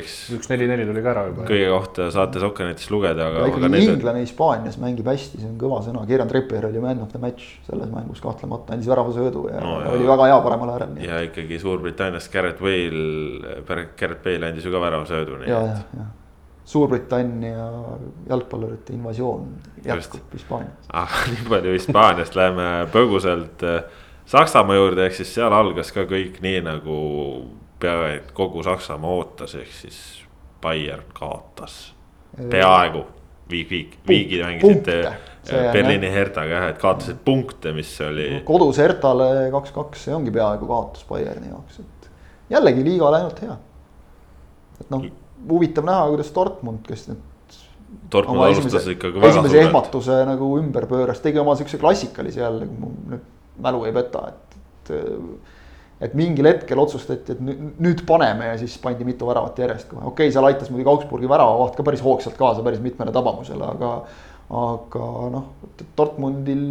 [0.00, 1.46] eks üks neli-neli tuli ka ära juba.
[1.48, 5.58] kõige kohta saate Sokkernetist lugeda, aga, aga ikkagi need, inglane Hispaanias mängib hästi, see on
[5.60, 9.60] kõva sõna, Kieran Trippier oli man of the match selles mängus kahtlemata, andis väravasöödu ja
[9.64, 10.96] No ja- oli väga hea paremal äärel.
[11.02, 13.62] ja, ja ikkagi Suurbritanniast Garrett Bale,
[13.98, 16.04] Garrett Bale andis ju ka väravasöödu, nii ja, et.
[16.64, 17.66] Suurbritannia
[18.28, 19.50] jalgpallurite invasioon
[19.84, 20.88] jätkub Hispaanias.
[20.92, 23.82] aga nii palju Hispaaniast läheme põgusalt äh,
[24.26, 26.94] Saksamaa juurde, ehk siis seal algas ka kõik nii nagu
[27.80, 29.98] peaaegu et kogu Saksamaa ootas, ehk siis
[30.62, 31.94] Bayern kaotas
[32.50, 33.04] peaaegu.
[33.50, 34.88] Viik, Viik, Viigi mängisid
[35.52, 40.64] on Berliini Hertaga jah, et kaotasid punkte, mis oli kodus Hertale kaks-kaks, see ongi peaaegu
[40.70, 42.08] kaotus Bayerni jaoks, et
[42.54, 43.58] jällegi liiga läinud hea.
[44.80, 45.04] et noh,
[45.50, 47.22] huvitav näha, kuidas Dortmund, kes nüüd
[48.12, 49.68] Dortmund alustas ikkagi väga esimese suurelt.
[49.68, 53.26] ehmatuse nagu ümber pööras, tegi oma siukse klassikalise jälle, kui mu nüüd
[53.64, 55.58] mälu ei peta, et, et.
[56.08, 60.02] et mingil hetkel otsustati, et nüüd, nüüd paneme ja siis pandi mitu väravat järjest kohe,
[60.02, 63.92] okei okay,, seal aitas muidugi Augsburgi väravavaht ka päris hoogsalt kaasa päris mitmele tabamusele, aga.
[64.54, 65.44] aga noh,
[65.96, 66.64] Dortmundil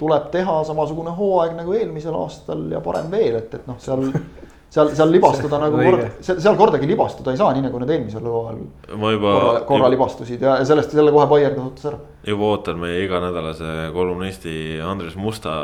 [0.00, 4.08] tuleb teha samasugune hooaeg nagu eelmisel aastal ja parem veel, et, et noh, seal.
[4.74, 8.26] seal, seal libastuda nagu kord, seal, seal kordagi libastuda ei saa, nii nagu nad eelmisel
[8.26, 12.00] hooajal ma juba korra, korra, libastusid ja ja sellest jälle kohe Bayern kasutas ära.
[12.26, 15.54] juba ootan meie iganädalase kolumnisti Andres Musta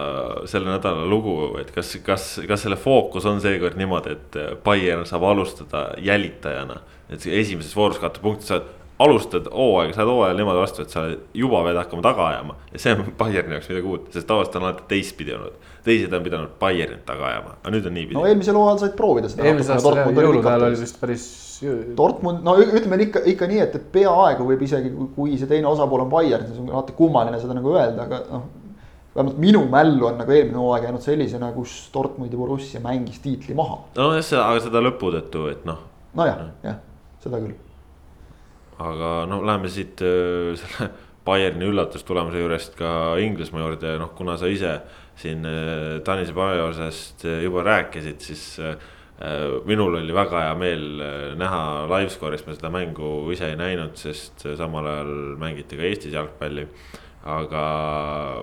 [0.51, 5.27] selle nädala lugu, et kas, kas, kas selle fookus on seekord niimoodi, et Bayern saab
[5.32, 6.81] alustada jälitajana.
[7.11, 8.61] et esimeses voorus kaotab punkti, sa
[9.01, 12.57] alustad hooaega, saad hooajal niimoodi vastu, et sa juba pead hakkama taga ajama.
[12.73, 15.70] ja see on Bayerni jaoks midagi uut, sest tavaliselt on alati teistpidi olnud.
[15.85, 19.31] Teised on pidanud Bayernit taga ajama, aga nüüd on niipidi no eelmisel hooajal said proovida
[19.32, 19.47] seda.
[19.48, 21.28] eelmisel aastal jah, jõulude ajal oli vist päris.
[21.97, 26.07] Dortmund, no ütleme ikka, ikka nii, et, et peaaegu võib isegi, kui see teine osapool
[26.07, 28.47] on Bayern, siis on alati kummaline seda nagu öelda, aga noh.
[29.12, 33.57] vähemalt minu mällu on nagu eelmine hooaeg jäänud sellisena, kus Dortmund ja Borussia mängis tiitli
[33.59, 33.82] maha.
[33.98, 35.85] nojah, see, aga seda lõpu tõttu, et noh
[36.16, 36.81] nojah, jah,
[37.23, 37.55] seda küll.
[38.81, 40.90] aga no läheme siit öö, selle
[41.24, 42.90] Bayerni üllatustulemuse juurest ka
[43.20, 44.78] Inglismaa juurde ja noh, kuna sa ise
[45.21, 48.75] siin öö, Tanis Pajosest öö, juba rääkisid, siis öö,
[49.69, 50.85] minul oli väga hea meel
[51.37, 55.11] näha livescore'ist, ma seda mängu ise ei näinud, sest samal ajal
[55.41, 56.65] mängiti ka Eestis jalgpalli.
[57.21, 57.63] aga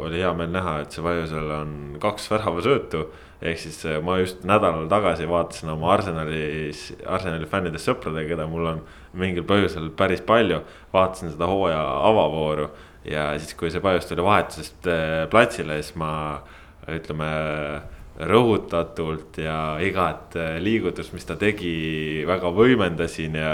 [0.05, 1.71] oli hea meel näha, et see Pajosel on
[2.01, 3.07] kaks väravasöötu
[3.41, 6.69] ehk siis ma just nädal tagasi vaatasin oma Arsenali,
[7.05, 8.83] Arsenali fännidest sõpradega, keda mul on
[9.17, 10.61] mingil põhjusel päris palju.
[10.93, 12.69] vaatasin seda hooaja avavooru
[13.05, 16.41] ja siis, kui see Pajus tuli vahetusest äh, platsile, siis ma
[16.95, 17.29] ütleme
[18.17, 23.51] rõhutatult ja igat äh, liigutust, mis ta tegi, väga võimendasin ja.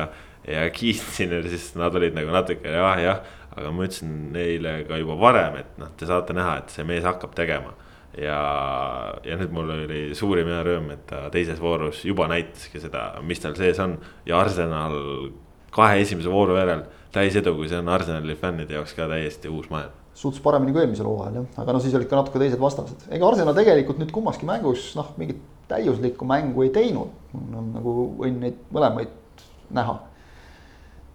[0.48, 3.24] ja kiitsin ja siis nad olid nagu natuke jah, jah,
[3.54, 7.04] aga ma ütlesin neile ka juba varem, et noh, te saate näha, et see mees
[7.08, 7.74] hakkab tegema
[8.18, 8.40] ja,
[9.26, 13.42] ja nüüd mul oli suurim hea rõõm, et ta teises voorus juba näitaski seda, mis
[13.44, 13.98] tal sees on
[14.28, 14.96] ja Arsenal
[15.74, 19.70] kahe esimese vooru järel täis edu, kui see on Arsenali fännide jaoks ka täiesti uus
[19.74, 20.03] maailm.
[20.18, 23.28] Suutis paremini kui eelmisel hooajal jah, aga no siis olid ka natuke teised vastased, ega
[23.28, 25.42] Arsenal tegelikult nüüd kummaski mängus noh, mingit
[25.72, 27.14] täiuslikku mängu ei teinud.
[27.34, 29.14] no nagu võin neid mõlemaid
[29.74, 29.98] näha.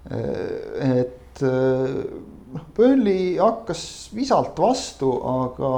[0.08, 3.82] et noh, Burnley hakkas
[4.16, 5.72] visalt vastu, aga,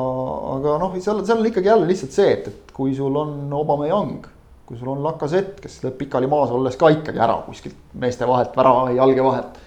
[0.56, 4.28] aga noh, seal, seal on ikkagi jälle lihtsalt see, et, et kui sul on Aubameyang,
[4.68, 8.54] kui sul on Lacazette, kes lööb pikali maas olles ka ikkagi ära kuskilt meeste vahelt,
[8.56, 9.59] värava või jalge vahelt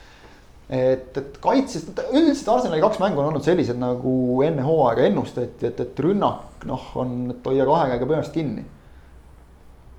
[0.73, 4.13] et, et kaitses, üldiselt Arsenali kaks mängu on olnud sellised nagu
[4.45, 8.65] enne hooaega ennustati, et, et rünnak noh, on, et hoia kahe käega pöönast kinni.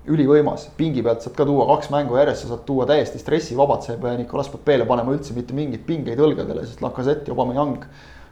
[0.05, 3.95] ülivõimas, pingi pealt saad ka tuua kaks mängu järjest, sa saad tuua täiesti stressivabad, sa
[3.95, 7.87] ei pea Nicolas Popele panema üldse mitte mingeid pingeid õlgadele, sest Lacazette ja Aubameyang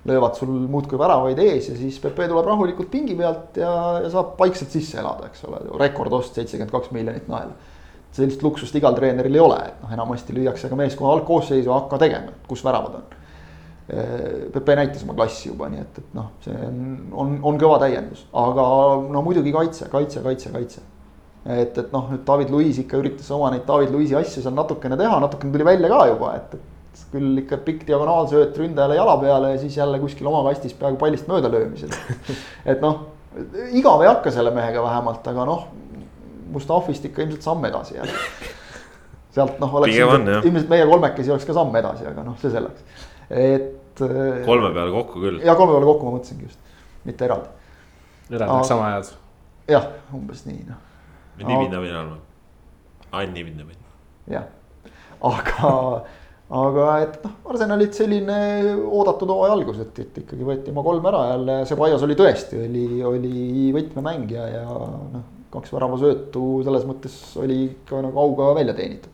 [0.05, 3.71] löövad sul muudkui väravaid ees ja siis Pepe tuleb rahulikult pingi pealt ja,
[4.03, 7.55] ja saab vaikselt sisse elada, eks ole, rekordost seitsekümmend kaks miljonit naela
[8.14, 12.34] sellist luksust igal treeneril ei ole, et noh, enamasti lüüakse ka meeskonna algkoosseisu hakka tegema,
[12.48, 13.19] kus väravad on.
[14.53, 16.84] Pepe näitas oma klassi juba, nii et, et noh, see on,
[17.19, 18.65] on, on kõva täiendus, aga
[19.11, 20.84] no muidugi kaitse, kaitse, kaitse, kaitse.
[21.44, 24.98] et, et noh, nüüd David Luiz ikka üritas oma neid David Luizi asju seal natukene
[24.99, 29.56] teha, natukene tuli välja ka juba, et, et küll ikka pikk diagonaalsööt ründajale jala peale
[29.56, 31.98] ja siis jälle kuskil oma kastis peaaegu pallist mööda löömised.
[32.72, 33.07] et noh,
[33.73, 35.68] igav ei hakka selle mehega vähemalt, aga noh
[36.51, 38.19] Mustafist ikka ilmselt samm edasi jälle.
[39.33, 42.37] sealt noh, oleks Pigem on, ilmselt, ilmselt meie kolmekesi oleks ka samm edasi, aga noh,
[42.41, 44.01] see selleks, et.
[44.45, 45.41] kolme peale kokku küll.
[45.45, 46.73] ja kolme peale kokku ma mõtlesingi just,
[47.07, 47.49] mitte eraldi,
[48.29, 49.13] eraldi oleks sama head.
[49.73, 50.81] jah, umbes nii noh,
[51.41, 52.19] nibinda-mina olema.
[53.11, 53.95] ainult nibinda-mina.
[54.35, 54.49] jah,
[55.33, 55.73] aga,
[56.63, 58.39] aga et noh, Arsenalit selline
[58.85, 62.61] oodatud hooaja algus, et, et ikkagi võeti oma kolm ära jälle, see Paias oli tõesti,
[62.67, 69.11] oli, oli võtmemängija ja noh, kaks väravasöötu selles mõttes oli ikka nagu auga välja teenitud.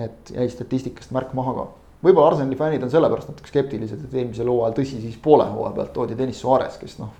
[0.00, 1.64] et jäi statistikast märk maha ka.
[2.04, 5.92] võib-olla Arsenali fännid on sellepärast natuke skeptilised, et eelmisel hooajal, tõsi, siis poole hooaja pealt
[5.96, 7.10] toodi Deniss Suarez, kes noh.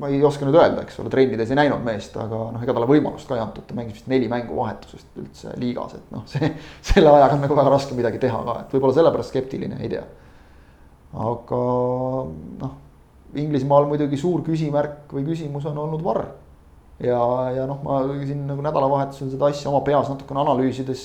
[0.00, 2.88] ma ei oska nüüd öelda, eks ole, trennides ei näinud meest, aga noh, ega talle
[2.88, 6.52] võimalust ka ei antud, ta mängis vist neli mängu vahetusest üldse liigas, et noh, see.
[6.92, 10.04] selle ajaga on nagu väga raske midagi teha ka, et võib-olla sellepärast skeptiline, ei tea.
[11.30, 11.64] aga
[12.64, 12.78] noh,
[13.30, 16.24] Inglismaal muidugi suur küsimärk või küsimus on olnud Varr
[17.00, 17.20] ja,
[17.56, 21.04] ja noh, ma siin nagu nädalavahetusel seda asja oma peas natukene analüüsides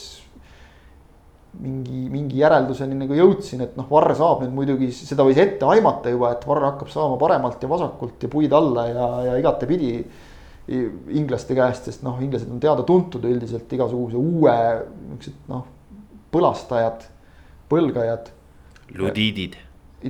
[1.62, 6.12] mingi, mingi järelduseni nagu jõudsin, et noh, Varr saab nüüd muidugi, seda võis ette aimata
[6.12, 9.92] juba, et Varr hakkab saama paremalt ja vasakult ja puid alla ja, ja igatepidi
[10.66, 14.56] inglaste käest, sest noh, inglased on teada-tuntud üldiselt igasuguse uue
[15.12, 15.68] niisugused noh,
[16.34, 17.06] põlastajad,
[17.72, 18.32] põlgajad.
[18.98, 19.56] ludiidid.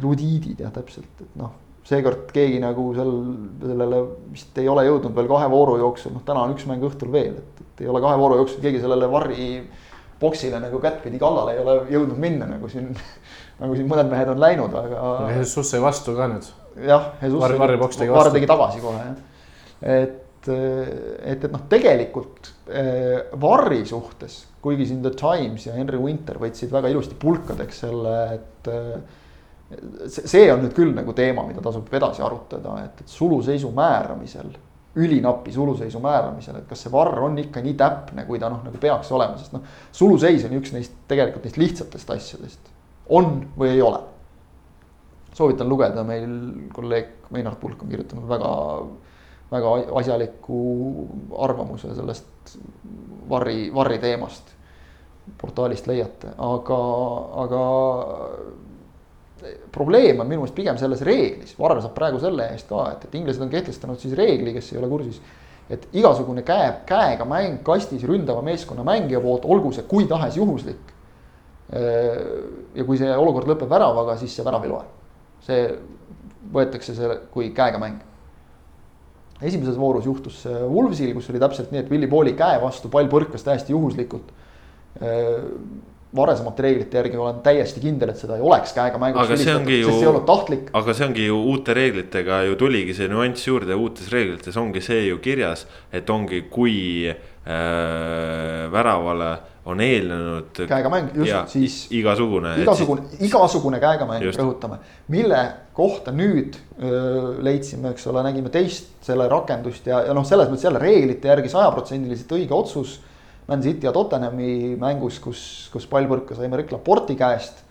[0.02, 1.54] ludiidid jah, täpselt, et noh,
[1.86, 3.12] seekord keegi nagu seal
[3.62, 4.02] sellele
[4.34, 7.38] vist ei ole jõudnud veel kahe vooru jooksul, noh, täna on üks mäng õhtul veel,
[7.42, 9.50] et, et ei ole kahe vooru jooksul keegi sellele varri
[10.20, 12.92] boksile nagu kättpidi kallale ei ole jõudnud minna, nagu siin,
[13.62, 15.16] nagu siin mõned mehed on läinud, aga.
[15.36, 16.52] Jesus sai vastu ka nüüd.
[16.82, 17.40] jah, Jesus.
[17.42, 18.38] Varri, Varri boks tegi vastu.
[18.40, 19.18] Tegi tagasi kohe jah,
[19.96, 20.50] et et,
[21.36, 26.92] et noh, tegelikult eh, Varri suhtes, kuigi siin The Times ja Henry Winter võtsid väga
[26.94, 29.24] ilusti pulkadeks selle, et eh,
[30.08, 34.52] see on nüüd küll nagu teema, mida tasub edasi arutada, et, et suluseisu määramisel,
[34.96, 38.82] ülinapi suluseisu määramisel, et kas see varr on ikka nii täpne, kui ta noh, nagu
[38.82, 39.66] peaks olema, sest noh,
[39.96, 42.72] suluseis on üks neist tegelikult neist lihtsatest asjadest.
[43.10, 44.00] on või ei ole.
[45.36, 46.30] soovitan lugeda, meil
[46.74, 48.54] kolleeg Meinhard Pulk on kirjutanud väga
[49.52, 50.60] väga asjaliku
[51.38, 52.58] arvamuse sellest
[53.30, 54.54] varri, varri teemast.
[55.42, 56.76] portaalist leiate, aga,
[57.44, 57.62] aga
[59.72, 63.18] probleem on minu meelest pigem selles reeglis, Varro saab praegu selle eest ka, et, et
[63.20, 65.22] inglased on kehtestanud siis reegli, kes ei ole kursis.
[65.70, 70.94] et igasugune käe, käega mäng kastis ründava meeskonna mängija poolt, olgu see kui tahes juhuslik.
[71.74, 74.84] ja kui see olukord lõpeb väravaga, siis see värav ei loe.
[75.48, 75.64] see
[76.54, 78.04] võetakse see kui käega mäng
[79.42, 83.10] esimeses voorus juhtus see Wolvesil, kus oli täpselt nii, et Willie Pauli käe vastu pall
[83.12, 84.32] põrkas täiesti juhuslikult.
[86.16, 89.48] Äh, varasemate reeglite järgi olen täiesti kindel, et seda ei oleks käega mängus.
[89.56, 90.70] ongi ju, see ei olnud tahtlik.
[90.74, 95.08] aga see ongi ju uute reeglitega ju tuligi see nüanss juurde, uutes reeglites ongi see
[95.10, 100.62] ju kirjas, et ongi, kui äh, väravale on eelnenud.
[100.68, 101.88] käegamäng, just, siis.
[101.92, 102.54] igasugune.
[102.62, 104.78] igasugune, igasugune käegamäng, rõhutame.
[105.08, 105.42] mille
[105.74, 110.70] kohta nüüd öö, leidsime, eks ole, nägime teist selle rakendust ja, ja noh, selles mõttes
[110.70, 113.00] jälle reeglite järgi sajaprotsendiliselt õige otsus.
[113.48, 115.42] Man City ja Tottenhami mängus, kus,
[115.74, 117.64] kus pall põrkas Aimeric Laporti käest.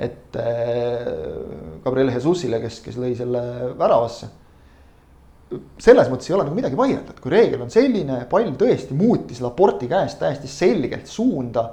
[0.00, 1.08] et äh,
[1.84, 3.42] Gabriel Jesusile, kes, kes lõi selle
[3.78, 4.30] väravasse
[5.80, 9.40] selles mõttes ei ole nagu midagi vaielda, et kui reegel on selline, pall tõesti muutis
[9.42, 11.70] Laporti käest täiesti selgelt suunda.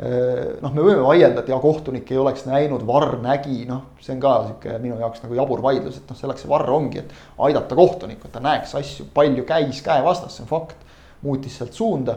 [0.00, 4.22] noh, me võime vaielda, et ja kohtunik ei oleks näinud, Varr nägi, noh, see on
[4.22, 7.12] ka sihuke minu jaoks nagu jabur vaidlus, et noh, selleks see Varr ongi, et
[7.44, 10.88] aidata kohtunikku, et ta näeks asju, palju käis käe vastas, see on fakt.
[11.20, 12.14] muutis sealt suunda,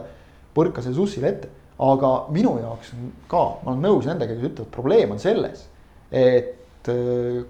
[0.54, 1.48] põrkas Jesusile ette,
[1.82, 5.66] aga minu jaoks on ka, ma olen nõus nendega, kes ütlevad, probleem on selles,
[6.14, 6.90] et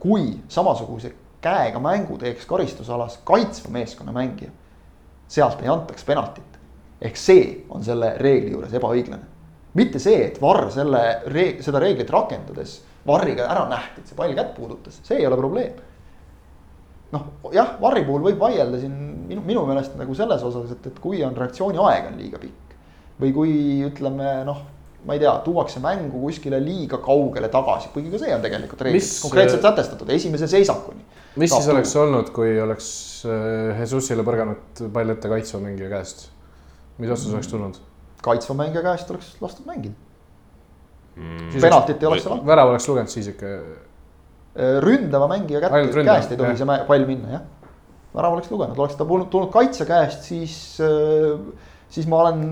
[0.00, 1.12] kui samasuguse
[1.44, 4.50] käega mängu teeks karistusalas kaitsva meeskonna mängija,
[5.28, 6.50] sealt ei antaks penaltit.
[7.04, 9.26] ehk see on selle reegli juures ebaõiglane.
[9.74, 14.32] mitte see, et Varr selle reeg-, seda reeglit rakendades Varriga ära nähti, et see pall
[14.34, 15.72] kätt puudutas, see ei ole probleem.
[17.12, 18.94] noh, jah, Varri puhul võib vaielda siin
[19.28, 22.63] minu, minu meelest nagu selles osas, et, et kui on reaktsiooniaeg on liiga pikk.
[23.20, 24.62] Või kui ütleme noh
[25.04, 29.18] ma ei tea, tuuakse mängu kuskile liiga kaugele tagasi, kuigi ka see on tegelikult reeglis
[29.20, 31.04] konkreetselt sätestatud esimese seisakuni
[31.40, 32.88] mis siis oleks olnud, kui oleks
[33.28, 36.28] äh, Jesusile põrganud pall ette kaitsva mängija käest?
[37.02, 37.80] mis otsus oleks tulnud?
[38.24, 39.96] kaitsva mängija käest oleks lastud mängida
[41.16, 41.56] mm..
[41.60, 42.48] penaltit ei oleks seal olnud.
[42.48, 43.56] värav oleks lugenud siis ikka.
[44.54, 47.72] Äh, ründava mängija kätte, käest ei tohi see pall minna, jah.
[48.14, 51.34] värav oleks lugenud, oleks ta tulnud, kaitse käest, siis, äh,
[51.90, 52.46] siis ma olen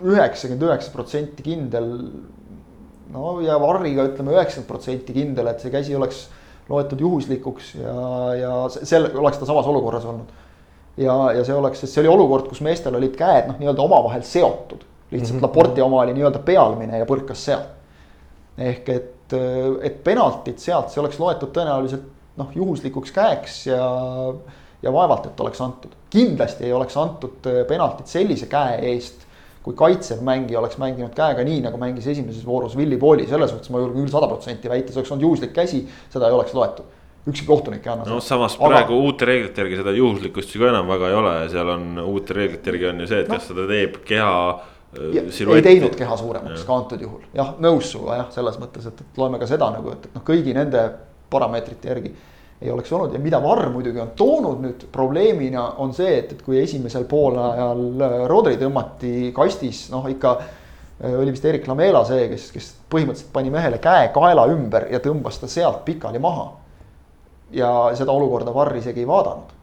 [0.00, 1.88] üheksakümmend üheksa protsenti kindel.
[3.12, 6.28] no ja Varriga ütleme üheksakümmend protsenti kindel, et see käsi oleks
[6.70, 7.96] loetud juhuslikuks ja,
[8.38, 10.32] ja sel-, oleks ta samas olukorras olnud.
[10.96, 14.24] ja, ja see oleks, sest see oli olukord, kus meestel olid käed noh, nii-öelda omavahel
[14.26, 14.84] seotud.
[15.10, 15.42] lihtsalt mm -hmm.
[15.42, 17.68] Laporti oma oli nii-öelda pealmine ja põrkas sealt.
[18.58, 19.34] ehk et,
[19.82, 23.88] et penaltit sealt, see oleks loetud tõenäoliselt noh, juhuslikuks käeks ja,
[24.82, 25.92] ja vaevalt, et oleks antud.
[26.10, 29.26] kindlasti ei oleks antud penaltit sellise käe eest
[29.62, 33.70] kui kaitsev mängija oleks mänginud käega nii, nagu mängis esimeses voorus Willie Pauli, selles suhtes
[33.70, 36.98] ma julgen küll sada protsenti väita, see oleks olnud juhuslik käsi, seda ei oleks loetud
[37.26, 38.04] ükski kohtunik ei anna.
[38.08, 38.68] no samas aga...
[38.72, 42.34] praegu uute reeglite järgi seda juhuslikkust ju ka enam väga ei ole, seal on uute
[42.34, 43.38] reeglite järgi on ju see, et no.
[43.38, 44.34] kas seda teeb keha.
[44.92, 48.98] Ja, ei teinud keha suuremaks ka antud juhul, jah, nõus sulle jah, selles mõttes, et,
[49.00, 50.82] et loeme ka seda nagu, et, et noh, kõigi nende
[51.32, 52.12] parameetrite järgi
[52.62, 56.42] ei oleks olnud ja mida Varr muidugi on toonud nüüd probleemina on see, et, et
[56.42, 62.28] kui esimesel poolajal äh, Rodri tõmmati kastis, noh ikka äh, oli vist Erik Lamela see,
[62.30, 66.52] kes, kes põhimõtteliselt pani mehele käe kaela ümber ja tõmbas ta sealt pikali maha.
[67.52, 67.68] ja
[67.98, 69.58] seda olukorda Varr isegi ei vaadanud.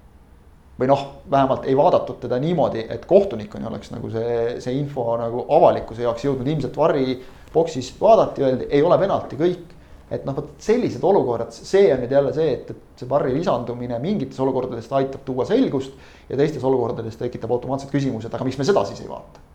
[0.80, 5.46] või noh, vähemalt ei vaadatud teda niimoodi, et kohtunikuni oleks nagu see, see info nagu
[5.50, 7.20] avalikkuse jaoks jõudnud, ilmselt Varri
[7.54, 9.79] boksis vaadati, öeldi, ei ole penalti, kõik
[10.12, 14.00] et noh, vot sellised olukorrad, see on nüüd jälle see, et, et see varri lisandumine
[14.02, 15.94] mingites olukordades ta aitab tuua selgust
[16.30, 19.46] ja teistes olukordades tekitab automaatselt küsimuse, et aga miks me seda siis ei vaata.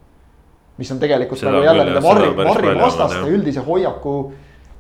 [0.79, 4.15] mis on tegelikult Seda nagu jälle nende varri, varri vastaste üldise hoiaku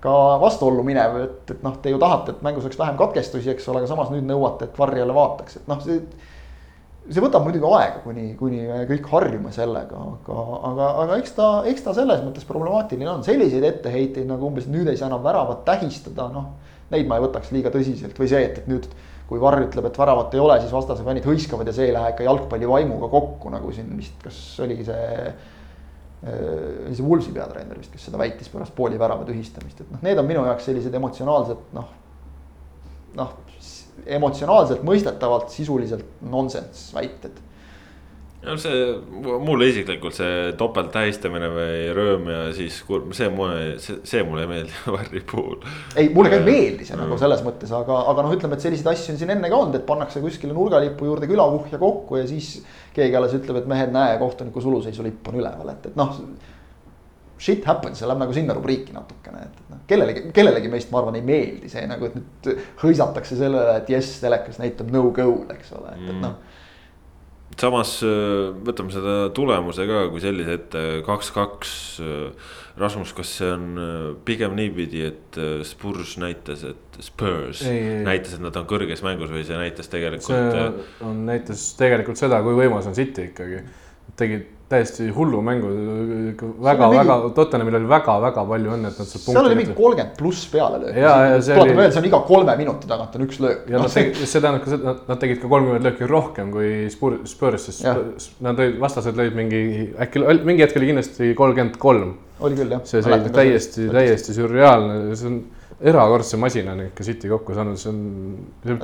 [0.05, 3.69] ka vastuollu minev, et, et noh, te ju tahate, et mängus oleks vähem katkestusi, eks
[3.73, 6.03] ole, aga samas nüüd nõuate, et varr jälle vaataks, et noh, see.
[7.09, 11.48] See võtab muidugi aega, kuni, kuni me kõik harjume sellega, aga, aga, aga eks ta,
[11.68, 15.66] eks ta selles mõttes problemaatiline on, selliseid etteheiteid nagu umbes nüüd ei saa enam väravat
[15.68, 16.55] tähistada, noh.
[16.93, 18.86] Neid ma ei võtaks liiga tõsiselt või see, et, et nüüd
[19.28, 22.12] kui Varr ütleb, et väravat ei ole, siis vastase fännid hõiskavad ja see ei lähe
[22.12, 25.06] ikka jalgpalli vaimuga kokku, nagu siin vist, kas oligi see
[26.24, 30.20] oli see Woolsi peatreener vist, kes seda väitis pärast pooli värava tühistamist, et noh, need
[30.20, 31.90] on minu jaoks sellised emotsionaalsed noh.
[33.18, 33.35] noh,
[34.06, 37.40] emotsionaalselt mõistetavalt sisuliselt nonsense väited.
[38.44, 38.81] no see,
[39.40, 42.82] mulle isiklikult see topelttähistamine või rööm ja siis
[43.16, 45.60] see mulle, see, see mulle ei meeldi Varri puhul.
[45.97, 48.90] ei, mulle ka ei meeldi see nagu selles mõttes, aga, aga noh, ütleme, et selliseid
[48.93, 52.59] asju on siin enne ka olnud, et pannakse kuskile nurgalipu juurde külakuhja kokku ja siis.
[52.94, 56.20] keegi alles ütleb, et mehed, näe, kohtuniku suluseisulipp on üleval, et, et noh.
[57.39, 61.01] Shit happens, see läheb nagu sinna rubriiki natukene, et, et noh, kellelegi, kellelegi meist, ma
[61.01, 65.43] arvan, ei meeldi see nagu, et nüüd hõisatakse sellele, et jess, telekas näitab no goal,
[65.56, 66.39] eks ole, et, et noh
[67.61, 71.74] samas äh, võtame seda tulemuse ka kui sellise ette, kaks-kaks.
[72.74, 78.01] Rasmus, kas see on äh, pigem niipidi, et äh, Spurs näitas, et Spurs Ei, ei.
[78.06, 80.65] näitas, et nad on kõrges mängus või see näitas tegelikult see
[81.06, 83.62] on, näitas tegelikult seda, kui võimas on City ikkagi.
[84.19, 85.69] tegid täiesti hullu mängu,
[86.65, 90.47] väga-väga, Tottenhamil oli väga-väga palju õnne, et nad sealt seal oli punkti mingi kolmkümmend pluss
[90.53, 93.66] peale see tuletame oli- meelde, see on iga kolme minuti tagant on üks löök.
[93.69, 96.53] ja No nad see- tegid, see tähendab ka seda, nad tegid ka kolmkümmend lööki rohkem
[96.55, 99.62] kui Spur- Spurs, sest nad olid, vastased lõid mingi,
[100.01, 102.15] äkki mingi hetk oli kindlasti kolmkümmend kolm.
[102.41, 102.81] oli küll jah.
[102.85, 105.43] see, see oli täiesti, täiesti sürreaalne, see on
[105.85, 108.01] erakordse masinana ikka City kokku saanud, see on,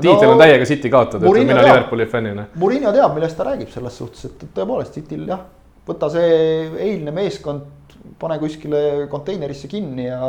[0.01, 1.62] tiitel No, on täiega City kaotada, mina.
[1.62, 2.44] Liverpooli fännina.
[2.61, 5.40] Murillo teab, millest ta räägib selles suhtes, et et tõepoolest Cityl jah,
[5.91, 6.35] võta see
[6.89, 7.67] eilne meeskond,
[8.21, 10.21] pane kuskile konteinerisse kinni ja.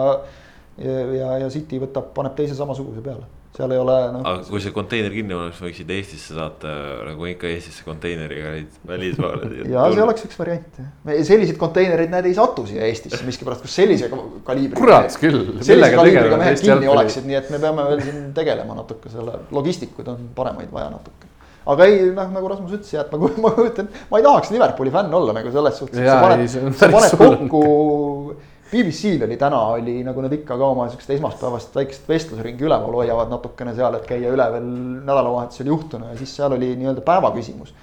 [0.80, 4.26] ja, ja, ja City võtab, paneb teise samasuguse peale, seal ei ole noh.
[4.28, 6.74] aga kui see konteiner kinni oleks, võiksid Eestisse saata
[7.10, 9.66] nagu ikka Eestisse konteineriga neid välismaalasi.
[9.76, 10.92] ja see oleks üks variant jah,
[11.28, 14.80] sellised konteinerid, need ei satu siia Eestisse miskipärast, kus sellise kaliibriga.
[14.80, 15.42] kurat küll.
[15.60, 20.16] sellise kaliibriga mehed kinni oleksid, nii et me peame veel siin tegelema natuke selle, logistikuid
[20.16, 21.21] on paremaid vaja natuke.
[21.70, 24.94] Aga ei noh, nagu Rasmus ütles jah, et ma, ma kujutan, ma ei tahaks Liverpooli
[24.94, 26.48] fänn olla nagu selles suhtes, et sa paned,
[26.80, 28.40] sa paned kokku.
[28.72, 33.28] BBC-l oli täna oli nagu nad ikka ka oma siukest esmaspäevast väikest vestlusringi üleval hoiavad
[33.34, 34.70] natukene seal, et käia üle veel
[35.10, 37.74] nädalavahetusel juhtunu ja siis seal oli nii-öelda päevaküsimus.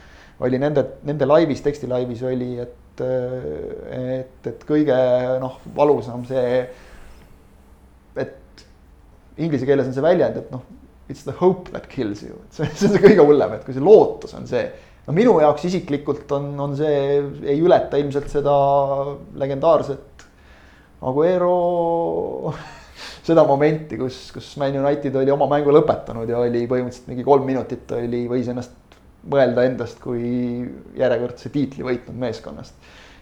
[0.40, 4.96] oli nende, nende laivis, tekstilaivis oli, et, et, et kõige
[5.42, 6.62] noh, valusam see.
[8.24, 8.64] et
[9.36, 10.64] inglise keeles on see väljend, et noh,
[11.08, 13.76] it's the hope that kills you, et see, see on see kõige hullem, et kui
[13.76, 14.64] see lootus on see.
[15.06, 16.98] no minu jaoks isiklikult on, on see,
[17.48, 18.56] ei ületa ilmselt seda
[19.40, 20.26] legendaarset
[21.08, 21.54] Aguero
[23.28, 27.46] seda momenti, kus, kus Man United oli oma mängu lõpetanud ja oli põhimõtteliselt mingi kolm
[27.46, 28.74] minutit oli, võis ennast
[29.28, 30.62] mõelda endast kui
[30.98, 32.74] järjekordse tiitli võitnud meeskonnast.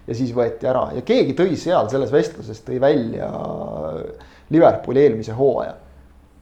[0.06, 3.30] ja siis võeti ära ja keegi tõi seal selles vestluses tõi välja
[4.54, 5.74] Liverpooli eelmise hooaja.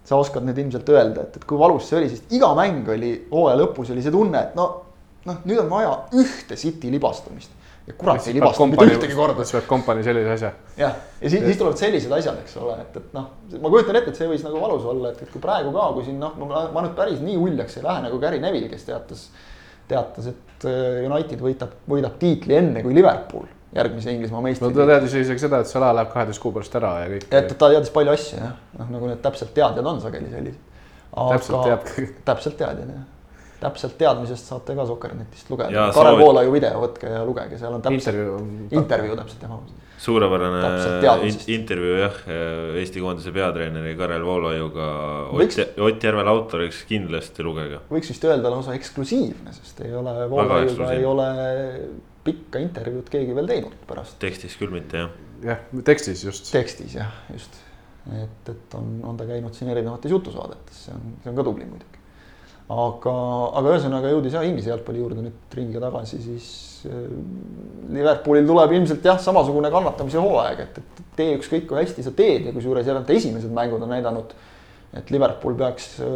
[0.04, 3.14] Sa oskad nüüd ilmselt öelda, et, et kui valus see oli, sest iga mäng oli
[3.30, 4.66] hooaja lõpus oli see tunne, et no,
[5.24, 7.54] noh, nüüd on vaja ühte City libastumist
[7.86, 9.44] ja kurat ei libastu mitte ühtegi korda.
[9.44, 10.52] siis peab kompanii sellise asja.
[10.80, 13.26] jah, ja siis, siis tulevad sellised asjad, eks ole, et, et noh,
[13.60, 16.06] ma kujutan ette, et see võis nagu valus olla, et, et kui praegu ka, kui
[16.06, 19.26] siin noh, ma, ma nüüd päris nii uljaks ei lähe nagu Gary Neville, kes teatas.
[19.88, 23.44] teatas, et äh, United võitab, võidab tiitli enne kui Liverpool
[23.74, 24.72] järgmise Inglismaa no meistri.
[24.74, 27.26] ta teadis isegi seda, et Salah läheb kaheteist kuu pärast ära ja kõik.
[27.30, 30.60] et ta teadis palju asju jah, noh nagu need täpselt teadjad on sageli sellised.
[31.14, 32.14] täpselt teab.
[32.24, 33.10] täpselt teadjad jah
[33.64, 35.86] täpselt teadmisest saate ka Sokkernetist lugeda.
[35.96, 38.68] Soovi- Voolaiu video võtke ja lugege, seal on täpselt intervjuu.
[38.80, 39.58] intervjuu täpselt jah.
[40.04, 40.62] suurepärane
[41.00, 41.48] teadmisest.
[41.48, 42.18] intervjuu jah,
[42.82, 44.88] Eesti koondise peatreeneri Karel Voolaiuga.
[45.32, 47.80] Võiks- Ott, Ott Järvel autoriks kindlasti lugege.
[47.90, 51.28] võiks vist öelda lausa eksklusiivne, sest ei ole, Voolaiuga ei ole
[52.24, 54.16] pikka intervjuud keegi veel teinud pärast.
[54.22, 55.18] tekstis küll mitte jah.
[55.44, 56.48] jah, tekstis just.
[56.52, 57.58] tekstis jah, just.
[58.12, 61.68] et, et on, on ta käinud siin erinevates jutusaadetes, see on, see on ka tubli
[61.68, 62.00] muidugi.
[62.72, 63.14] aga,
[63.60, 66.48] aga ühesõnaga jõudis jah Inglise jalgpalli juurde nüüd ringiga tagasi, siis
[66.88, 67.04] äh,
[67.94, 72.48] Liverpoolil tuleb ilmselt jah, samasugune kannatamise hooaeg, et, et tee ükskõik kui hästi sa teed
[72.48, 74.32] ja kusjuures jälle esimesed mängud on näidanud.
[74.94, 76.08] et Liverpool peaks äh,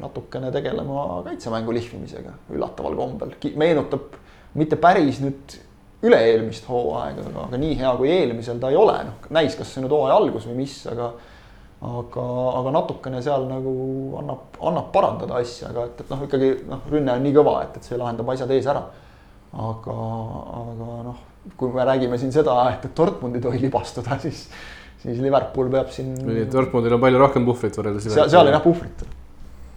[0.00, 4.18] natukene tegelema kaitsemängu lihvimisega üllataval kombel, meenutab
[4.58, 5.58] mitte päris nüüd
[6.06, 9.84] üle-eelmist hooaega, aga, aga nii hea kui eelmisel ta ei ole, noh näis, kas see
[9.84, 11.12] nüüd hooaja algus või mis, aga
[11.80, 12.24] aga,
[12.60, 13.72] aga natukene seal nagu
[14.20, 17.78] annab, annab parandada asja, aga et, et noh, ikkagi noh, rünne on nii kõva, et,
[17.78, 18.82] et see lahendab asjad ees ära.
[19.50, 19.94] aga,
[20.60, 21.22] aga noh,
[21.58, 24.44] kui me räägime siin seda, et, et Dortmund ei tohi libastuda, siis,
[25.00, 26.12] siis Liverpool peab siin.
[26.52, 28.10] Dortmundil on palju rohkem puhvrit võrreldes.
[28.12, 29.04] seal, seal on jah puhvrit.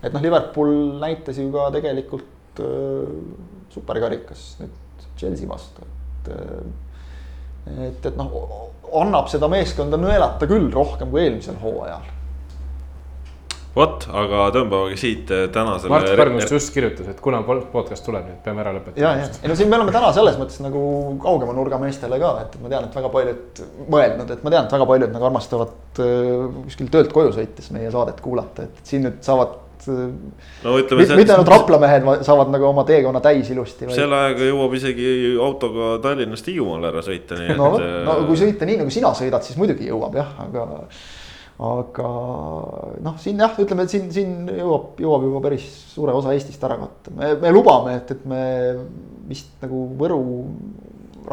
[0.04, 6.64] et noh, Liverpool näitas ju ka tegelikult äh, superkarikas nüüd Chelsea vastu, et äh,
[7.68, 8.34] et, et noh,
[9.00, 12.10] annab seda meeskonda nõelata küll rohkem kui eelmisel hooajal.
[13.74, 15.90] vot, aga tõmbamegi siit äh, tänasele.
[15.90, 19.02] Mart Pärnust just kirjutas, et kuna podcast tuleb, nii et peame ära lõpetama.
[19.02, 20.84] ja, ja, ei no siin me oleme täna selles mõttes nagu
[21.24, 24.78] kaugema nurga meestele ka, et ma tean, et väga paljud mõelnud, et ma tean, et
[24.78, 29.24] väga paljud nagu armastavad äh, kuskil töölt koju sõites meie saadet kuulata, et siin nüüd
[29.26, 29.58] saavad
[30.64, 31.08] no ütleme.
[31.20, 33.90] mitte ainult Rapla mehed saavad nagu oma teekonna täis ilusti.
[33.94, 35.10] selle ajaga jõuab isegi
[35.42, 37.90] autoga Tallinnast Hiiumaale ära sõita, nii no, et.
[38.08, 40.68] no kui sõita nii nagu sina sõidad, siis muidugi jõuab jah, aga.
[41.74, 42.14] aga
[43.06, 46.80] noh, siin jah, ütleme, et siin, siin jõuab, jõuab juba päris suure osa Eestist ära
[46.82, 48.44] katta, me, me lubame, et, et me
[49.30, 50.22] vist nagu Võru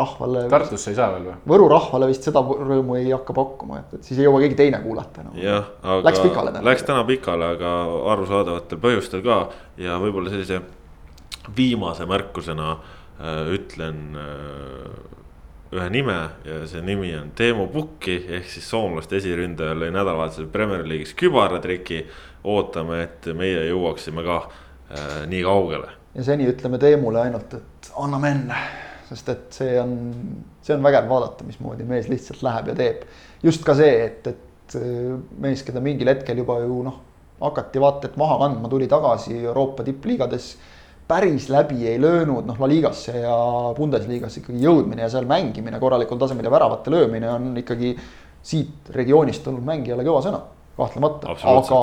[0.01, 0.47] rahvale.
[0.53, 1.37] Tartusse ei saa veel või?
[1.55, 4.83] Võru rahvale vist seda rõõmu ei hakka pakkuma, et, et siis ei jõua keegi teine
[4.83, 5.45] kuulata enam no..
[5.45, 6.03] jah, aga.
[6.09, 6.67] Läks pikale täna.
[6.71, 7.77] Läks täna pikale, aga
[8.17, 9.41] arusaadavatel põhjustel ka
[9.81, 10.63] ja võib-olla sellise
[11.57, 15.21] viimase märkusena äh, ütlen äh,
[15.71, 20.83] ühe nime ja see nimi on Teemu Pukki ehk siis soomlaste esiründaja lõi nädalavahetusel Premier
[20.87, 22.05] League'is kübaratriki.
[22.45, 25.91] ootame, et meie jõuaksime ka äh, nii kaugele.
[26.15, 28.63] ja seni ütleme Teemule ainult, et anname enne
[29.11, 29.95] sest et see on,
[30.63, 33.07] see on vägev vaadata, mismoodi mees lihtsalt läheb ja teeb.
[33.43, 37.01] just ka see, et, et äh, mees, keda mingil hetkel juba ju noh,
[37.41, 40.55] hakati vaata et maha kandma, tuli tagasi Euroopa tippliigades.
[41.11, 43.35] päris läbi ei löönud, noh La Ligasse ja
[43.75, 47.97] Bundesligasse ikkagi jõudmine ja seal mängimine korralikul tasemel ja väravate löömine on ikkagi
[48.43, 50.45] siit regioonist tulnud mängijale kõva sõna
[50.81, 51.81] kahtlemata, aga,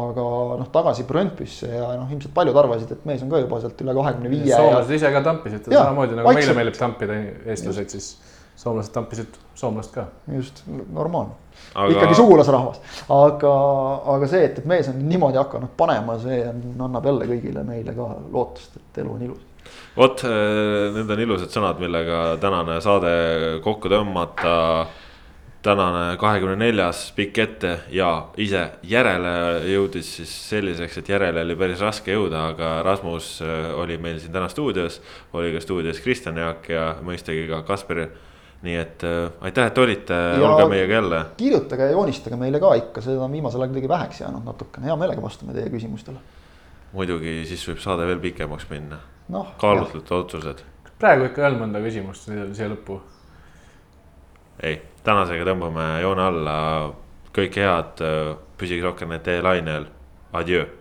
[0.00, 0.24] aga
[0.60, 3.94] noh, tagasi Brøndbysse ja noh, ilmselt paljud arvasid, et mees on ka juba sealt üle
[3.96, 4.54] kahekümne viie.
[4.54, 4.98] soomlased ja...
[5.00, 6.50] ise ka tampisid teda samamoodi nagu vaikselt.
[6.50, 7.18] meile meeldib tampida
[7.54, 8.08] eestlased, siis
[8.60, 10.06] soomlased tampisid soomlast ka.
[10.36, 11.36] just, normaalne
[11.74, 11.90] aga....
[11.94, 12.80] ikkagi sugulasrahvas,
[13.16, 13.52] aga,
[14.16, 17.94] aga see, et, et mees on niimoodi hakanud panema, see on, annab jälle kõigile meile
[17.96, 19.46] ka lootust, et elu on ilus
[19.96, 20.22] vot
[20.94, 23.12] need on ilusad sõnad, millega tänane saade
[23.64, 24.54] kokku tõmmata
[25.62, 28.08] tänane kahekümne neljas pikk ette ja
[28.40, 29.32] ise järele
[29.68, 34.32] jõudis siis selliseks, et järele oli päris raske jõuda, aga Rasmus äh, oli meil siin
[34.32, 35.00] täna stuudios.
[35.32, 38.06] oli ka stuudios Kristjan Jaak ja mõistagi ka Kaspar.
[38.62, 41.24] nii et äh, aitäh, et olite, olge meiega jälle.
[41.36, 44.96] kirjutage ja joonistage meile ka ikka, seda on viimasel ajal kuidagi väheks jäänud natukene, hea
[44.96, 46.18] meelega vastame teie küsimustele.
[46.92, 49.46] muidugi, siis võib saade veel pikemaks minna no,.
[49.58, 50.64] kaalutletud otsused.
[50.98, 53.00] praegu ikka ei olnud mõnda küsimust siia lõppu.
[54.62, 56.56] ei tänasega tõmbame joone alla,
[57.36, 58.04] kõike head,
[58.60, 59.86] püsige rohkem tee lainel,
[60.32, 60.79] adjöö